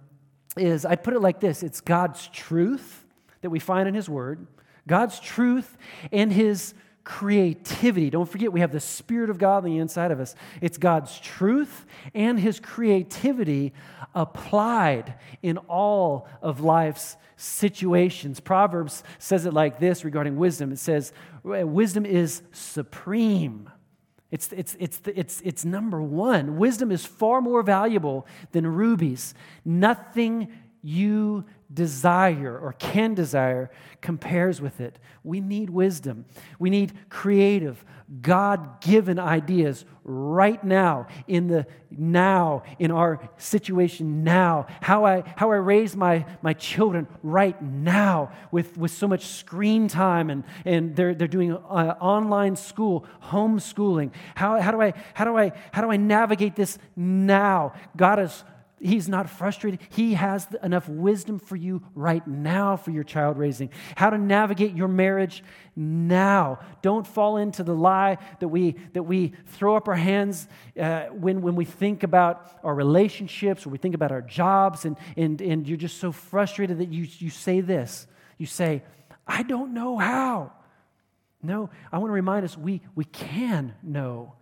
is, 0.58 0.86
I 0.86 0.96
put 0.96 1.14
it 1.14 1.20
like 1.20 1.40
this 1.40 1.64
it's 1.64 1.82
God's 1.82 2.28
truth 2.30 3.06
that 3.42 3.50
we 3.50 3.60
find 3.60 3.88
in 3.88 3.94
His 3.94 4.10
Word, 4.10 4.46
God's 4.88 5.20
truth 5.20 5.78
and 6.12 6.32
His 6.32 6.74
creativity. 7.10 8.12
Don't 8.12 8.30
forget, 8.30 8.54
we 8.54 8.60
have 8.60 8.72
the 8.72 8.80
Spirit 8.80 9.32
of 9.32 9.40
God 9.40 9.58
on 9.58 9.64
the 9.64 9.80
inside 9.80 10.12
of 10.12 10.20
us. 10.20 10.36
It's 10.62 10.78
God's 10.78 11.20
truth 11.20 11.88
and 12.14 12.40
His 12.40 12.60
creativity 12.60 13.74
applied 14.14 15.16
in 15.42 15.58
all 15.58 16.28
of 16.44 16.60
life's 16.62 17.18
situations. 17.36 18.40
Proverbs 18.40 19.04
says 19.18 19.48
it 19.48 19.54
like 19.54 19.80
this 19.80 20.06
regarding 20.06 20.38
wisdom 20.38 20.72
it 20.72 20.78
says, 20.78 21.12
Wisdom 21.44 22.06
is 22.06 22.44
supreme. 22.52 23.72
It's, 24.30 24.52
it's, 24.52 24.78
it's, 24.80 25.02
it's, 25.08 25.42
it's 25.44 25.66
number 25.66 26.04
one. 26.04 26.58
Wisdom 26.58 26.92
is 26.92 27.06
far 27.06 27.42
more 27.42 27.64
valuable 27.64 28.28
than 28.52 28.68
rubies. 28.68 29.34
Nothing 29.66 30.50
you 30.84 31.46
desire 31.74 32.58
or 32.58 32.74
can 32.74 33.14
desire 33.14 33.70
compares 34.02 34.62
with 34.62 34.82
it. 34.82 34.98
We 35.24 35.40
need 35.40 35.70
wisdom. 35.70 36.26
We 36.58 36.70
need 36.70 36.94
creative, 37.10 37.84
God 38.22 38.82
given 38.82 39.20
ideas 39.20 39.86
right 40.04 40.64
now, 40.64 41.08
in 41.28 41.48
the 41.48 41.68
now, 41.92 42.64
in 42.80 42.90
our 42.90 43.30
situation 43.38 44.24
now. 44.24 44.66
How 44.82 45.06
I, 45.06 45.24
how 45.36 45.52
I 45.52 45.58
raise 45.58 45.96
my, 45.96 46.26
my 46.42 46.54
children 46.54 47.08
right 47.22 47.62
now 47.62 48.32
with, 48.52 48.76
with 48.78 48.92
so 48.92 49.08
much 49.08 49.26
screen 49.26 49.88
time 49.88 50.32
and, 50.32 50.44
and 50.66 50.96
they're, 50.96 51.14
they're 51.14 51.28
doing 51.28 51.54
uh, 51.54 51.96
online 52.00 52.56
school, 52.56 53.06
homeschooling. 53.26 54.12
How, 54.34 54.60
how, 54.60 54.72
do 54.72 54.82
I, 54.82 54.94
how, 55.14 55.26
do 55.26 55.38
I, 55.38 55.52
how 55.72 55.84
do 55.84 55.92
I 55.92 55.98
navigate 55.98 56.56
this 56.56 56.80
now? 56.96 57.74
God 57.96 58.20
is 58.20 58.44
He's 58.82 59.10
not 59.10 59.30
frustrated. 59.30 59.82
He 59.90 60.14
has 60.14 60.48
enough 60.64 60.88
wisdom 60.88 61.38
for 61.38 61.56
you 61.56 61.84
right 61.96 62.26
now 62.26 62.78
for 62.78 62.92
your 62.92 63.04
child 63.04 63.38
raising. 63.38 63.72
How 63.96 64.10
to 64.10 64.18
navigate 64.18 64.74
your 64.74 64.88
marriage 64.88 65.44
now. 65.76 66.60
Don't 66.82 67.06
fall 67.06 67.38
into 67.38 67.64
the 67.64 67.74
lie 67.74 68.18
that 68.40 68.48
we, 68.48 68.76
that 68.94 69.04
we 69.04 69.34
throw 69.48 69.76
up 69.76 69.88
our 69.90 69.96
hands 69.96 70.48
uh, 70.80 71.08
when, 71.08 71.42
when 71.42 71.56
we 71.56 71.66
think 71.66 72.04
about 72.04 72.60
our 72.64 72.74
relationships 72.74 73.66
or 73.66 73.70
we 73.70 73.78
think 73.78 73.96
about 73.96 74.12
our 74.12 74.22
jobs, 74.22 74.86
and, 74.86 74.96
and, 75.18 75.42
and 75.42 75.68
you're 75.68 75.78
just 75.78 75.98
so 75.98 76.12
frustrated 76.12 76.78
that 76.78 76.90
you, 76.90 77.06
you 77.18 77.30
say 77.30 77.60
this. 77.60 78.08
You 78.38 78.46
say, 78.46 78.84
I 79.28 79.44
don't 79.44 79.74
know 79.74 79.98
how. 79.98 80.54
No, 81.44 81.70
I 81.92 81.98
want 81.98 82.10
to 82.10 82.14
remind 82.14 82.46
us 82.46 82.58
we, 82.58 82.82
we 82.96 83.04
can 83.06 83.76
know. 83.84 84.36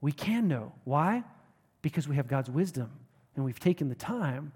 We 0.00 0.12
can 0.12 0.46
know. 0.46 0.72
Why? 0.84 1.24
Because 1.82 2.06
we 2.06 2.16
have 2.16 2.28
God's 2.28 2.50
wisdom 2.50 2.90
and 3.36 3.44
we've 3.44 3.60
taken 3.60 3.88
the 3.88 3.94
time 3.94 4.52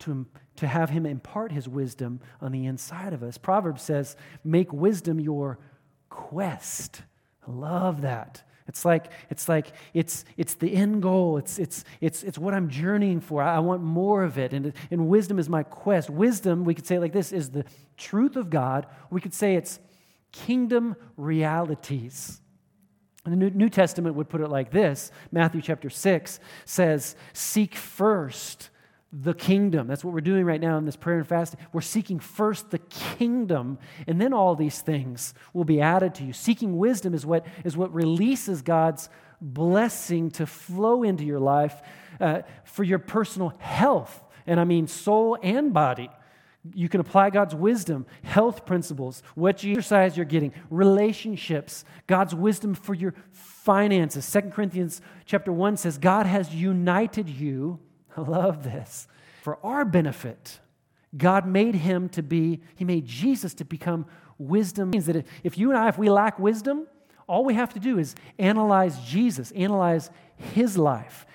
to, 0.00 0.26
to 0.56 0.66
have 0.66 0.90
Him 0.90 1.06
impart 1.06 1.52
His 1.52 1.68
wisdom 1.68 2.20
on 2.40 2.52
the 2.52 2.66
inside 2.66 3.12
of 3.12 3.22
us. 3.22 3.38
Proverbs 3.38 3.82
says, 3.82 4.16
Make 4.44 4.72
wisdom 4.72 5.18
your 5.20 5.58
quest. 6.08 7.02
I 7.46 7.50
love 7.50 8.02
that. 8.02 8.42
It's 8.68 8.84
like 8.84 9.10
it's 9.30 9.48
like 9.48 9.72
it's 9.94 10.26
it's 10.36 10.52
the 10.54 10.74
end 10.74 11.00
goal. 11.02 11.38
It's 11.38 11.58
it's 11.58 11.84
it's 12.02 12.22
it's 12.22 12.36
what 12.36 12.52
I'm 12.52 12.68
journeying 12.68 13.20
for. 13.20 13.42
I, 13.42 13.56
I 13.56 13.58
want 13.60 13.82
more 13.82 14.22
of 14.22 14.36
it. 14.36 14.52
And, 14.52 14.74
and 14.90 15.08
wisdom 15.08 15.38
is 15.38 15.48
my 15.48 15.62
quest. 15.62 16.10
Wisdom, 16.10 16.64
we 16.64 16.74
could 16.74 16.86
say 16.86 16.98
like 16.98 17.14
this, 17.14 17.32
is 17.32 17.50
the 17.50 17.64
truth 17.96 18.36
of 18.36 18.50
God. 18.50 18.86
We 19.10 19.22
could 19.22 19.32
say 19.32 19.54
it's 19.54 19.80
kingdom 20.32 20.96
realities. 21.16 22.42
And 23.32 23.42
the 23.42 23.50
New 23.50 23.68
Testament 23.68 24.14
would 24.16 24.30
put 24.30 24.40
it 24.40 24.48
like 24.48 24.70
this 24.70 25.10
Matthew 25.30 25.60
chapter 25.60 25.90
6 25.90 26.40
says, 26.64 27.14
Seek 27.34 27.74
first 27.74 28.70
the 29.12 29.34
kingdom. 29.34 29.86
That's 29.86 30.02
what 30.02 30.14
we're 30.14 30.20
doing 30.20 30.44
right 30.44 30.60
now 30.60 30.78
in 30.78 30.84
this 30.86 30.96
prayer 30.96 31.18
and 31.18 31.26
fasting. 31.26 31.60
We're 31.72 31.80
seeking 31.82 32.20
first 32.20 32.70
the 32.70 32.78
kingdom, 32.78 33.78
and 34.06 34.20
then 34.20 34.32
all 34.32 34.54
these 34.54 34.80
things 34.80 35.34
will 35.52 35.64
be 35.64 35.80
added 35.80 36.14
to 36.16 36.24
you. 36.24 36.32
Seeking 36.32 36.78
wisdom 36.78 37.14
is 37.14 37.26
what, 37.26 37.46
is 37.64 37.76
what 37.76 37.92
releases 37.92 38.62
God's 38.62 39.10
blessing 39.40 40.30
to 40.32 40.46
flow 40.46 41.02
into 41.02 41.24
your 41.24 41.40
life 41.40 41.80
uh, 42.20 42.42
for 42.64 42.84
your 42.84 42.98
personal 42.98 43.54
health. 43.58 44.24
And 44.46 44.58
I 44.58 44.64
mean 44.64 44.86
soul 44.86 45.38
and 45.42 45.72
body. 45.72 46.10
You 46.74 46.88
can 46.88 47.00
apply 47.00 47.30
God's 47.30 47.54
wisdom, 47.54 48.06
health 48.22 48.66
principles, 48.66 49.22
what 49.34 49.62
you 49.62 49.72
exercise 49.72 50.16
you're 50.16 50.26
getting, 50.26 50.52
relationships, 50.70 51.84
God's 52.06 52.34
wisdom 52.34 52.74
for 52.74 52.94
your 52.94 53.14
finances. 53.32 54.24
Second 54.24 54.52
Corinthians 54.52 55.00
chapter 55.24 55.52
1 55.52 55.76
says, 55.76 55.98
God 55.98 56.26
has 56.26 56.54
united 56.54 57.28
you. 57.28 57.78
I 58.16 58.22
love 58.22 58.64
this. 58.64 59.06
For 59.42 59.58
our 59.64 59.84
benefit. 59.84 60.58
God 61.16 61.46
made 61.46 61.74
him 61.74 62.08
to 62.10 62.22
be, 62.22 62.60
he 62.76 62.84
made 62.84 63.06
Jesus 63.06 63.54
to 63.54 63.64
become 63.64 64.04
wisdom. 64.36 64.88
It 64.88 64.92
means 64.92 65.06
that 65.06 65.26
if 65.42 65.56
you 65.56 65.70
and 65.70 65.78
I, 65.78 65.88
if 65.88 65.96
we 65.96 66.10
lack 66.10 66.38
wisdom, 66.38 66.86
all 67.26 67.44
we 67.44 67.54
have 67.54 67.72
to 67.74 67.80
do 67.80 67.98
is 67.98 68.14
analyze 68.38 68.98
Jesus, 69.00 69.52
analyze 69.52 70.10
his 70.36 70.76
life 70.76 71.26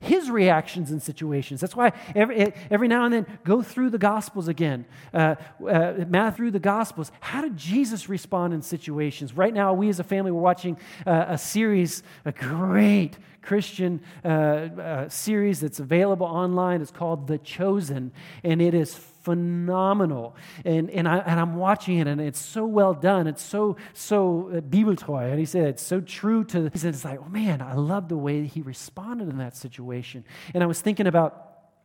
his 0.00 0.30
reactions 0.30 0.92
in 0.92 1.00
situations. 1.00 1.60
That's 1.60 1.74
why 1.74 1.92
every, 2.14 2.52
every 2.70 2.88
now 2.88 3.04
and 3.04 3.12
then 3.12 3.26
go 3.44 3.62
through 3.62 3.90
the 3.90 3.98
Gospels 3.98 4.46
again. 4.46 4.84
Uh, 5.12 5.34
uh, 5.68 6.30
through 6.30 6.52
the 6.52 6.60
Gospels. 6.60 7.10
How 7.20 7.42
did 7.42 7.56
Jesus 7.56 8.08
respond 8.08 8.54
in 8.54 8.62
situations? 8.62 9.36
Right 9.36 9.52
now, 9.52 9.72
we 9.72 9.88
as 9.88 9.98
a 9.98 10.04
family, 10.04 10.30
we're 10.30 10.40
watching 10.40 10.78
uh, 11.06 11.26
a 11.28 11.38
series, 11.38 12.02
a 12.24 12.32
great 12.32 13.18
Christian 13.42 14.00
uh, 14.24 14.28
uh, 14.28 15.08
series 15.08 15.60
that's 15.60 15.80
available 15.80 16.26
online. 16.26 16.80
It's 16.80 16.90
called 16.90 17.26
The 17.26 17.38
Chosen, 17.38 18.12
and 18.44 18.62
it 18.62 18.74
is 18.74 18.94
phenomenal. 19.28 20.34
And, 20.64 20.88
and, 20.88 21.06
I, 21.06 21.18
and 21.18 21.38
I'm 21.38 21.56
watching 21.56 21.98
it, 21.98 22.06
and 22.06 22.18
it's 22.18 22.40
so 22.40 22.64
well 22.64 22.94
done. 22.94 23.26
It's 23.26 23.42
so, 23.42 23.76
so 23.92 24.48
uh. 24.70 25.28
And 25.30 25.38
he 25.38 25.44
said, 25.44 25.66
it's 25.66 25.82
so 25.82 26.00
true 26.00 26.44
to, 26.44 26.70
he 26.72 26.78
said, 26.78 26.94
it's 26.94 27.04
like, 27.04 27.20
oh 27.20 27.28
man, 27.28 27.60
I 27.60 27.74
love 27.74 28.08
the 28.08 28.16
way 28.16 28.46
he 28.46 28.62
responded 28.62 29.28
in 29.28 29.36
that 29.36 29.54
situation. 29.54 30.24
And 30.54 30.62
I 30.62 30.66
was 30.66 30.80
thinking 30.80 31.06
about, 31.06 31.44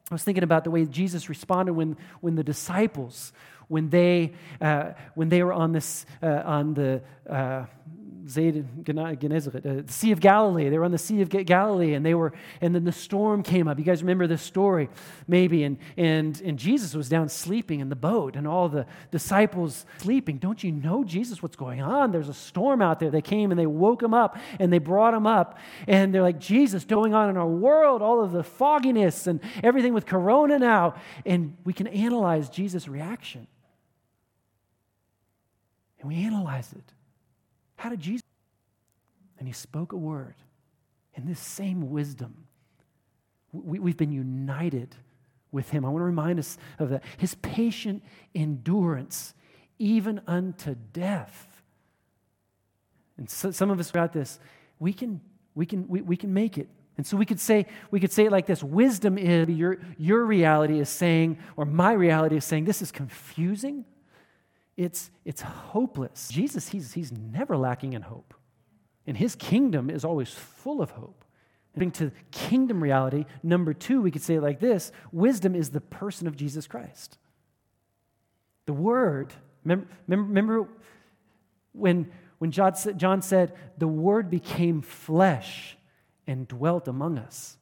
I 0.10 0.14
was 0.14 0.24
thinking 0.24 0.44
about 0.44 0.64
the 0.64 0.72
way 0.72 0.86
Jesus 0.86 1.28
responded 1.28 1.74
when, 1.74 1.98
when 2.22 2.36
the 2.36 2.46
disciples, 2.46 3.34
when 3.68 3.90
they, 3.90 4.36
uh, 4.62 4.94
when 5.16 5.28
they 5.28 5.44
were 5.44 5.54
on, 5.54 5.74
this, 5.74 6.06
uh, 6.22 6.44
on 6.46 6.76
the, 6.76 7.02
uh, 7.30 7.66
Uh, 8.24 8.30
the 8.30 9.86
Sea 9.88 10.12
of 10.12 10.20
Galilee. 10.20 10.70
They 10.70 10.78
were 10.78 10.86
on 10.86 10.92
the 10.92 10.98
Sea 10.98 11.22
of 11.22 11.30
Galilee, 11.30 11.94
and 11.94 12.06
they 12.06 12.14
were, 12.14 12.32
and 12.62 12.74
then 12.74 12.86
the 12.86 12.92
storm 12.92 13.44
came 13.44 13.68
up. 13.68 13.78
You 13.78 13.84
guys 13.84 14.02
remember 14.02 14.28
this 14.28 14.42
story, 14.42 14.90
maybe? 15.28 15.64
And 15.64 15.78
and 15.98 16.42
and 16.42 16.58
Jesus 16.58 16.94
was 16.94 17.10
down 17.10 17.28
sleeping 17.28 17.82
in 17.82 17.90
the 17.90 17.96
boat, 17.96 18.36
and 18.36 18.48
all 18.48 18.70
the 18.70 18.86
disciples 19.12 19.86
sleeping. 19.98 20.38
Don't 20.38 20.64
you 20.64 20.72
know, 20.72 21.04
Jesus? 21.04 21.44
What's 21.44 21.58
going 21.58 21.82
on? 21.82 22.12
There's 22.12 22.30
a 22.30 22.34
storm 22.34 22.82
out 22.82 23.00
there. 23.00 23.10
They 23.10 23.22
came 23.22 23.52
and 23.52 23.60
they 23.60 23.66
woke 23.66 24.02
him 24.02 24.14
up, 24.14 24.38
and 24.60 24.72
they 24.72 24.80
brought 24.80 25.14
him 25.14 25.28
up, 25.28 25.58
and 25.88 26.14
they're 26.14 26.22
like, 26.22 26.40
Jesus, 26.40 26.86
going 26.86 27.14
on 27.14 27.30
in 27.30 27.38
our 27.38 27.48
world, 27.48 28.02
all 28.02 28.24
of 28.24 28.32
the 28.32 28.44
fogginess 28.44 29.28
and 29.28 29.42
everything 29.64 29.94
with 29.94 30.06
Corona 30.06 30.60
now, 30.60 30.96
and 31.26 31.58
we 31.66 31.74
can 31.74 31.88
analyze 31.88 32.50
Jesus' 32.50 32.88
reaction, 32.88 33.48
and 36.00 36.08
we 36.10 36.24
analyze 36.24 36.72
it. 36.72 36.94
How 37.84 37.90
did 37.90 38.00
Jesus? 38.00 38.24
And 39.38 39.46
he 39.46 39.54
spoke 39.54 39.92
a 39.92 39.98
word. 39.98 40.36
And 41.18 41.28
this 41.28 41.38
same 41.38 41.90
wisdom, 41.90 42.46
we, 43.52 43.78
we've 43.78 43.98
been 43.98 44.14
united 44.14 44.96
with 45.52 45.70
him. 45.70 45.84
I 45.84 45.90
want 45.90 46.00
to 46.00 46.06
remind 46.06 46.40
us 46.40 46.58
of 46.80 46.92
that. 46.92 47.04
His 47.18 47.36
patient 47.36 48.02
endurance, 48.34 49.34
even 49.80 50.22
unto 50.28 50.76
death. 50.94 51.62
And 53.18 53.30
so, 53.30 53.52
some 53.52 53.70
of 53.70 53.82
us 53.82 53.92
got 53.92 54.14
this. 54.14 54.40
We 54.80 54.94
can, 54.94 55.20
we 55.54 55.66
can, 55.66 55.86
we, 55.90 56.00
we 56.00 56.16
can 56.16 56.34
make 56.34 56.58
it. 56.58 56.70
And 56.96 57.06
so 57.06 57.18
we 57.18 57.26
could 57.26 57.42
say, 57.42 57.66
we 57.92 58.00
could 58.00 58.14
say 58.14 58.28
it 58.28 58.32
like 58.32 58.46
this 58.46 58.64
wisdom 58.64 59.18
is 59.18 59.50
your, 59.50 59.80
your 59.98 60.24
reality 60.24 60.80
is 60.80 60.88
saying, 60.88 61.38
or 61.58 61.66
my 61.66 61.92
reality 61.92 62.38
is 62.38 62.46
saying, 62.46 62.64
this 62.64 62.82
is 62.82 62.94
confusing. 62.94 63.84
It's, 64.76 65.12
it's 65.24 65.42
hopeless. 65.42 66.30
Jesus, 66.30 66.70
he's, 66.70 66.94
he's 66.94 67.12
never 67.12 67.56
lacking 67.56 67.94
in 67.94 68.02
hope. 68.02 68.34
And 69.06 69.18
his 69.18 69.36
kingdom 69.36 69.90
is 69.90 70.04
always 70.06 70.30
full 70.30 70.82
of 70.82 70.92
hope. 70.92 71.24
And 71.76 71.94
to 71.96 72.12
kingdom 72.32 72.82
reality, 72.82 73.26
number 73.42 73.74
two, 73.74 74.02
we 74.02 74.12
could 74.12 74.22
say 74.22 74.36
it 74.36 74.42
like 74.42 74.60
this 74.60 74.92
wisdom 75.12 75.56
is 75.56 75.72
the 75.72 75.82
person 75.82 76.28
of 76.28 76.36
Jesus 76.36 76.68
Christ. 76.68 77.18
The 78.66 78.74
Word, 78.74 79.34
remember, 79.64 79.88
remember 80.08 80.68
when, 81.74 82.12
when 82.38 82.52
John, 82.52 82.74
John 82.96 83.22
said, 83.22 83.54
the 83.78 83.88
Word 83.88 84.30
became 84.30 84.82
flesh 84.82 85.78
and 86.28 86.48
dwelt 86.48 86.88
among 86.88 87.18
us. 87.18 87.58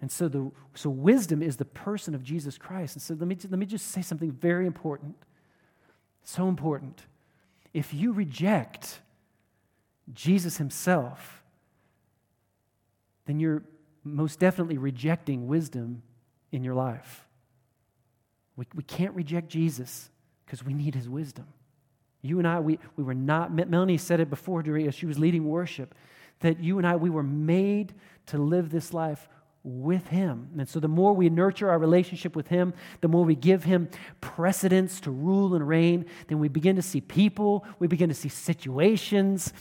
And 0.00 0.12
so, 0.12 0.28
the, 0.28 0.50
so 0.74 0.90
wisdom 0.90 1.42
is 1.42 1.56
the 1.56 1.64
person 1.64 2.14
of 2.14 2.22
Jesus 2.22 2.56
Christ. 2.56 2.94
And 2.94 3.02
so 3.02 3.14
let 3.14 3.26
me, 3.26 3.36
let 3.50 3.58
me 3.58 3.66
just 3.66 3.86
say 3.86 4.02
something 4.02 4.30
very 4.30 4.66
important. 4.66 5.16
So 6.28 6.46
important. 6.46 7.06
If 7.72 7.94
you 7.94 8.12
reject 8.12 9.00
Jesus 10.12 10.58
himself, 10.58 11.42
then 13.24 13.40
you're 13.40 13.62
most 14.04 14.38
definitely 14.38 14.76
rejecting 14.76 15.48
wisdom 15.48 16.02
in 16.52 16.62
your 16.62 16.74
life. 16.74 17.24
We, 18.56 18.66
we 18.74 18.82
can't 18.82 19.14
reject 19.14 19.48
Jesus 19.48 20.10
because 20.44 20.62
we 20.62 20.74
need 20.74 20.94
his 20.94 21.08
wisdom. 21.08 21.46
You 22.20 22.38
and 22.38 22.46
I, 22.46 22.60
we, 22.60 22.78
we 22.96 23.04
were 23.04 23.14
not, 23.14 23.50
Melanie 23.50 23.96
said 23.96 24.20
it 24.20 24.28
before 24.28 24.62
as 24.86 24.94
she 24.94 25.06
was 25.06 25.18
leading 25.18 25.48
worship, 25.48 25.94
that 26.40 26.60
you 26.60 26.76
and 26.76 26.86
I, 26.86 26.96
we 26.96 27.08
were 27.08 27.22
made 27.22 27.94
to 28.26 28.36
live 28.36 28.68
this 28.68 28.92
life 28.92 29.30
with 29.68 30.08
Him. 30.08 30.48
And 30.58 30.68
so, 30.68 30.80
the 30.80 30.88
more 30.88 31.12
we 31.12 31.28
nurture 31.28 31.70
our 31.70 31.78
relationship 31.78 32.34
with 32.34 32.48
Him, 32.48 32.72
the 33.00 33.08
more 33.08 33.24
we 33.24 33.34
give 33.34 33.64
Him 33.64 33.88
precedence 34.20 35.00
to 35.00 35.10
rule 35.10 35.54
and 35.54 35.66
reign, 35.66 36.06
then 36.28 36.38
we 36.38 36.48
begin 36.48 36.76
to 36.76 36.82
see 36.82 37.00
people, 37.00 37.66
we 37.78 37.86
begin 37.86 38.08
to 38.08 38.14
see 38.14 38.30
situations, 38.30 39.52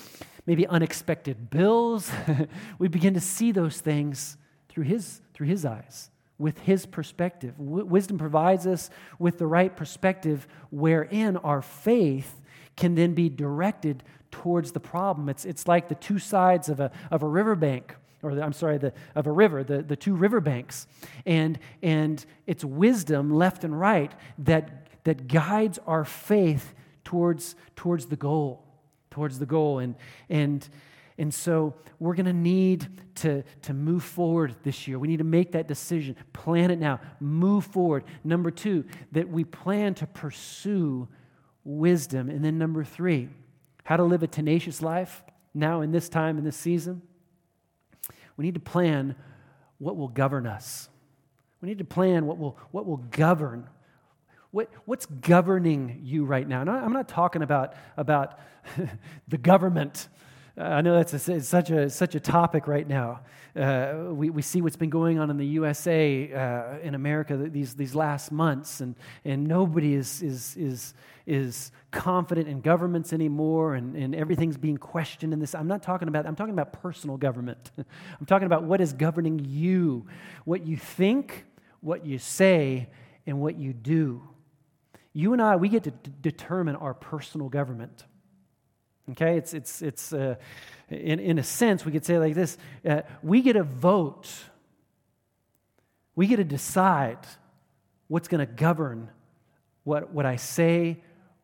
maybe 0.45 0.65
unexpected 0.65 1.49
bills. 1.49 2.09
we 2.79 2.87
begin 2.87 3.13
to 3.15 3.21
see 3.21 3.51
those 3.51 3.81
things 3.81 4.37
through 4.69 4.85
His, 4.85 5.21
through 5.33 5.47
his 5.47 5.65
eyes, 5.65 6.09
with 6.37 6.59
His 6.59 6.85
perspective. 6.85 7.57
W- 7.57 7.85
wisdom 7.85 8.17
provides 8.17 8.65
us 8.65 8.89
with 9.19 9.37
the 9.37 9.47
right 9.47 9.75
perspective 9.75 10.47
wherein 10.71 11.35
our 11.37 11.61
faith 11.61 12.41
can 12.77 12.95
then 12.95 13.13
be 13.13 13.27
directed 13.27 14.03
towards 14.31 14.71
the 14.71 14.79
problem. 14.79 15.27
It's, 15.27 15.43
it's 15.43 15.67
like 15.67 15.89
the 15.89 15.95
two 15.95 16.19
sides 16.19 16.69
of 16.69 16.79
a, 16.79 16.91
of 17.11 17.23
a 17.23 17.27
riverbank 17.27 17.95
or 18.27 18.35
the, 18.35 18.43
I'm 18.43 18.53
sorry, 18.53 18.77
the, 18.77 18.93
of 19.15 19.27
a 19.27 19.31
river, 19.31 19.63
the, 19.63 19.81
the 19.81 19.95
two 19.95 20.15
river 20.15 20.41
banks. 20.41 20.87
And, 21.25 21.57
and 21.81 22.25
it's 22.45 22.63
wisdom 22.63 23.31
left 23.33 23.63
and 23.63 23.79
right 23.79 24.11
that, 24.39 24.87
that 25.03 25.27
guides 25.27 25.79
our 25.87 26.05
faith 26.05 26.73
towards, 27.03 27.55
towards 27.75 28.07
the 28.07 28.17
goal, 28.17 28.63
towards 29.09 29.39
the 29.39 29.45
goal. 29.45 29.79
And, 29.79 29.95
and, 30.29 30.67
And 31.19 31.33
so 31.33 31.73
we're 31.99 32.13
going 32.13 32.27
to 32.27 32.33
need 32.33 32.87
to, 33.15 33.43
to 33.63 33.73
move 33.73 34.03
forward 34.03 34.55
this 34.61 34.87
year. 34.87 34.99
We 34.99 35.07
need 35.07 35.17
to 35.17 35.23
make 35.23 35.53
that 35.53 35.67
decision, 35.67 36.15
plan 36.31 36.69
it 36.69 36.79
now, 36.79 36.99
move 37.19 37.65
forward. 37.65 38.03
Number 38.23 38.51
two, 38.51 38.85
that 39.13 39.27
we 39.27 39.43
plan 39.43 39.95
to 39.95 40.05
pursue 40.05 41.07
wisdom. 41.63 42.29
And 42.29 42.45
then 42.45 42.59
number 42.59 42.83
three, 42.83 43.29
how 43.83 43.97
to 43.97 44.03
live 44.03 44.21
a 44.21 44.27
tenacious 44.27 44.81
life 44.81 45.23
now 45.53 45.81
in 45.81 45.91
this 45.91 46.07
time, 46.09 46.37
in 46.37 46.43
this 46.43 46.57
season. 46.57 47.01
We 48.37 48.45
need 48.45 48.53
to 48.53 48.59
plan 48.59 49.15
what 49.79 49.97
will 49.97 50.07
govern 50.07 50.47
us. 50.47 50.89
We 51.61 51.67
need 51.67 51.79
to 51.79 51.85
plan 51.85 52.25
what 52.25 52.37
will, 52.37 52.57
what 52.71 52.85
will 52.85 52.97
govern. 52.97 53.67
What, 54.51 54.69
what's 54.85 55.05
governing 55.05 56.01
you 56.03 56.23
right 56.23 56.47
now? 56.47 56.61
And 56.61 56.69
I'm 56.69 56.93
not 56.93 57.09
talking 57.09 57.41
about, 57.41 57.73
about 57.97 58.39
the 59.27 59.37
government 59.37 60.07
I 60.59 60.81
know 60.81 60.95
that's 60.95 61.13
a, 61.13 61.41
such, 61.41 61.69
a, 61.69 61.87
such 61.87 62.15
a 62.15 62.19
topic 62.19 62.67
right 62.67 62.87
now. 62.87 63.19
Uh, 63.55 64.05
we, 64.09 64.31
we 64.31 64.41
see 64.41 64.61
what's 64.61 64.75
been 64.75 64.89
going 64.89 65.19
on 65.19 65.29
in 65.29 65.37
the 65.37 65.45
USA, 65.45 66.33
uh, 66.33 66.79
in 66.79 66.95
America, 66.95 67.37
these, 67.37 67.75
these 67.75 67.93
last 67.93 68.31
months, 68.31 68.81
and, 68.81 68.95
and 69.23 69.45
nobody 69.45 69.93
is, 69.93 70.23
is, 70.23 70.57
is, 70.57 70.93
is 71.27 71.71
confident 71.91 72.47
in 72.47 72.61
governments 72.61 73.13
anymore, 73.13 73.75
and, 73.75 73.95
and 73.95 74.15
everything's 74.15 74.57
being 74.57 74.77
questioned 74.77 75.31
in 75.31 75.39
this. 75.39 75.53
I'm 75.53 75.67
not 75.67 75.83
talking 75.83 76.07
about, 76.07 76.25
I'm 76.25 76.35
talking 76.35 76.53
about 76.53 76.73
personal 76.73 77.17
government. 77.17 77.71
I'm 77.77 78.25
talking 78.25 78.47
about 78.47 78.63
what 78.63 78.81
is 78.81 78.93
governing 78.93 79.39
you, 79.47 80.07
what 80.43 80.65
you 80.65 80.75
think, 80.75 81.45
what 81.81 82.03
you 82.03 82.17
say, 82.17 82.89
and 83.27 83.39
what 83.39 83.57
you 83.57 83.73
do. 83.73 84.27
You 85.13 85.33
and 85.33 85.41
I, 85.41 85.55
we 85.55 85.69
get 85.69 85.83
to 85.83 85.91
d- 85.91 86.11
determine 86.21 86.75
our 86.75 86.95
personal 86.95 87.49
government. 87.49 88.05
Okay, 89.11 89.37
it's, 89.37 89.53
it's, 89.53 89.81
it's 89.81 90.13
uh, 90.13 90.35
in, 90.89 91.19
in 91.19 91.39
a 91.39 91.43
sense, 91.43 91.85
we 91.85 91.91
could 91.91 92.05
say 92.05 92.19
like 92.19 92.33
this 92.33 92.57
uh, 92.87 93.01
we 93.23 93.41
get 93.41 93.55
a 93.55 93.63
vote, 93.63 94.29
we 96.15 96.27
get 96.27 96.37
to 96.37 96.43
decide 96.43 97.19
what's 98.07 98.27
going 98.27 98.45
to 98.45 98.51
govern 98.51 99.09
what, 99.87 100.11
what 100.11 100.25
I 100.25 100.35
say, 100.35 101.01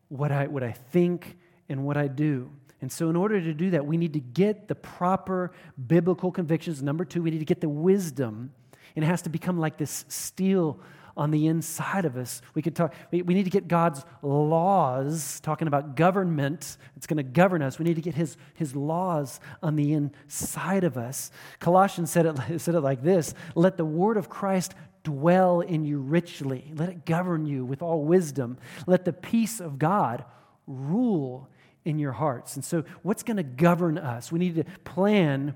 what 0.08 0.30
I, 0.30 0.46
what 0.48 0.62
I 0.62 0.72
think, 0.72 1.38
and 1.70 1.86
what 1.86 1.96
I 1.96 2.08
do. 2.08 2.50
And 2.82 2.92
so, 2.92 3.08
in 3.08 3.16
order 3.16 3.40
to 3.40 3.54
do 3.54 3.70
that, 3.70 3.86
we 3.86 3.96
need 3.96 4.12
to 4.12 4.20
get 4.20 4.68
the 4.68 4.74
proper 4.74 5.52
biblical 5.86 6.30
convictions. 6.30 6.82
Number 6.82 7.06
two, 7.06 7.22
we 7.22 7.30
need 7.30 7.38
to 7.38 7.46
get 7.46 7.62
the 7.62 7.68
wisdom. 7.70 8.52
And 8.94 9.02
it 9.02 9.08
has 9.08 9.22
to 9.22 9.30
become 9.30 9.58
like 9.58 9.78
this 9.78 10.04
steel 10.08 10.78
on 11.16 11.30
the 11.30 11.46
inside 11.46 12.04
of 12.04 12.16
us. 12.16 12.42
We 12.54 12.62
could 12.62 12.74
talk, 12.74 12.94
we, 13.10 13.22
we 13.22 13.34
need 13.34 13.44
to 13.44 13.50
get 13.50 13.68
God's 13.68 14.04
laws, 14.22 15.40
talking 15.40 15.68
about 15.68 15.96
government, 15.96 16.76
it's 16.96 17.06
going 17.06 17.18
to 17.18 17.22
govern 17.22 17.62
us. 17.62 17.78
We 17.78 17.84
need 17.84 17.96
to 17.96 18.02
get 18.02 18.14
his, 18.14 18.36
his 18.54 18.74
laws 18.74 19.40
on 19.62 19.76
the 19.76 19.92
inside 19.92 20.84
of 20.84 20.96
us. 20.96 21.30
Colossians 21.60 22.10
said 22.10 22.26
it, 22.26 22.36
said 22.60 22.74
it 22.74 22.80
like 22.80 23.02
this 23.02 23.34
Let 23.54 23.76
the 23.76 23.84
word 23.84 24.16
of 24.16 24.28
Christ 24.28 24.74
dwell 25.02 25.60
in 25.60 25.84
you 25.84 25.98
richly, 25.98 26.72
let 26.74 26.88
it 26.88 27.04
govern 27.04 27.46
you 27.46 27.64
with 27.64 27.82
all 27.82 28.02
wisdom. 28.02 28.58
Let 28.86 29.04
the 29.04 29.12
peace 29.12 29.60
of 29.60 29.78
God 29.78 30.24
rule 30.66 31.48
in 31.84 31.98
your 31.98 32.12
hearts. 32.12 32.56
And 32.56 32.64
so, 32.64 32.84
what's 33.02 33.22
going 33.22 33.36
to 33.36 33.42
govern 33.42 33.98
us? 33.98 34.32
We 34.32 34.38
need 34.38 34.56
to 34.56 34.64
plan 34.84 35.54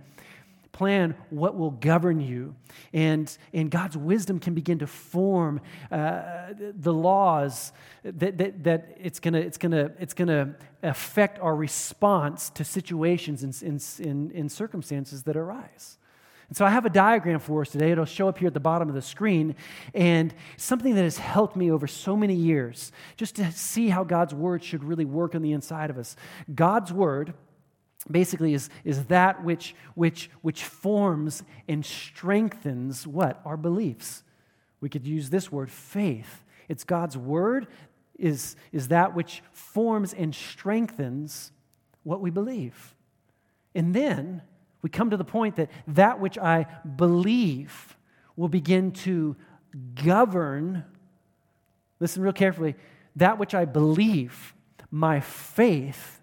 plan 0.78 1.16
what 1.30 1.56
will 1.56 1.72
govern 1.72 2.20
you. 2.20 2.54
And, 2.92 3.36
and 3.52 3.68
God's 3.68 3.96
wisdom 3.96 4.38
can 4.38 4.54
begin 4.54 4.78
to 4.78 4.86
form 4.86 5.60
uh, 5.90 6.52
the 6.56 6.94
laws 6.94 7.72
that, 8.04 8.38
that, 8.38 8.62
that 8.62 8.96
it's 9.00 9.18
going 9.18 9.34
to 9.34 9.40
it's 9.40 9.58
gonna, 9.58 9.90
it's 9.98 10.14
gonna 10.14 10.54
affect 10.84 11.40
our 11.40 11.56
response 11.56 12.50
to 12.50 12.64
situations 12.64 13.42
and 13.42 13.60
in, 13.62 14.08
in, 14.08 14.30
in 14.30 14.48
circumstances 14.48 15.24
that 15.24 15.36
arise. 15.36 15.98
And 16.48 16.56
so 16.56 16.64
I 16.64 16.70
have 16.70 16.86
a 16.86 16.90
diagram 16.90 17.40
for 17.40 17.62
us 17.62 17.70
today. 17.70 17.90
It'll 17.90 18.06
show 18.06 18.28
up 18.28 18.38
here 18.38 18.46
at 18.46 18.54
the 18.54 18.60
bottom 18.60 18.88
of 18.88 18.94
the 18.94 19.02
screen. 19.02 19.56
And 19.94 20.32
something 20.56 20.94
that 20.94 21.02
has 21.02 21.18
helped 21.18 21.56
me 21.56 21.70
over 21.70 21.86
so 21.86 22.16
many 22.16 22.34
years, 22.34 22.90
just 23.16 23.36
to 23.36 23.50
see 23.52 23.88
how 23.88 24.04
God's 24.04 24.32
word 24.32 24.62
should 24.62 24.82
really 24.84 25.04
work 25.04 25.34
on 25.34 25.42
the 25.42 25.52
inside 25.52 25.90
of 25.90 25.98
us. 25.98 26.16
God's 26.54 26.92
word 26.92 27.34
basically 28.10 28.54
is, 28.54 28.70
is 28.84 29.06
that 29.06 29.44
which, 29.44 29.74
which, 29.94 30.30
which 30.42 30.64
forms 30.64 31.42
and 31.68 31.84
strengthens 31.84 33.06
what? 33.06 33.40
Our 33.44 33.56
beliefs. 33.56 34.22
We 34.80 34.88
could 34.88 35.06
use 35.06 35.30
this 35.30 35.50
word, 35.50 35.70
faith. 35.70 36.44
It's 36.68 36.84
God's 36.84 37.16
word 37.16 37.66
is, 38.18 38.56
is 38.72 38.88
that 38.88 39.14
which 39.14 39.42
forms 39.52 40.12
and 40.12 40.34
strengthens 40.34 41.52
what 42.02 42.20
we 42.20 42.30
believe. 42.30 42.94
And 43.74 43.94
then 43.94 44.42
we 44.82 44.90
come 44.90 45.10
to 45.10 45.16
the 45.16 45.24
point 45.24 45.56
that 45.56 45.70
that 45.88 46.20
which 46.20 46.38
I 46.38 46.66
believe 46.96 47.96
will 48.36 48.48
begin 48.48 48.92
to 48.92 49.36
govern, 49.94 50.84
listen 52.00 52.22
real 52.22 52.32
carefully, 52.32 52.76
that 53.16 53.38
which 53.38 53.54
I 53.54 53.64
believe, 53.64 54.54
my 54.90 55.20
faith, 55.20 56.17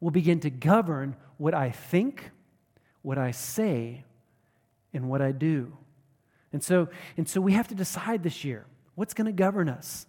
will 0.00 0.10
begin 0.10 0.40
to 0.40 0.50
govern 0.50 1.16
what 1.38 1.54
I 1.54 1.70
think, 1.70 2.30
what 3.02 3.18
I 3.18 3.30
say, 3.30 4.04
and 4.92 5.08
what 5.08 5.20
I 5.22 5.32
do. 5.32 5.76
And 6.52 6.62
so, 6.62 6.88
and 7.16 7.28
so 7.28 7.40
we 7.40 7.52
have 7.52 7.68
to 7.68 7.74
decide 7.74 8.22
this 8.22 8.44
year 8.44 8.66
what's 8.94 9.14
going 9.14 9.26
to 9.26 9.32
govern 9.32 9.68
us. 9.68 10.06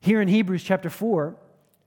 Here 0.00 0.20
in 0.20 0.28
Hebrews 0.28 0.62
chapter 0.62 0.90
4, 0.90 1.36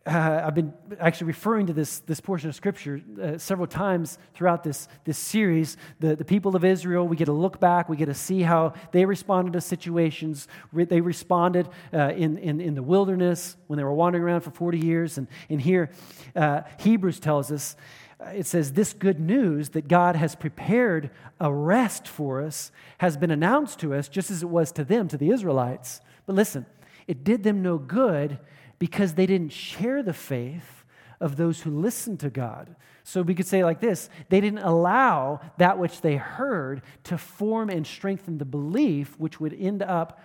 uh, 0.09 0.43
I've 0.45 0.55
been 0.55 0.73
actually 0.99 1.27
referring 1.27 1.67
to 1.67 1.73
this, 1.73 1.99
this 1.99 2.19
portion 2.19 2.49
of 2.49 2.55
Scripture 2.55 3.01
uh, 3.21 3.37
several 3.37 3.67
times 3.67 4.17
throughout 4.33 4.63
this, 4.63 4.87
this 5.05 5.17
series. 5.17 5.77
The, 5.99 6.15
the 6.15 6.25
people 6.25 6.55
of 6.55 6.65
Israel, 6.65 7.07
we 7.07 7.15
get 7.15 7.25
to 7.25 7.31
look 7.31 7.59
back, 7.59 7.89
we 7.89 7.95
get 7.95 8.07
to 8.07 8.13
see 8.13 8.41
how 8.41 8.73
they 8.91 9.05
responded 9.05 9.53
to 9.53 9.61
situations. 9.61 10.47
Re- 10.71 10.85
they 10.85 11.01
responded 11.01 11.69
uh, 11.93 12.13
in, 12.15 12.37
in, 12.39 12.59
in 12.59 12.73
the 12.73 12.81
wilderness 12.81 13.55
when 13.67 13.77
they 13.77 13.83
were 13.83 13.93
wandering 13.93 14.23
around 14.23 14.41
for 14.41 14.51
40 14.51 14.79
years. 14.79 15.17
And, 15.17 15.27
and 15.49 15.61
here, 15.61 15.91
uh, 16.35 16.61
Hebrews 16.79 17.19
tells 17.19 17.51
us 17.51 17.75
uh, 18.19 18.29
it 18.29 18.47
says, 18.47 18.73
This 18.73 18.93
good 18.93 19.19
news 19.19 19.69
that 19.69 19.87
God 19.87 20.15
has 20.15 20.35
prepared 20.35 21.11
a 21.39 21.53
rest 21.53 22.07
for 22.07 22.41
us 22.41 22.71
has 22.97 23.15
been 23.15 23.31
announced 23.31 23.79
to 23.81 23.93
us 23.93 24.09
just 24.09 24.31
as 24.31 24.41
it 24.41 24.49
was 24.49 24.71
to 24.73 24.83
them, 24.83 25.07
to 25.09 25.17
the 25.17 25.29
Israelites. 25.29 26.01
But 26.25 26.35
listen, 26.35 26.65
it 27.07 27.23
did 27.23 27.43
them 27.43 27.61
no 27.61 27.77
good 27.77 28.39
because 28.79 29.13
they 29.13 29.25
didn't 29.25 29.51
share 29.51 30.01
the 30.01 30.13
faith 30.13 30.85
of 31.19 31.35
those 31.35 31.61
who 31.61 31.71
listened 31.71 32.21
to 32.21 32.29
God. 32.29 32.75
So 33.03 33.21
we 33.21 33.35
could 33.35 33.47
say 33.47 33.63
like 33.63 33.81
this 33.81 34.09
they 34.29 34.41
didn't 34.41 34.59
allow 34.59 35.41
that 35.57 35.77
which 35.77 36.01
they 36.01 36.15
heard 36.15 36.81
to 37.05 37.17
form 37.17 37.69
and 37.69 37.85
strengthen 37.85 38.37
the 38.37 38.45
belief, 38.45 39.19
which 39.19 39.39
would 39.39 39.53
end 39.53 39.83
up 39.83 40.19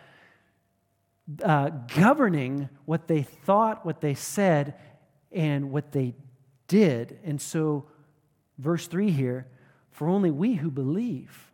uh, 1.42 1.70
governing 1.96 2.68
what 2.84 3.08
they 3.08 3.22
thought, 3.22 3.84
what 3.84 4.00
they 4.00 4.14
said, 4.14 4.74
and 5.32 5.70
what 5.70 5.92
they 5.92 6.14
did. 6.68 7.18
And 7.24 7.40
so, 7.40 7.86
verse 8.58 8.86
3 8.86 9.10
here 9.10 9.46
for 9.90 10.08
only 10.08 10.30
we 10.30 10.54
who 10.54 10.70
believe 10.70 11.52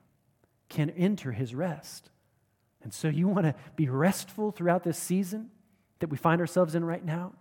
can 0.68 0.90
enter 0.90 1.32
his 1.32 1.54
rest. 1.54 2.10
And 2.82 2.92
so, 2.92 3.08
you 3.08 3.28
want 3.28 3.44
to 3.44 3.54
be 3.76 3.88
restful 3.88 4.50
throughout 4.50 4.82
this 4.82 4.98
season? 4.98 5.50
That 6.00 6.08
we 6.08 6.16
find 6.16 6.40
ourselves 6.40 6.74
in 6.74 6.84
right 6.84 7.04
now, 7.04 7.32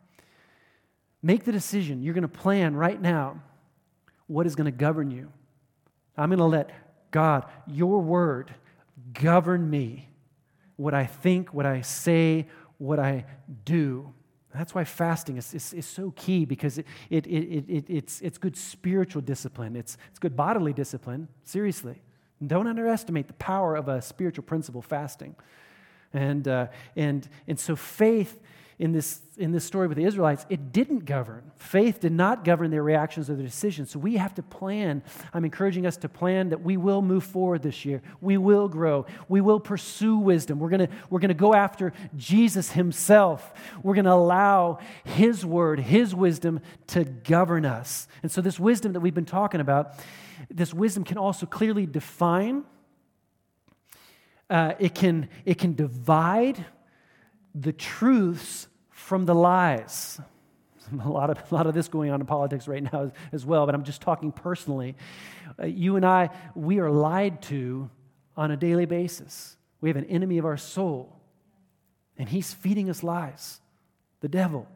make 1.21 1.43
the 1.43 1.51
decision. 1.51 2.01
You're 2.01 2.13
going 2.13 2.21
to 2.21 2.27
plan 2.27 2.75
right 2.75 3.01
now 3.01 3.41
what 4.27 4.45
is 4.45 4.55
going 4.55 4.65
to 4.65 4.71
govern 4.71 5.11
you. 5.11 5.31
I'm 6.15 6.29
going 6.29 6.39
to 6.39 6.45
let 6.45 6.69
God, 7.11 7.45
your 7.65 8.01
word, 8.01 8.53
govern 9.13 9.69
me. 9.69 10.09
What 10.75 10.93
I 10.93 11.05
think, 11.05 11.53
what 11.53 11.65
I 11.65 11.81
say, 11.81 12.47
what 12.77 12.99
I 12.99 13.25
do. 13.65 14.13
That's 14.53 14.73
why 14.73 14.83
fasting 14.83 15.37
is, 15.37 15.53
is, 15.53 15.73
is 15.73 15.85
so 15.85 16.11
key 16.15 16.45
because 16.45 16.77
it, 16.77 16.85
it, 17.09 17.27
it, 17.27 17.65
it, 17.67 17.85
it's, 17.87 18.21
it's 18.21 18.37
good 18.37 18.55
spiritual 18.55 19.21
discipline, 19.21 19.75
it's, 19.75 19.97
it's 20.09 20.19
good 20.19 20.35
bodily 20.35 20.73
discipline, 20.73 21.27
seriously. 21.43 22.01
Don't 22.45 22.67
underestimate 22.67 23.27
the 23.27 23.33
power 23.33 23.75
of 23.75 23.89
a 23.89 24.01
spiritual 24.01 24.43
principle, 24.43 24.81
fasting. 24.81 25.35
And, 26.13 26.47
uh, 26.47 26.67
and, 26.95 27.27
and 27.47 27.59
so 27.59 27.75
faith 27.75 28.39
in 28.79 28.93
this, 28.93 29.19
in 29.37 29.51
this 29.51 29.65
story 29.65 29.87
with 29.87 29.97
the 29.97 30.05
Israelites, 30.05 30.45
it 30.49 30.71
didn't 30.71 31.03
govern. 31.03 31.51
Faith 31.57 31.99
did 31.99 32.13
not 32.13 32.45
govern 32.45 32.71
their 32.71 32.81
reactions 32.81 33.29
or 33.29 33.35
their 33.35 33.45
decisions. 33.45 33.91
So 33.91 33.99
we 33.99 34.15
have 34.15 34.33
to 34.35 34.41
plan. 34.41 35.03
I'm 35.33 35.43
encouraging 35.43 35.85
us 35.85 35.97
to 35.97 36.07
plan 36.07 36.49
that 36.49 36.61
we 36.61 36.77
will 36.77 37.01
move 37.01 37.25
forward 37.25 37.61
this 37.61 37.83
year. 37.83 38.01
We 38.21 38.37
will 38.37 38.69
grow. 38.69 39.05
We 39.27 39.41
will 39.41 39.59
pursue 39.59 40.17
wisdom. 40.17 40.59
We're 40.59 40.69
going 40.69 40.87
to 40.87 40.93
we're 41.09 41.19
going 41.19 41.27
to 41.27 41.33
go 41.33 41.53
after 41.53 41.91
Jesus 42.15 42.71
himself. 42.71 43.53
We're 43.83 43.95
going 43.95 44.05
to 44.05 44.13
allow 44.13 44.79
his 45.03 45.45
word, 45.45 45.81
his 45.81 46.15
wisdom 46.15 46.61
to 46.87 47.03
govern 47.03 47.65
us. 47.65 48.07
And 48.23 48.31
so, 48.31 48.39
this 48.39 48.61
wisdom 48.61 48.93
that 48.93 49.01
we've 49.01 49.13
been 49.13 49.25
talking 49.25 49.59
about, 49.59 49.95
this 50.49 50.73
wisdom 50.73 51.03
can 51.03 51.17
also 51.17 51.45
clearly 51.45 51.85
define 51.85 52.63
uh, 54.49 54.73
it, 54.79 54.95
can, 54.95 55.29
it 55.45 55.57
can 55.57 55.75
divide 55.75 56.65
the 57.53 57.73
truths 57.73 58.67
from 58.89 59.25
the 59.25 59.35
lies. 59.35 60.19
a 61.03 61.09
lot 61.09 61.29
of, 61.29 61.37
a 61.51 61.55
lot 61.55 61.67
of 61.67 61.73
this 61.73 61.87
going 61.87 62.11
on 62.11 62.19
in 62.19 62.27
politics 62.27 62.67
right 62.67 62.83
now 62.83 63.03
as, 63.03 63.11
as 63.31 63.45
well, 63.45 63.65
but 63.65 63.75
I'm 63.75 63.83
just 63.83 64.01
talking 64.01 64.31
personally. 64.31 64.95
Uh, 65.61 65.65
you 65.65 65.95
and 65.95 66.05
I, 66.05 66.29
we 66.55 66.79
are 66.79 66.89
lied 66.89 67.41
to 67.43 67.89
on 68.35 68.51
a 68.51 68.57
daily 68.57 68.85
basis. 68.85 69.57
We 69.81 69.89
have 69.89 69.97
an 69.97 70.05
enemy 70.05 70.37
of 70.37 70.45
our 70.45 70.57
soul, 70.57 71.15
and 72.17 72.29
he's 72.29 72.53
feeding 72.53 72.89
us 72.89 73.03
lies. 73.03 73.61
The 74.21 74.27
devil, 74.27 74.67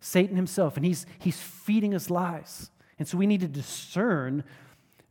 Satan 0.00 0.36
himself, 0.36 0.76
and 0.76 0.84
he's, 0.84 1.06
he's 1.18 1.38
feeding 1.38 1.94
us 1.94 2.10
lies. 2.10 2.70
And 2.98 3.06
so 3.06 3.18
we 3.18 3.26
need 3.26 3.40
to 3.40 3.48
discern 3.48 4.44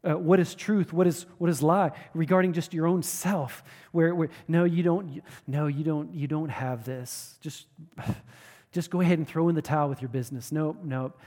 uh, 0.03 0.13
what 0.13 0.39
is 0.39 0.55
truth, 0.55 0.93
what 0.93 1.07
is, 1.07 1.25
what 1.37 1.49
is 1.49 1.61
lie 1.61 1.91
regarding 2.13 2.53
just 2.53 2.73
your 2.73 2.87
own 2.87 3.03
self. 3.03 3.63
Where, 3.91 4.15
where 4.15 4.29
no, 4.47 4.63
you 4.63 4.83
don't, 4.83 5.21
no, 5.47 5.67
you 5.67 5.83
don't, 5.83 6.13
you 6.13 6.27
don't 6.27 6.49
have 6.49 6.85
this. 6.85 7.37
Just, 7.41 7.67
just 8.71 8.89
go 8.89 9.01
ahead 9.01 9.17
and 9.17 9.27
throw 9.27 9.49
in 9.49 9.55
the 9.55 9.61
towel 9.61 9.89
with 9.89 10.01
your 10.01 10.09
business. 10.09 10.51
Nope, 10.51 10.77
nope. 10.83 11.19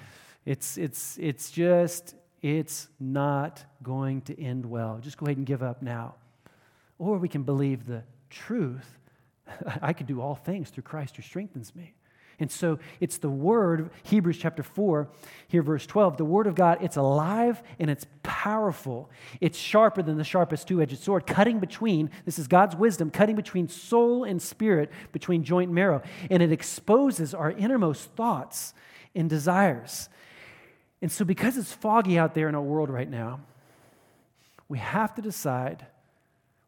It's, 0.44 0.78
it's, 0.78 1.18
it's 1.18 1.50
just, 1.50 2.14
it's 2.40 2.88
not 2.98 3.64
going 3.82 4.22
to 4.22 4.40
end 4.40 4.64
well. 4.66 4.98
Just 5.00 5.18
go 5.18 5.26
ahead 5.26 5.36
and 5.36 5.46
give 5.46 5.62
up 5.62 5.82
now. 5.82 6.14
Or 6.98 7.18
we 7.18 7.28
can 7.28 7.42
believe 7.42 7.86
the 7.86 8.02
truth. 8.30 8.98
I 9.82 9.92
can 9.92 10.06
do 10.06 10.20
all 10.20 10.34
things 10.34 10.70
through 10.70 10.84
Christ 10.84 11.16
who 11.16 11.22
strengthens 11.22 11.74
me. 11.74 11.94
And 12.42 12.50
so 12.50 12.80
it's 12.98 13.18
the 13.18 13.30
word, 13.30 13.90
Hebrews 14.02 14.36
chapter 14.36 14.64
4, 14.64 15.08
here, 15.46 15.62
verse 15.62 15.86
12. 15.86 16.16
The 16.16 16.24
word 16.24 16.48
of 16.48 16.56
God, 16.56 16.78
it's 16.82 16.96
alive 16.96 17.62
and 17.78 17.88
it's 17.88 18.04
powerful. 18.24 19.08
It's 19.40 19.56
sharper 19.56 20.02
than 20.02 20.18
the 20.18 20.24
sharpest 20.24 20.66
two 20.66 20.82
edged 20.82 20.98
sword, 20.98 21.24
cutting 21.24 21.60
between, 21.60 22.10
this 22.24 22.40
is 22.40 22.48
God's 22.48 22.74
wisdom, 22.74 23.10
cutting 23.10 23.36
between 23.36 23.68
soul 23.68 24.24
and 24.24 24.42
spirit, 24.42 24.90
between 25.12 25.44
joint 25.44 25.68
and 25.68 25.74
marrow. 25.76 26.02
And 26.30 26.42
it 26.42 26.50
exposes 26.50 27.32
our 27.32 27.52
innermost 27.52 28.10
thoughts 28.16 28.74
and 29.14 29.30
desires. 29.30 30.08
And 31.00 31.12
so, 31.12 31.24
because 31.24 31.56
it's 31.56 31.72
foggy 31.72 32.18
out 32.18 32.34
there 32.34 32.48
in 32.48 32.56
our 32.56 32.60
world 32.60 32.90
right 32.90 33.08
now, 33.08 33.38
we 34.68 34.78
have 34.78 35.14
to 35.14 35.22
decide 35.22 35.86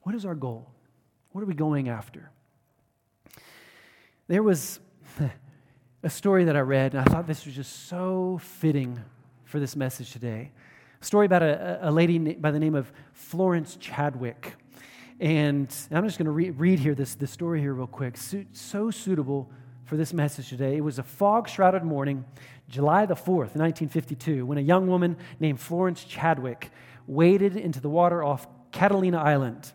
what 0.03 0.15
is 0.15 0.25
our 0.25 0.37
goal? 0.37 0.71
What 1.33 1.43
are 1.43 1.47
we 1.47 1.55
going 1.55 1.89
after? 1.89 2.31
There 4.29 4.43
was 4.43 4.79
a 6.05 6.11
story 6.11 6.45
that 6.45 6.55
I 6.55 6.61
read, 6.61 6.93
and 6.93 7.01
I 7.01 7.11
thought 7.11 7.27
this 7.27 7.47
was 7.47 7.55
just 7.55 7.89
so 7.89 8.39
fitting 8.43 9.03
for 9.45 9.59
this 9.59 9.75
message 9.75 10.13
today. 10.13 10.51
A 11.01 11.05
story 11.05 11.25
about 11.25 11.43
a, 11.43 11.79
a 11.81 11.91
lady 11.91 12.19
by 12.19 12.51
the 12.51 12.59
name 12.59 12.75
of 12.75 12.93
Florence 13.15 13.77
Chadwick. 13.77 14.55
And 15.19 15.75
I'm 15.91 16.05
just 16.05 16.19
going 16.19 16.27
to 16.27 16.33
re- 16.33 16.51
read 16.51 16.79
here 16.79 16.95
this, 16.95 17.15
this 17.15 17.31
story 17.31 17.61
here 17.61 17.73
real 17.73 17.87
quick. 17.87 18.19
So, 18.19 18.45
so 18.53 18.91
suitable 18.91 19.51
for 19.87 19.97
this 19.97 20.13
message 20.13 20.51
today. 20.51 20.77
It 20.77 20.83
was 20.83 20.99
a 20.99 21.03
fog 21.03 21.49
shrouded 21.49 21.85
morning, 21.85 22.27
July 22.69 23.07
the 23.07 23.15
4th, 23.15 23.57
1952, 23.57 24.45
when 24.45 24.59
a 24.59 24.63
young 24.63 24.87
woman 24.87 25.17
named 25.41 25.59
Florence 25.59 26.05
Chadwick 26.05 26.71
waded 27.07 27.57
into 27.57 27.81
the 27.81 27.89
water 27.89 28.23
off 28.23 28.47
Catalina 28.73 29.23
Island. 29.23 29.73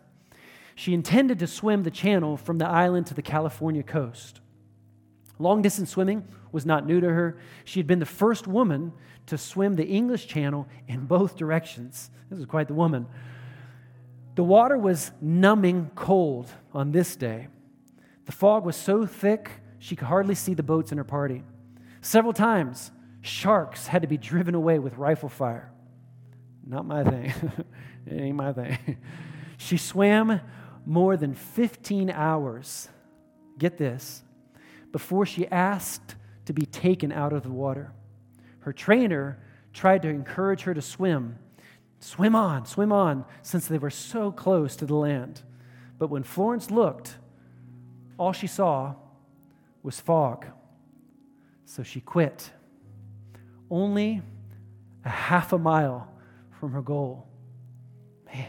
She 0.76 0.94
intended 0.94 1.40
to 1.40 1.48
swim 1.48 1.82
the 1.82 1.90
channel 1.90 2.36
from 2.36 2.58
the 2.58 2.68
island 2.68 3.08
to 3.08 3.14
the 3.14 3.22
California 3.22 3.82
coast. 3.82 4.39
Long 5.40 5.62
distance 5.62 5.88
swimming 5.88 6.28
was 6.52 6.66
not 6.66 6.86
new 6.86 7.00
to 7.00 7.08
her. 7.08 7.38
She 7.64 7.80
had 7.80 7.86
been 7.86 7.98
the 7.98 8.06
first 8.06 8.46
woman 8.46 8.92
to 9.26 9.38
swim 9.38 9.74
the 9.74 9.86
English 9.86 10.26
Channel 10.26 10.68
in 10.86 11.06
both 11.06 11.36
directions. 11.36 12.10
This 12.28 12.38
is 12.38 12.44
quite 12.44 12.68
the 12.68 12.74
woman. 12.74 13.06
The 14.34 14.44
water 14.44 14.76
was 14.76 15.12
numbing 15.20 15.92
cold 15.94 16.50
on 16.74 16.92
this 16.92 17.16
day. 17.16 17.48
The 18.26 18.32
fog 18.32 18.66
was 18.66 18.76
so 18.76 19.06
thick 19.06 19.50
she 19.78 19.96
could 19.96 20.08
hardly 20.08 20.34
see 20.34 20.52
the 20.52 20.62
boats 20.62 20.92
in 20.92 20.98
her 20.98 21.04
party. 21.04 21.42
Several 22.02 22.34
times, 22.34 22.90
sharks 23.22 23.86
had 23.86 24.02
to 24.02 24.08
be 24.08 24.18
driven 24.18 24.54
away 24.54 24.78
with 24.78 24.98
rifle 24.98 25.30
fire. 25.30 25.72
Not 26.66 26.86
my 26.86 27.02
thing. 27.02 27.32
it 28.06 28.20
ain't 28.20 28.36
my 28.36 28.52
thing. 28.52 28.98
She 29.56 29.78
swam 29.78 30.40
more 30.84 31.16
than 31.16 31.34
15 31.34 32.10
hours. 32.10 32.88
Get 33.58 33.78
this 33.78 34.22
before 34.92 35.26
she 35.26 35.46
asked 35.48 36.16
to 36.46 36.52
be 36.52 36.66
taken 36.66 37.12
out 37.12 37.32
of 37.32 37.42
the 37.42 37.50
water. 37.50 37.92
Her 38.60 38.72
trainer 38.72 39.38
tried 39.72 40.02
to 40.02 40.08
encourage 40.08 40.62
her 40.62 40.74
to 40.74 40.82
swim. 40.82 41.38
Swim 42.00 42.34
on, 42.34 42.66
swim 42.66 42.92
on, 42.92 43.24
since 43.42 43.68
they 43.68 43.78
were 43.78 43.90
so 43.90 44.32
close 44.32 44.74
to 44.76 44.86
the 44.86 44.94
land. 44.94 45.42
But 45.98 46.10
when 46.10 46.22
Florence 46.22 46.70
looked, 46.70 47.16
all 48.18 48.32
she 48.32 48.46
saw 48.46 48.94
was 49.82 50.00
fog. 50.00 50.46
So 51.64 51.82
she 51.82 52.00
quit. 52.00 52.50
Only 53.70 54.22
a 55.04 55.08
half 55.08 55.52
a 55.52 55.58
mile 55.58 56.12
from 56.58 56.72
her 56.72 56.82
goal. 56.82 57.26
Man. 58.26 58.48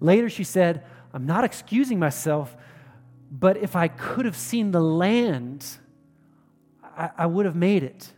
Later 0.00 0.28
she 0.28 0.44
said, 0.44 0.84
I'm 1.12 1.26
not 1.26 1.44
excusing 1.44 1.98
myself, 1.98 2.56
but 3.30 3.56
if 3.58 3.76
I 3.76 3.88
could 3.88 4.24
have 4.24 4.36
seen 4.36 4.70
the 4.70 4.80
land, 4.80 5.66
I, 6.82 7.10
I 7.18 7.26
would 7.26 7.46
have 7.46 7.56
made 7.56 7.82
it. 7.82 8.12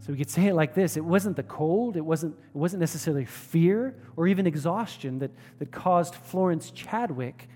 So 0.00 0.12
we 0.12 0.18
could 0.18 0.30
say 0.30 0.48
it 0.48 0.54
like 0.54 0.74
this 0.74 0.96
it 0.96 1.04
wasn't 1.04 1.36
the 1.36 1.42
cold, 1.42 1.96
it 1.96 2.04
wasn't, 2.04 2.36
it 2.36 2.56
wasn't 2.56 2.80
necessarily 2.80 3.24
fear 3.24 3.94
or 4.16 4.26
even 4.26 4.46
exhaustion 4.46 5.18
that, 5.20 5.30
that 5.58 5.72
caused 5.72 6.14
Florence 6.14 6.70
Chadwick 6.70 7.48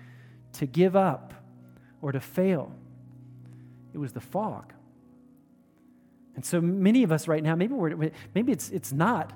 to 0.53 0.65
give 0.65 0.95
up 0.95 1.33
or 2.01 2.11
to 2.11 2.19
fail. 2.19 2.73
It 3.93 3.97
was 3.97 4.13
the 4.13 4.21
fog. 4.21 4.73
And 6.35 6.45
so 6.45 6.61
many 6.61 7.03
of 7.03 7.11
us 7.11 7.27
right 7.27 7.43
now, 7.43 7.55
maybe, 7.55 7.73
we're, 7.73 8.11
maybe 8.33 8.51
it's, 8.51 8.69
it's 8.69 8.93
not 8.93 9.33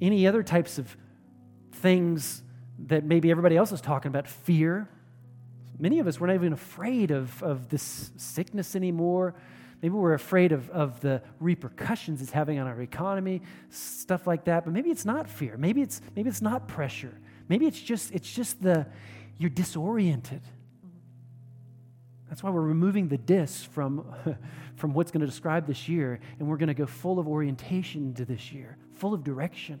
any 0.00 0.26
other 0.26 0.42
types 0.42 0.78
of 0.78 0.96
things 1.72 2.42
that 2.86 3.04
maybe 3.04 3.30
everybody 3.30 3.56
else 3.56 3.70
is 3.72 3.80
talking 3.80 4.08
about 4.08 4.26
fear 4.26 4.88
Many 5.78 5.98
of 5.98 6.06
us, 6.06 6.20
we're 6.20 6.28
not 6.28 6.34
even 6.34 6.52
afraid 6.52 7.10
of, 7.10 7.42
of 7.42 7.68
this 7.68 8.10
sickness 8.16 8.76
anymore. 8.76 9.34
Maybe 9.82 9.94
we're 9.94 10.14
afraid 10.14 10.52
of, 10.52 10.70
of 10.70 11.00
the 11.00 11.20
repercussions 11.40 12.22
it's 12.22 12.30
having 12.30 12.58
on 12.58 12.66
our 12.66 12.80
economy, 12.80 13.42
stuff 13.70 14.26
like 14.26 14.44
that. 14.44 14.64
But 14.64 14.72
maybe 14.72 14.90
it's 14.90 15.04
not 15.04 15.28
fear. 15.28 15.56
Maybe 15.56 15.82
it's, 15.82 16.00
maybe 16.16 16.28
it's 16.28 16.42
not 16.42 16.68
pressure. 16.68 17.12
Maybe 17.48 17.66
it's 17.66 17.80
just, 17.80 18.12
it's 18.12 18.32
just 18.32 18.62
the, 18.62 18.86
you're 19.36 19.50
disoriented. 19.50 20.42
That's 22.28 22.42
why 22.42 22.50
we're 22.50 22.62
removing 22.62 23.08
the 23.08 23.18
dis 23.18 23.62
from, 23.62 24.12
from 24.76 24.94
what's 24.94 25.10
going 25.10 25.20
to 25.20 25.26
describe 25.26 25.66
this 25.66 25.88
year, 25.88 26.20
and 26.38 26.48
we're 26.48 26.56
going 26.56 26.68
to 26.68 26.74
go 26.74 26.86
full 26.86 27.18
of 27.18 27.28
orientation 27.28 28.14
to 28.14 28.24
this 28.24 28.52
year, 28.52 28.76
full 28.94 29.12
of 29.12 29.22
direction. 29.22 29.80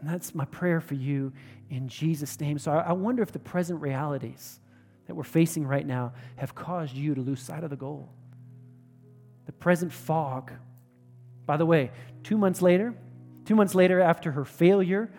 And 0.00 0.08
that's 0.08 0.34
my 0.34 0.44
prayer 0.44 0.80
for 0.80 0.94
you 0.94 1.32
in 1.70 1.88
Jesus' 1.88 2.38
name. 2.40 2.58
So 2.58 2.72
I, 2.72 2.80
I 2.80 2.92
wonder 2.92 3.22
if 3.22 3.32
the 3.32 3.38
present 3.38 3.80
realities, 3.80 4.60
that 5.08 5.14
we're 5.14 5.24
facing 5.24 5.66
right 5.66 5.86
now 5.86 6.12
have 6.36 6.54
caused 6.54 6.94
you 6.94 7.14
to 7.14 7.20
lose 7.20 7.42
sight 7.42 7.64
of 7.64 7.70
the 7.70 7.76
goal. 7.76 8.10
The 9.46 9.52
present 9.52 9.92
fog. 9.92 10.52
By 11.46 11.56
the 11.56 11.66
way, 11.66 11.90
two 12.22 12.38
months 12.38 12.62
later, 12.62 12.94
two 13.44 13.56
months 13.56 13.74
later 13.74 14.00
after 14.00 14.30
her 14.32 14.44
failure, 14.44 15.10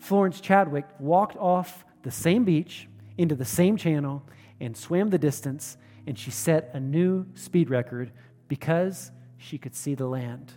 Florence 0.00 0.40
Chadwick 0.40 0.84
walked 0.98 1.36
off 1.36 1.84
the 2.02 2.10
same 2.10 2.44
beach 2.44 2.88
into 3.16 3.34
the 3.34 3.44
same 3.44 3.76
channel 3.76 4.22
and 4.60 4.76
swam 4.76 5.10
the 5.10 5.18
distance, 5.18 5.76
and 6.06 6.18
she 6.18 6.32
set 6.32 6.70
a 6.74 6.80
new 6.80 7.26
speed 7.34 7.70
record 7.70 8.12
because 8.48 9.12
she 9.36 9.56
could 9.56 9.74
see 9.74 9.94
the 9.94 10.06
land. 10.06 10.52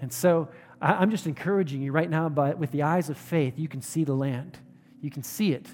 And 0.00 0.12
so 0.12 0.48
I'm 0.80 1.10
just 1.10 1.26
encouraging 1.26 1.80
you 1.82 1.92
right 1.92 2.10
now, 2.10 2.28
but 2.28 2.58
with 2.58 2.72
the 2.72 2.82
eyes 2.82 3.08
of 3.08 3.16
faith, 3.16 3.54
you 3.56 3.68
can 3.68 3.82
see 3.82 4.02
the 4.02 4.14
land. 4.14 4.58
You 5.00 5.10
can 5.10 5.22
see 5.22 5.52
it. 5.52 5.66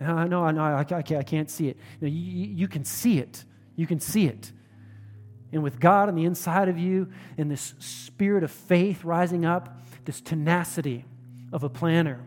No, 0.00 0.24
no, 0.24 0.24
no 0.24 0.44
I, 0.44 0.50
know 0.52 0.62
I, 0.62 0.98
I 0.98 1.22
can't 1.22 1.50
see 1.50 1.68
it. 1.68 1.76
No, 2.00 2.08
you, 2.08 2.46
you 2.46 2.68
can 2.68 2.84
see 2.84 3.18
it. 3.18 3.44
You 3.76 3.86
can 3.86 4.00
see 4.00 4.26
it. 4.26 4.52
And 5.52 5.62
with 5.62 5.78
God 5.78 6.08
on 6.08 6.14
the 6.14 6.24
inside 6.24 6.68
of 6.68 6.78
you, 6.78 7.08
and 7.36 7.50
this 7.50 7.74
spirit 7.78 8.42
of 8.42 8.50
faith 8.50 9.04
rising 9.04 9.44
up, 9.44 9.80
this 10.04 10.20
tenacity 10.20 11.04
of 11.52 11.62
a 11.62 11.68
planner 11.68 12.20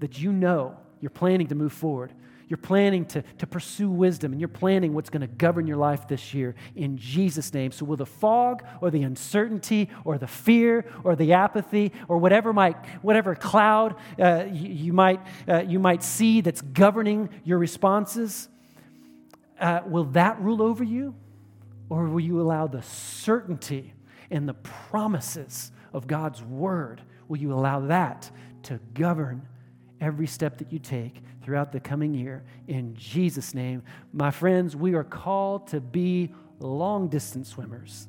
that 0.00 0.18
you 0.18 0.32
know 0.32 0.76
you're 1.00 1.10
planning 1.10 1.46
to 1.46 1.54
move 1.54 1.72
forward. 1.72 2.12
You're 2.48 2.56
planning 2.56 3.04
to, 3.06 3.22
to 3.22 3.46
pursue 3.46 3.90
wisdom 3.90 4.32
and 4.32 4.40
you're 4.40 4.48
planning 4.48 4.94
what's 4.94 5.10
going 5.10 5.20
to 5.20 5.26
govern 5.26 5.66
your 5.66 5.76
life 5.76 6.08
this 6.08 6.32
year 6.32 6.54
in 6.74 6.96
Jesus' 6.96 7.52
name. 7.52 7.72
So, 7.72 7.84
will 7.84 7.96
the 7.96 8.06
fog 8.06 8.64
or 8.80 8.90
the 8.90 9.02
uncertainty 9.02 9.90
or 10.04 10.16
the 10.16 10.26
fear 10.26 10.86
or 11.04 11.14
the 11.14 11.34
apathy 11.34 11.92
or 12.08 12.16
whatever, 12.16 12.54
might, 12.54 12.76
whatever 13.02 13.34
cloud 13.34 13.96
uh, 14.18 14.46
you, 14.50 14.68
you, 14.70 14.92
might, 14.94 15.20
uh, 15.46 15.60
you 15.60 15.78
might 15.78 16.02
see 16.02 16.40
that's 16.40 16.62
governing 16.62 17.28
your 17.44 17.58
responses, 17.58 18.48
uh, 19.60 19.80
will 19.86 20.04
that 20.04 20.40
rule 20.40 20.62
over 20.62 20.82
you? 20.82 21.14
Or 21.90 22.04
will 22.04 22.20
you 22.20 22.40
allow 22.40 22.66
the 22.66 22.82
certainty 22.82 23.92
and 24.30 24.48
the 24.48 24.54
promises 24.54 25.70
of 25.92 26.06
God's 26.06 26.42
word? 26.42 27.02
Will 27.28 27.38
you 27.38 27.52
allow 27.52 27.80
that 27.80 28.30
to 28.64 28.80
govern 28.94 29.46
every 30.00 30.26
step 30.26 30.58
that 30.58 30.72
you 30.72 30.78
take 30.78 31.22
throughout 31.42 31.72
the 31.72 31.80
coming 31.80 32.14
year 32.14 32.44
in 32.66 32.94
Jesus' 32.94 33.54
name. 33.54 33.82
My 34.12 34.30
friends, 34.30 34.76
we 34.76 34.94
are 34.94 35.04
called 35.04 35.68
to 35.68 35.80
be 35.80 36.32
long 36.60 37.08
distance 37.08 37.48
swimmers. 37.48 38.08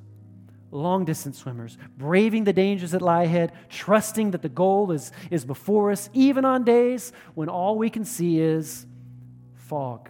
long 0.71 1.05
distance 1.05 1.37
swimmers, 1.39 1.77
braving 1.97 2.43
the 2.43 2.53
dangers 2.53 2.91
that 2.91 3.01
lie 3.01 3.23
ahead, 3.23 3.51
trusting 3.69 4.31
that 4.31 4.41
the 4.41 4.49
goal 4.49 4.91
is, 4.91 5.11
is 5.31 5.45
before 5.45 5.91
us, 5.91 6.09
even 6.13 6.45
on 6.45 6.63
days 6.63 7.11
when 7.33 7.49
all 7.49 7.77
we 7.77 7.89
can 7.89 8.05
see 8.05 8.39
is 8.39 8.85
fog. 9.55 10.09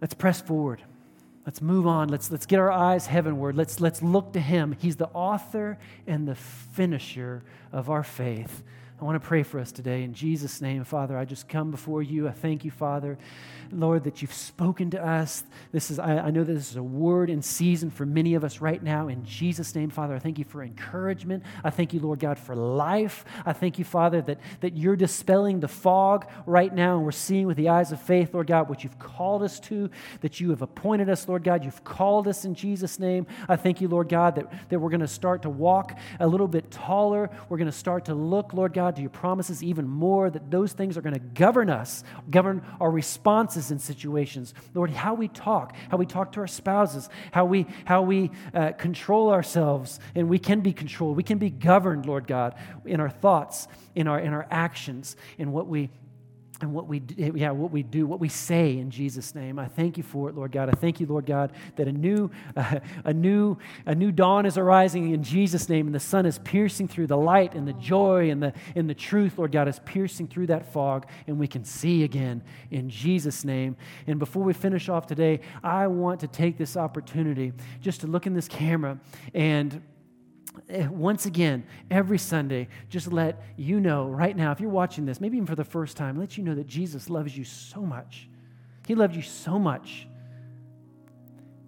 Let's 0.00 0.14
press 0.14 0.40
forward. 0.40 0.82
Let's 1.44 1.60
move 1.60 1.86
on. 1.86 2.08
Let's, 2.08 2.30
let's 2.30 2.46
get 2.46 2.58
our 2.58 2.70
eyes 2.70 3.06
heavenward. 3.06 3.56
Let's, 3.56 3.80
let's 3.80 4.02
look 4.02 4.32
to 4.34 4.40
Him. 4.40 4.76
He's 4.78 4.96
the 4.96 5.08
author 5.08 5.78
and 6.06 6.26
the 6.26 6.34
finisher 6.34 7.42
of 7.72 7.90
our 7.90 8.02
faith. 8.02 8.62
I 9.00 9.04
want 9.04 9.20
to 9.20 9.26
pray 9.26 9.42
for 9.44 9.58
us 9.58 9.72
today. 9.72 10.02
In 10.02 10.12
Jesus' 10.12 10.60
name, 10.60 10.84
Father, 10.84 11.16
I 11.16 11.24
just 11.24 11.48
come 11.48 11.70
before 11.70 12.02
you. 12.02 12.28
I 12.28 12.32
thank 12.32 12.66
you, 12.66 12.70
Father, 12.70 13.16
Lord, 13.72 14.04
that 14.04 14.20
you've 14.20 14.34
spoken 14.34 14.90
to 14.90 15.02
us. 15.02 15.42
This 15.72 15.90
is, 15.90 15.98
I, 15.98 16.18
I 16.18 16.30
know 16.30 16.44
that 16.44 16.52
this 16.52 16.70
is 16.70 16.76
a 16.76 16.82
word 16.82 17.30
in 17.30 17.40
season 17.40 17.88
for 17.88 18.04
many 18.04 18.34
of 18.34 18.44
us 18.44 18.60
right 18.60 18.82
now. 18.82 19.08
In 19.08 19.24
Jesus' 19.24 19.74
name, 19.74 19.88
Father, 19.88 20.14
I 20.14 20.18
thank 20.18 20.38
you 20.38 20.44
for 20.44 20.62
encouragement. 20.62 21.44
I 21.64 21.70
thank 21.70 21.94
you, 21.94 22.00
Lord 22.00 22.18
God, 22.18 22.38
for 22.38 22.54
life. 22.54 23.24
I 23.46 23.54
thank 23.54 23.78
you, 23.78 23.86
Father, 23.86 24.20
that, 24.20 24.38
that 24.60 24.76
you're 24.76 24.96
dispelling 24.96 25.60
the 25.60 25.68
fog 25.68 26.26
right 26.44 26.74
now, 26.74 26.96
and 26.96 27.04
we're 27.04 27.12
seeing 27.12 27.46
with 27.46 27.56
the 27.56 27.70
eyes 27.70 27.92
of 27.92 28.02
faith, 28.02 28.34
Lord 28.34 28.48
God, 28.48 28.68
what 28.68 28.84
you've 28.84 28.98
called 28.98 29.42
us 29.42 29.60
to, 29.60 29.88
that 30.20 30.40
you 30.40 30.50
have 30.50 30.60
appointed 30.60 31.08
us, 31.08 31.26
Lord 31.26 31.42
God. 31.42 31.64
You've 31.64 31.84
called 31.84 32.28
us 32.28 32.44
in 32.44 32.54
Jesus' 32.54 32.98
name. 32.98 33.26
I 33.48 33.56
thank 33.56 33.80
you, 33.80 33.88
Lord 33.88 34.10
God, 34.10 34.34
that, 34.34 34.68
that 34.68 34.78
we're 34.78 34.90
going 34.90 35.00
to 35.00 35.08
start 35.08 35.40
to 35.42 35.50
walk 35.50 35.96
a 36.18 36.26
little 36.26 36.48
bit 36.48 36.70
taller. 36.70 37.30
We're 37.48 37.56
going 37.56 37.70
to 37.70 37.72
start 37.72 38.04
to 38.06 38.14
look, 38.14 38.52
Lord 38.52 38.74
God, 38.74 38.89
God, 38.90 38.96
to 38.96 39.02
your 39.02 39.10
promises 39.10 39.62
even 39.62 39.86
more, 39.86 40.30
that 40.30 40.50
those 40.50 40.72
things 40.72 40.98
are 40.98 41.00
going 41.00 41.14
to 41.14 41.20
govern 41.20 41.70
us, 41.70 42.02
govern 42.28 42.60
our 42.80 42.90
responses 42.90 43.70
in 43.70 43.78
situations. 43.78 44.52
Lord, 44.74 44.90
how 44.90 45.14
we 45.14 45.28
talk, 45.28 45.76
how 45.90 45.96
we 45.96 46.06
talk 46.06 46.32
to 46.32 46.40
our 46.40 46.48
spouses, 46.48 47.08
how 47.30 47.44
we, 47.44 47.66
how 47.84 48.02
we 48.02 48.32
uh, 48.52 48.72
control 48.72 49.30
ourselves, 49.30 50.00
and 50.16 50.28
we 50.28 50.40
can 50.40 50.60
be 50.60 50.72
controlled. 50.72 51.16
We 51.16 51.22
can 51.22 51.38
be 51.38 51.50
governed, 51.50 52.06
Lord 52.06 52.26
God, 52.26 52.56
in 52.84 52.98
our 53.00 53.10
thoughts, 53.10 53.68
in 53.94 54.08
our, 54.08 54.18
in 54.18 54.32
our 54.32 54.46
actions, 54.50 55.14
in 55.38 55.52
what 55.52 55.68
we 55.68 55.90
and 56.60 56.72
what 56.72 56.86
we, 56.86 57.02
yeah, 57.16 57.50
what 57.50 57.70
we 57.70 57.82
do, 57.82 58.06
what 58.06 58.20
we 58.20 58.28
say 58.28 58.78
in 58.78 58.90
Jesus' 58.90 59.34
name. 59.34 59.58
I 59.58 59.66
thank 59.66 59.96
you 59.96 60.02
for 60.02 60.28
it, 60.28 60.34
Lord 60.34 60.52
God. 60.52 60.68
I 60.68 60.72
thank 60.72 61.00
you, 61.00 61.06
Lord 61.06 61.26
God, 61.26 61.52
that 61.76 61.88
a 61.88 61.92
new, 61.92 62.30
uh, 62.56 62.80
a 63.04 63.12
new, 63.12 63.56
a 63.86 63.94
new 63.94 64.12
dawn 64.12 64.46
is 64.46 64.58
arising 64.58 65.12
in 65.12 65.22
Jesus' 65.22 65.68
name, 65.68 65.86
and 65.86 65.94
the 65.94 66.00
sun 66.00 66.26
is 66.26 66.38
piercing 66.38 66.88
through 66.88 67.06
the 67.06 67.16
light 67.16 67.54
and 67.54 67.66
the 67.66 67.72
joy 67.74 68.30
and 68.30 68.42
the, 68.42 68.52
and 68.74 68.88
the 68.88 68.94
truth, 68.94 69.38
Lord 69.38 69.52
God, 69.52 69.68
is 69.68 69.78
piercing 69.80 70.28
through 70.28 70.48
that 70.48 70.72
fog, 70.72 71.06
and 71.26 71.38
we 71.38 71.46
can 71.46 71.64
see 71.64 72.04
again 72.04 72.42
in 72.70 72.90
Jesus' 72.90 73.44
name. 73.44 73.76
And 74.06 74.18
before 74.18 74.42
we 74.42 74.52
finish 74.52 74.88
off 74.88 75.06
today, 75.06 75.40
I 75.62 75.86
want 75.86 76.20
to 76.20 76.28
take 76.28 76.58
this 76.58 76.76
opportunity 76.76 77.52
just 77.80 78.00
to 78.02 78.06
look 78.06 78.26
in 78.26 78.34
this 78.34 78.48
camera 78.48 78.98
and 79.34 79.70
Eh, 79.72 79.99
Eh, 80.68 80.86
once 80.88 81.26
again, 81.26 81.64
every 81.90 82.18
Sunday, 82.18 82.68
just 82.88 83.12
let 83.12 83.42
you 83.56 83.80
know 83.80 84.08
right 84.08 84.36
now, 84.36 84.52
if 84.52 84.60
you're 84.60 84.70
watching 84.70 85.06
this, 85.06 85.20
maybe 85.20 85.36
even 85.36 85.46
for 85.46 85.54
the 85.54 85.64
first 85.64 85.96
time, 85.96 86.18
let 86.18 86.36
you 86.36 86.44
know 86.44 86.54
that 86.54 86.66
Jesus 86.66 87.08
loves 87.08 87.36
you 87.36 87.44
so 87.44 87.82
much. 87.82 88.28
He 88.86 88.94
loved 88.94 89.14
you 89.14 89.22
so 89.22 89.58
much 89.58 90.08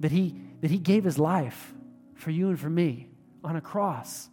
that 0.01 0.11
he, 0.11 0.35
that 0.61 0.70
he 0.70 0.78
gave 0.78 1.05
his 1.05 1.18
life 1.18 1.72
for 2.14 2.30
you 2.30 2.49
and 2.49 2.59
for 2.59 2.70
me 2.70 3.09
on 3.45 3.57
a 3.57 3.61
cross 3.61 4.28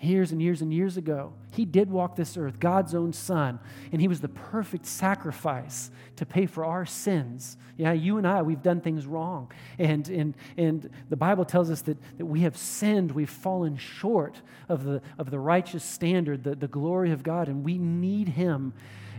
years 0.00 0.32
and 0.32 0.42
years 0.42 0.62
and 0.62 0.72
years 0.72 0.96
ago. 0.96 1.32
He 1.52 1.64
did 1.64 1.90
walk 1.90 2.16
this 2.16 2.36
earth, 2.36 2.60
God's 2.60 2.94
own 2.94 3.12
Son, 3.12 3.58
and 3.92 4.00
He 4.00 4.08
was 4.08 4.20
the 4.20 4.28
perfect 4.28 4.86
sacrifice 4.86 5.90
to 6.16 6.26
pay 6.26 6.46
for 6.46 6.64
our 6.64 6.84
sins. 6.84 7.56
Yeah, 7.76 7.92
you 7.92 8.18
and 8.18 8.26
I, 8.26 8.42
we've 8.42 8.62
done 8.62 8.80
things 8.80 9.06
wrong. 9.06 9.50
And, 9.78 10.08
and, 10.08 10.34
and 10.56 10.90
the 11.08 11.16
Bible 11.16 11.44
tells 11.44 11.70
us 11.70 11.82
that, 11.82 11.98
that 12.18 12.26
we 12.26 12.40
have 12.40 12.56
sinned, 12.56 13.12
we've 13.12 13.28
fallen 13.28 13.76
short 13.76 14.40
of 14.68 14.84
the, 14.84 15.02
of 15.18 15.30
the 15.30 15.38
righteous 15.38 15.84
standard, 15.84 16.44
the, 16.44 16.54
the 16.54 16.68
glory 16.68 17.10
of 17.12 17.22
God, 17.22 17.48
and 17.48 17.64
we 17.64 17.78
need 17.78 18.28
Him 18.28 18.72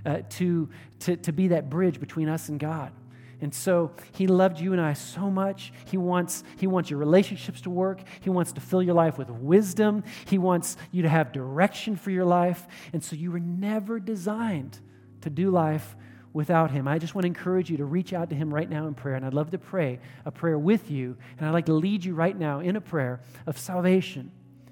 uh, 0.05 0.21
to, 0.29 0.69
to, 0.99 1.17
to 1.17 1.31
be 1.31 1.49
that 1.49 1.69
bridge 1.69 1.99
between 1.99 2.29
us 2.29 2.49
and 2.49 2.59
God. 2.59 2.91
And 3.39 3.53
so 3.53 3.91
he 4.13 4.25
loved 4.25 4.59
you 4.59 4.73
and 4.73 4.81
I 4.81 4.93
so 4.93 5.29
much. 5.29 5.71
He 5.85 5.97
wants, 5.97 6.43
he 6.57 6.65
wants 6.65 6.89
your 6.89 6.99
relationships 6.99 7.61
to 7.61 7.69
work. 7.69 8.01
He 8.19 8.29
wants 8.29 8.51
to 8.53 8.61
fill 8.61 8.81
your 8.81 8.95
life 8.95 9.17
with 9.17 9.29
wisdom. 9.29 10.03
He 10.25 10.37
wants 10.37 10.75
you 10.91 11.03
to 11.03 11.09
have 11.09 11.31
direction 11.31 11.95
for 11.95 12.09
your 12.09 12.25
life. 12.25 12.65
And 12.93 13.03
so 13.03 13.15
you 13.15 13.31
were 13.31 13.39
never 13.39 13.99
designed 13.99 14.79
to 15.21 15.29
do 15.29 15.51
life 15.51 15.95
without 16.33 16.71
him. 16.71 16.87
I 16.87 16.97
just 16.97 17.15
want 17.15 17.23
to 17.23 17.27
encourage 17.27 17.69
you 17.69 17.77
to 17.77 17.85
reach 17.85 18.13
out 18.13 18.29
to 18.29 18.35
him 18.35 18.53
right 18.53 18.69
now 18.69 18.87
in 18.87 18.93
prayer. 18.93 19.15
And 19.15 19.25
I'd 19.25 19.33
love 19.33 19.51
to 19.51 19.57
pray 19.57 19.99
a 20.25 20.31
prayer 20.31 20.57
with 20.57 20.89
you. 20.89 21.17
And 21.37 21.47
I'd 21.47 21.53
like 21.53 21.65
to 21.67 21.73
lead 21.73 22.05
you 22.05 22.15
right 22.15 22.37
now 22.37 22.59
in 22.59 22.75
a 22.75 22.81
prayer 22.81 23.21
of 23.45 23.57
salvation 23.57 24.31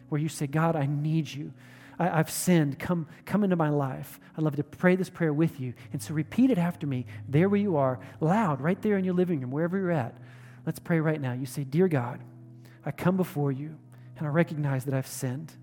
where 0.10 0.22
you 0.22 0.30
say, 0.30 0.48
God, 0.48 0.76
I 0.76 0.86
need 0.86 1.32
you. 1.32 1.54
I, 1.98 2.18
have 2.18 2.30
sinned. 2.30 2.80
Come, 2.80 3.08
come 3.26 3.44
into 3.44 3.56
my 3.56 3.70
life. 3.70 4.20
I'd 4.38 4.44
love 4.44 4.56
to 4.58 4.64
pray 4.64 4.96
this 4.96 5.10
prayer 5.10 5.34
with 5.34 5.60
you. 5.60 5.74
And 5.94 6.02
so 6.02 6.14
repeat 6.14 6.50
it 6.50 6.58
after 6.58 6.86
me, 6.86 7.06
there 7.28 7.50
where 7.50 7.60
you 7.60 7.78
are, 7.78 8.00
loud, 8.20 8.62
right 8.62 8.82
there 8.82 8.98
in 8.98 9.06
your 9.06 9.14
living 9.14 9.42
room, 9.42 9.52
wherever 9.52 9.78
you're 9.78 9.92
at. 9.92 10.16
Let's 10.66 10.80
pray 10.80 11.00
right 11.00 11.22
now. 11.22 11.34
You 11.34 11.46
say, 11.46 11.64
Dear 11.64 11.88
God, 11.88 12.20
I 12.86 12.92
come 12.92 13.18
before 13.18 13.52
you 13.52 13.78
and 14.18 14.28
I 14.28 14.30
recognize 14.30 14.86
that 14.86 14.94
I've 14.94 15.08
sinned. 15.08 15.54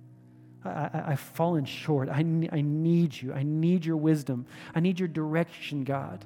I, 0.64 1.10
have 1.10 1.20
fallen 1.20 1.64
short. 1.64 2.08
I, 2.08 2.18
I 2.18 2.60
need 2.60 3.20
you. 3.20 3.32
I 3.32 3.42
need 3.42 3.84
your 3.84 3.96
wisdom. 3.96 4.46
I 4.74 4.80
need 4.80 5.00
your 5.00 5.08
direction, 5.08 5.82
God. 5.82 6.24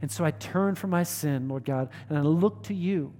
And 0.00 0.10
so 0.10 0.24
I 0.24 0.30
turn 0.30 0.74
from 0.74 0.90
my 0.90 1.02
sin, 1.02 1.48
Lord 1.48 1.64
God, 1.64 1.90
and 2.08 2.18
I 2.18 2.22
look 2.22 2.62
to 2.64 2.74
you 2.74 3.12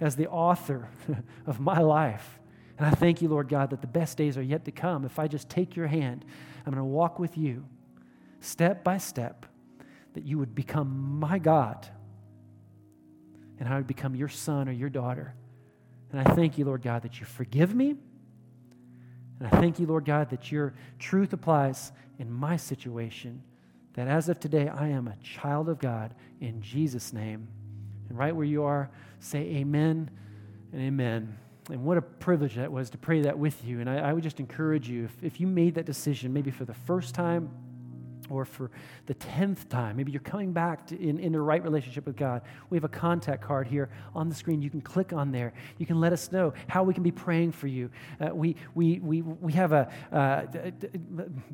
as 0.00 0.16
the 0.16 0.28
author 0.28 0.88
of 1.46 1.60
my 1.60 1.80
life. 1.80 2.38
And 2.78 2.86
I 2.86 2.90
thank 2.90 3.20
you, 3.20 3.28
Lord 3.28 3.48
God, 3.48 3.70
that 3.70 3.80
the 3.80 3.88
best 3.88 4.16
days 4.16 4.38
are 4.38 4.42
yet 4.42 4.64
to 4.66 4.70
come. 4.70 5.04
If 5.04 5.18
I 5.18 5.26
just 5.26 5.50
take 5.50 5.74
your 5.74 5.88
hand, 5.88 6.24
I'm 6.64 6.72
going 6.72 6.76
to 6.76 6.84
walk 6.84 7.18
with 7.18 7.36
you 7.36 7.64
step 8.40 8.84
by 8.84 8.98
step, 8.98 9.46
that 10.14 10.24
you 10.24 10.38
would 10.38 10.54
become 10.54 11.18
my 11.18 11.38
God 11.38 11.88
and 13.58 13.68
I 13.68 13.76
would 13.76 13.86
become 13.86 14.14
your 14.14 14.28
son 14.28 14.68
or 14.68 14.72
your 14.72 14.88
daughter. 14.88 15.34
And 16.12 16.20
I 16.20 16.34
thank 16.34 16.56
you, 16.56 16.64
Lord 16.64 16.82
God, 16.82 17.02
that 17.02 17.20
you 17.20 17.26
forgive 17.26 17.74
me. 17.74 17.96
And 19.40 19.48
I 19.48 19.60
thank 19.60 19.78
you, 19.78 19.86
Lord 19.86 20.04
God, 20.04 20.30
that 20.30 20.50
your 20.50 20.74
truth 20.98 21.32
applies 21.32 21.92
in 22.18 22.32
my 22.32 22.56
situation. 22.56 23.42
That 23.94 24.08
as 24.08 24.28
of 24.28 24.38
today, 24.38 24.68
I 24.68 24.88
am 24.88 25.08
a 25.08 25.16
child 25.16 25.68
of 25.68 25.78
God 25.78 26.14
in 26.40 26.62
Jesus' 26.62 27.12
name. 27.12 27.48
And 28.08 28.16
right 28.16 28.34
where 28.34 28.46
you 28.46 28.62
are, 28.62 28.90
say 29.20 29.40
amen 29.40 30.10
and 30.72 30.80
amen. 30.80 31.36
And 31.70 31.84
what 31.84 31.98
a 31.98 32.02
privilege 32.02 32.54
that 32.54 32.72
was 32.72 32.90
to 32.90 32.98
pray 32.98 33.22
that 33.22 33.38
with 33.38 33.64
you. 33.64 33.80
And 33.80 33.90
I, 33.90 33.98
I 33.98 34.12
would 34.12 34.22
just 34.22 34.40
encourage 34.40 34.88
you, 34.88 35.04
if, 35.04 35.22
if 35.22 35.40
you 35.40 35.46
made 35.46 35.74
that 35.74 35.84
decision, 35.84 36.32
maybe 36.32 36.50
for 36.50 36.64
the 36.64 36.74
first 36.74 37.14
time 37.14 37.50
or 38.30 38.44
for 38.44 38.70
the 39.06 39.14
10th 39.14 39.68
time, 39.68 39.96
maybe 39.96 40.12
you're 40.12 40.20
coming 40.20 40.52
back 40.52 40.86
to, 40.86 41.00
in, 41.00 41.18
in 41.18 41.32
the 41.32 41.40
right 41.40 41.62
relationship 41.62 42.06
with 42.06 42.16
God, 42.16 42.42
we 42.70 42.76
have 42.76 42.84
a 42.84 42.88
contact 42.88 43.42
card 43.42 43.66
here 43.66 43.88
on 44.14 44.28
the 44.28 44.34
screen. 44.34 44.60
You 44.60 44.70
can 44.70 44.80
click 44.80 45.12
on 45.12 45.32
there. 45.32 45.52
You 45.78 45.86
can 45.86 46.00
let 46.00 46.12
us 46.12 46.30
know 46.30 46.52
how 46.68 46.82
we 46.82 46.94
can 46.94 47.02
be 47.02 47.10
praying 47.10 47.52
for 47.52 47.66
you. 47.66 47.90
Uh, 48.20 48.34
we, 48.34 48.56
we, 48.74 48.98
we, 49.00 49.22
we 49.22 49.52
have 49.52 49.72
a, 49.72 49.90
uh, 50.12 50.46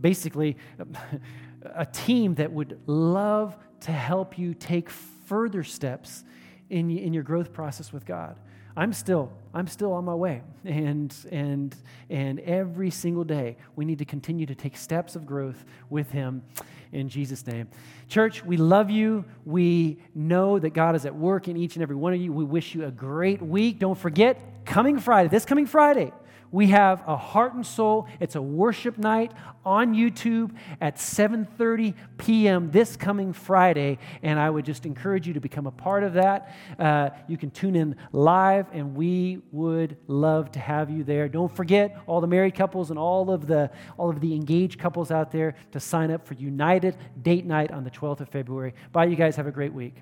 basically, 0.00 0.56
a 1.74 1.86
team 1.86 2.34
that 2.36 2.52
would 2.52 2.80
love 2.86 3.56
to 3.80 3.92
help 3.92 4.38
you 4.38 4.54
take 4.54 4.90
further 4.90 5.62
steps 5.62 6.24
in, 6.70 6.90
in 6.90 7.12
your 7.12 7.22
growth 7.22 7.52
process 7.52 7.92
with 7.92 8.04
God. 8.04 8.38
I'm 8.76 8.92
still, 8.92 9.32
I'm 9.52 9.66
still 9.66 9.92
on 9.92 10.04
my 10.04 10.14
way. 10.14 10.42
And, 10.64 11.14
and, 11.30 11.76
and 12.08 12.40
every 12.40 12.88
single 12.88 13.22
day, 13.22 13.58
we 13.76 13.84
need 13.84 13.98
to 13.98 14.06
continue 14.06 14.46
to 14.46 14.54
take 14.54 14.78
steps 14.78 15.14
of 15.14 15.26
growth 15.26 15.62
with 15.90 16.10
Him 16.10 16.42
in 16.90 17.10
Jesus' 17.10 17.46
name. 17.46 17.68
Church, 18.08 18.42
we 18.42 18.56
love 18.56 18.88
you. 18.88 19.26
We 19.44 19.98
know 20.14 20.58
that 20.58 20.70
God 20.70 20.96
is 20.96 21.04
at 21.04 21.14
work 21.14 21.48
in 21.48 21.58
each 21.58 21.76
and 21.76 21.82
every 21.82 21.96
one 21.96 22.14
of 22.14 22.20
you. 22.20 22.32
We 22.32 22.44
wish 22.44 22.74
you 22.74 22.86
a 22.86 22.90
great 22.90 23.42
week. 23.42 23.78
Don't 23.78 23.98
forget, 23.98 24.64
coming 24.64 24.98
Friday, 24.98 25.28
this 25.28 25.44
coming 25.44 25.66
Friday, 25.66 26.12
we 26.54 26.68
have 26.68 27.02
a 27.08 27.16
heart 27.16 27.52
and 27.54 27.66
soul. 27.66 28.06
It's 28.20 28.36
a 28.36 28.42
worship 28.42 28.96
night 28.96 29.32
on 29.66 29.94
youtube 29.94 30.54
at 30.80 30.96
7.30 30.96 31.94
p.m 32.18 32.70
this 32.70 32.96
coming 32.96 33.32
friday 33.32 33.98
and 34.22 34.38
i 34.38 34.48
would 34.48 34.64
just 34.64 34.84
encourage 34.84 35.26
you 35.26 35.32
to 35.32 35.40
become 35.40 35.66
a 35.66 35.70
part 35.70 36.04
of 36.04 36.12
that. 36.14 36.54
Uh, 36.78 37.10
you 37.26 37.36
can 37.36 37.50
tune 37.50 37.74
in 37.74 37.96
live 38.12 38.66
and 38.72 38.94
we 38.94 39.40
would 39.50 39.96
love 40.06 40.52
to 40.52 40.60
have 40.60 40.90
you 40.90 41.02
there. 41.02 41.28
Don't 41.28 41.54
forget 41.54 41.98
all 42.06 42.20
the 42.20 42.26
married 42.26 42.54
couples 42.54 42.90
and 42.90 42.98
all 42.98 43.30
of 43.30 43.46
the 43.46 43.70
all 43.96 44.10
of 44.10 44.20
the 44.20 44.34
engaged 44.34 44.78
couples 44.78 45.10
out 45.10 45.32
there 45.32 45.56
to 45.72 45.80
sign 45.80 46.10
up 46.10 46.24
for 46.24 46.34
united 46.34 46.96
date 47.20 47.44
night 47.46 47.72
on 47.72 47.82
the 47.82 47.90
12th 47.90 48.20
of 48.20 48.28
february. 48.28 48.74
Bye 48.92 49.06
you 49.06 49.16
guys. 49.16 49.34
Have 49.34 49.48
a 49.48 49.52
great 49.52 49.72
week 49.72 49.96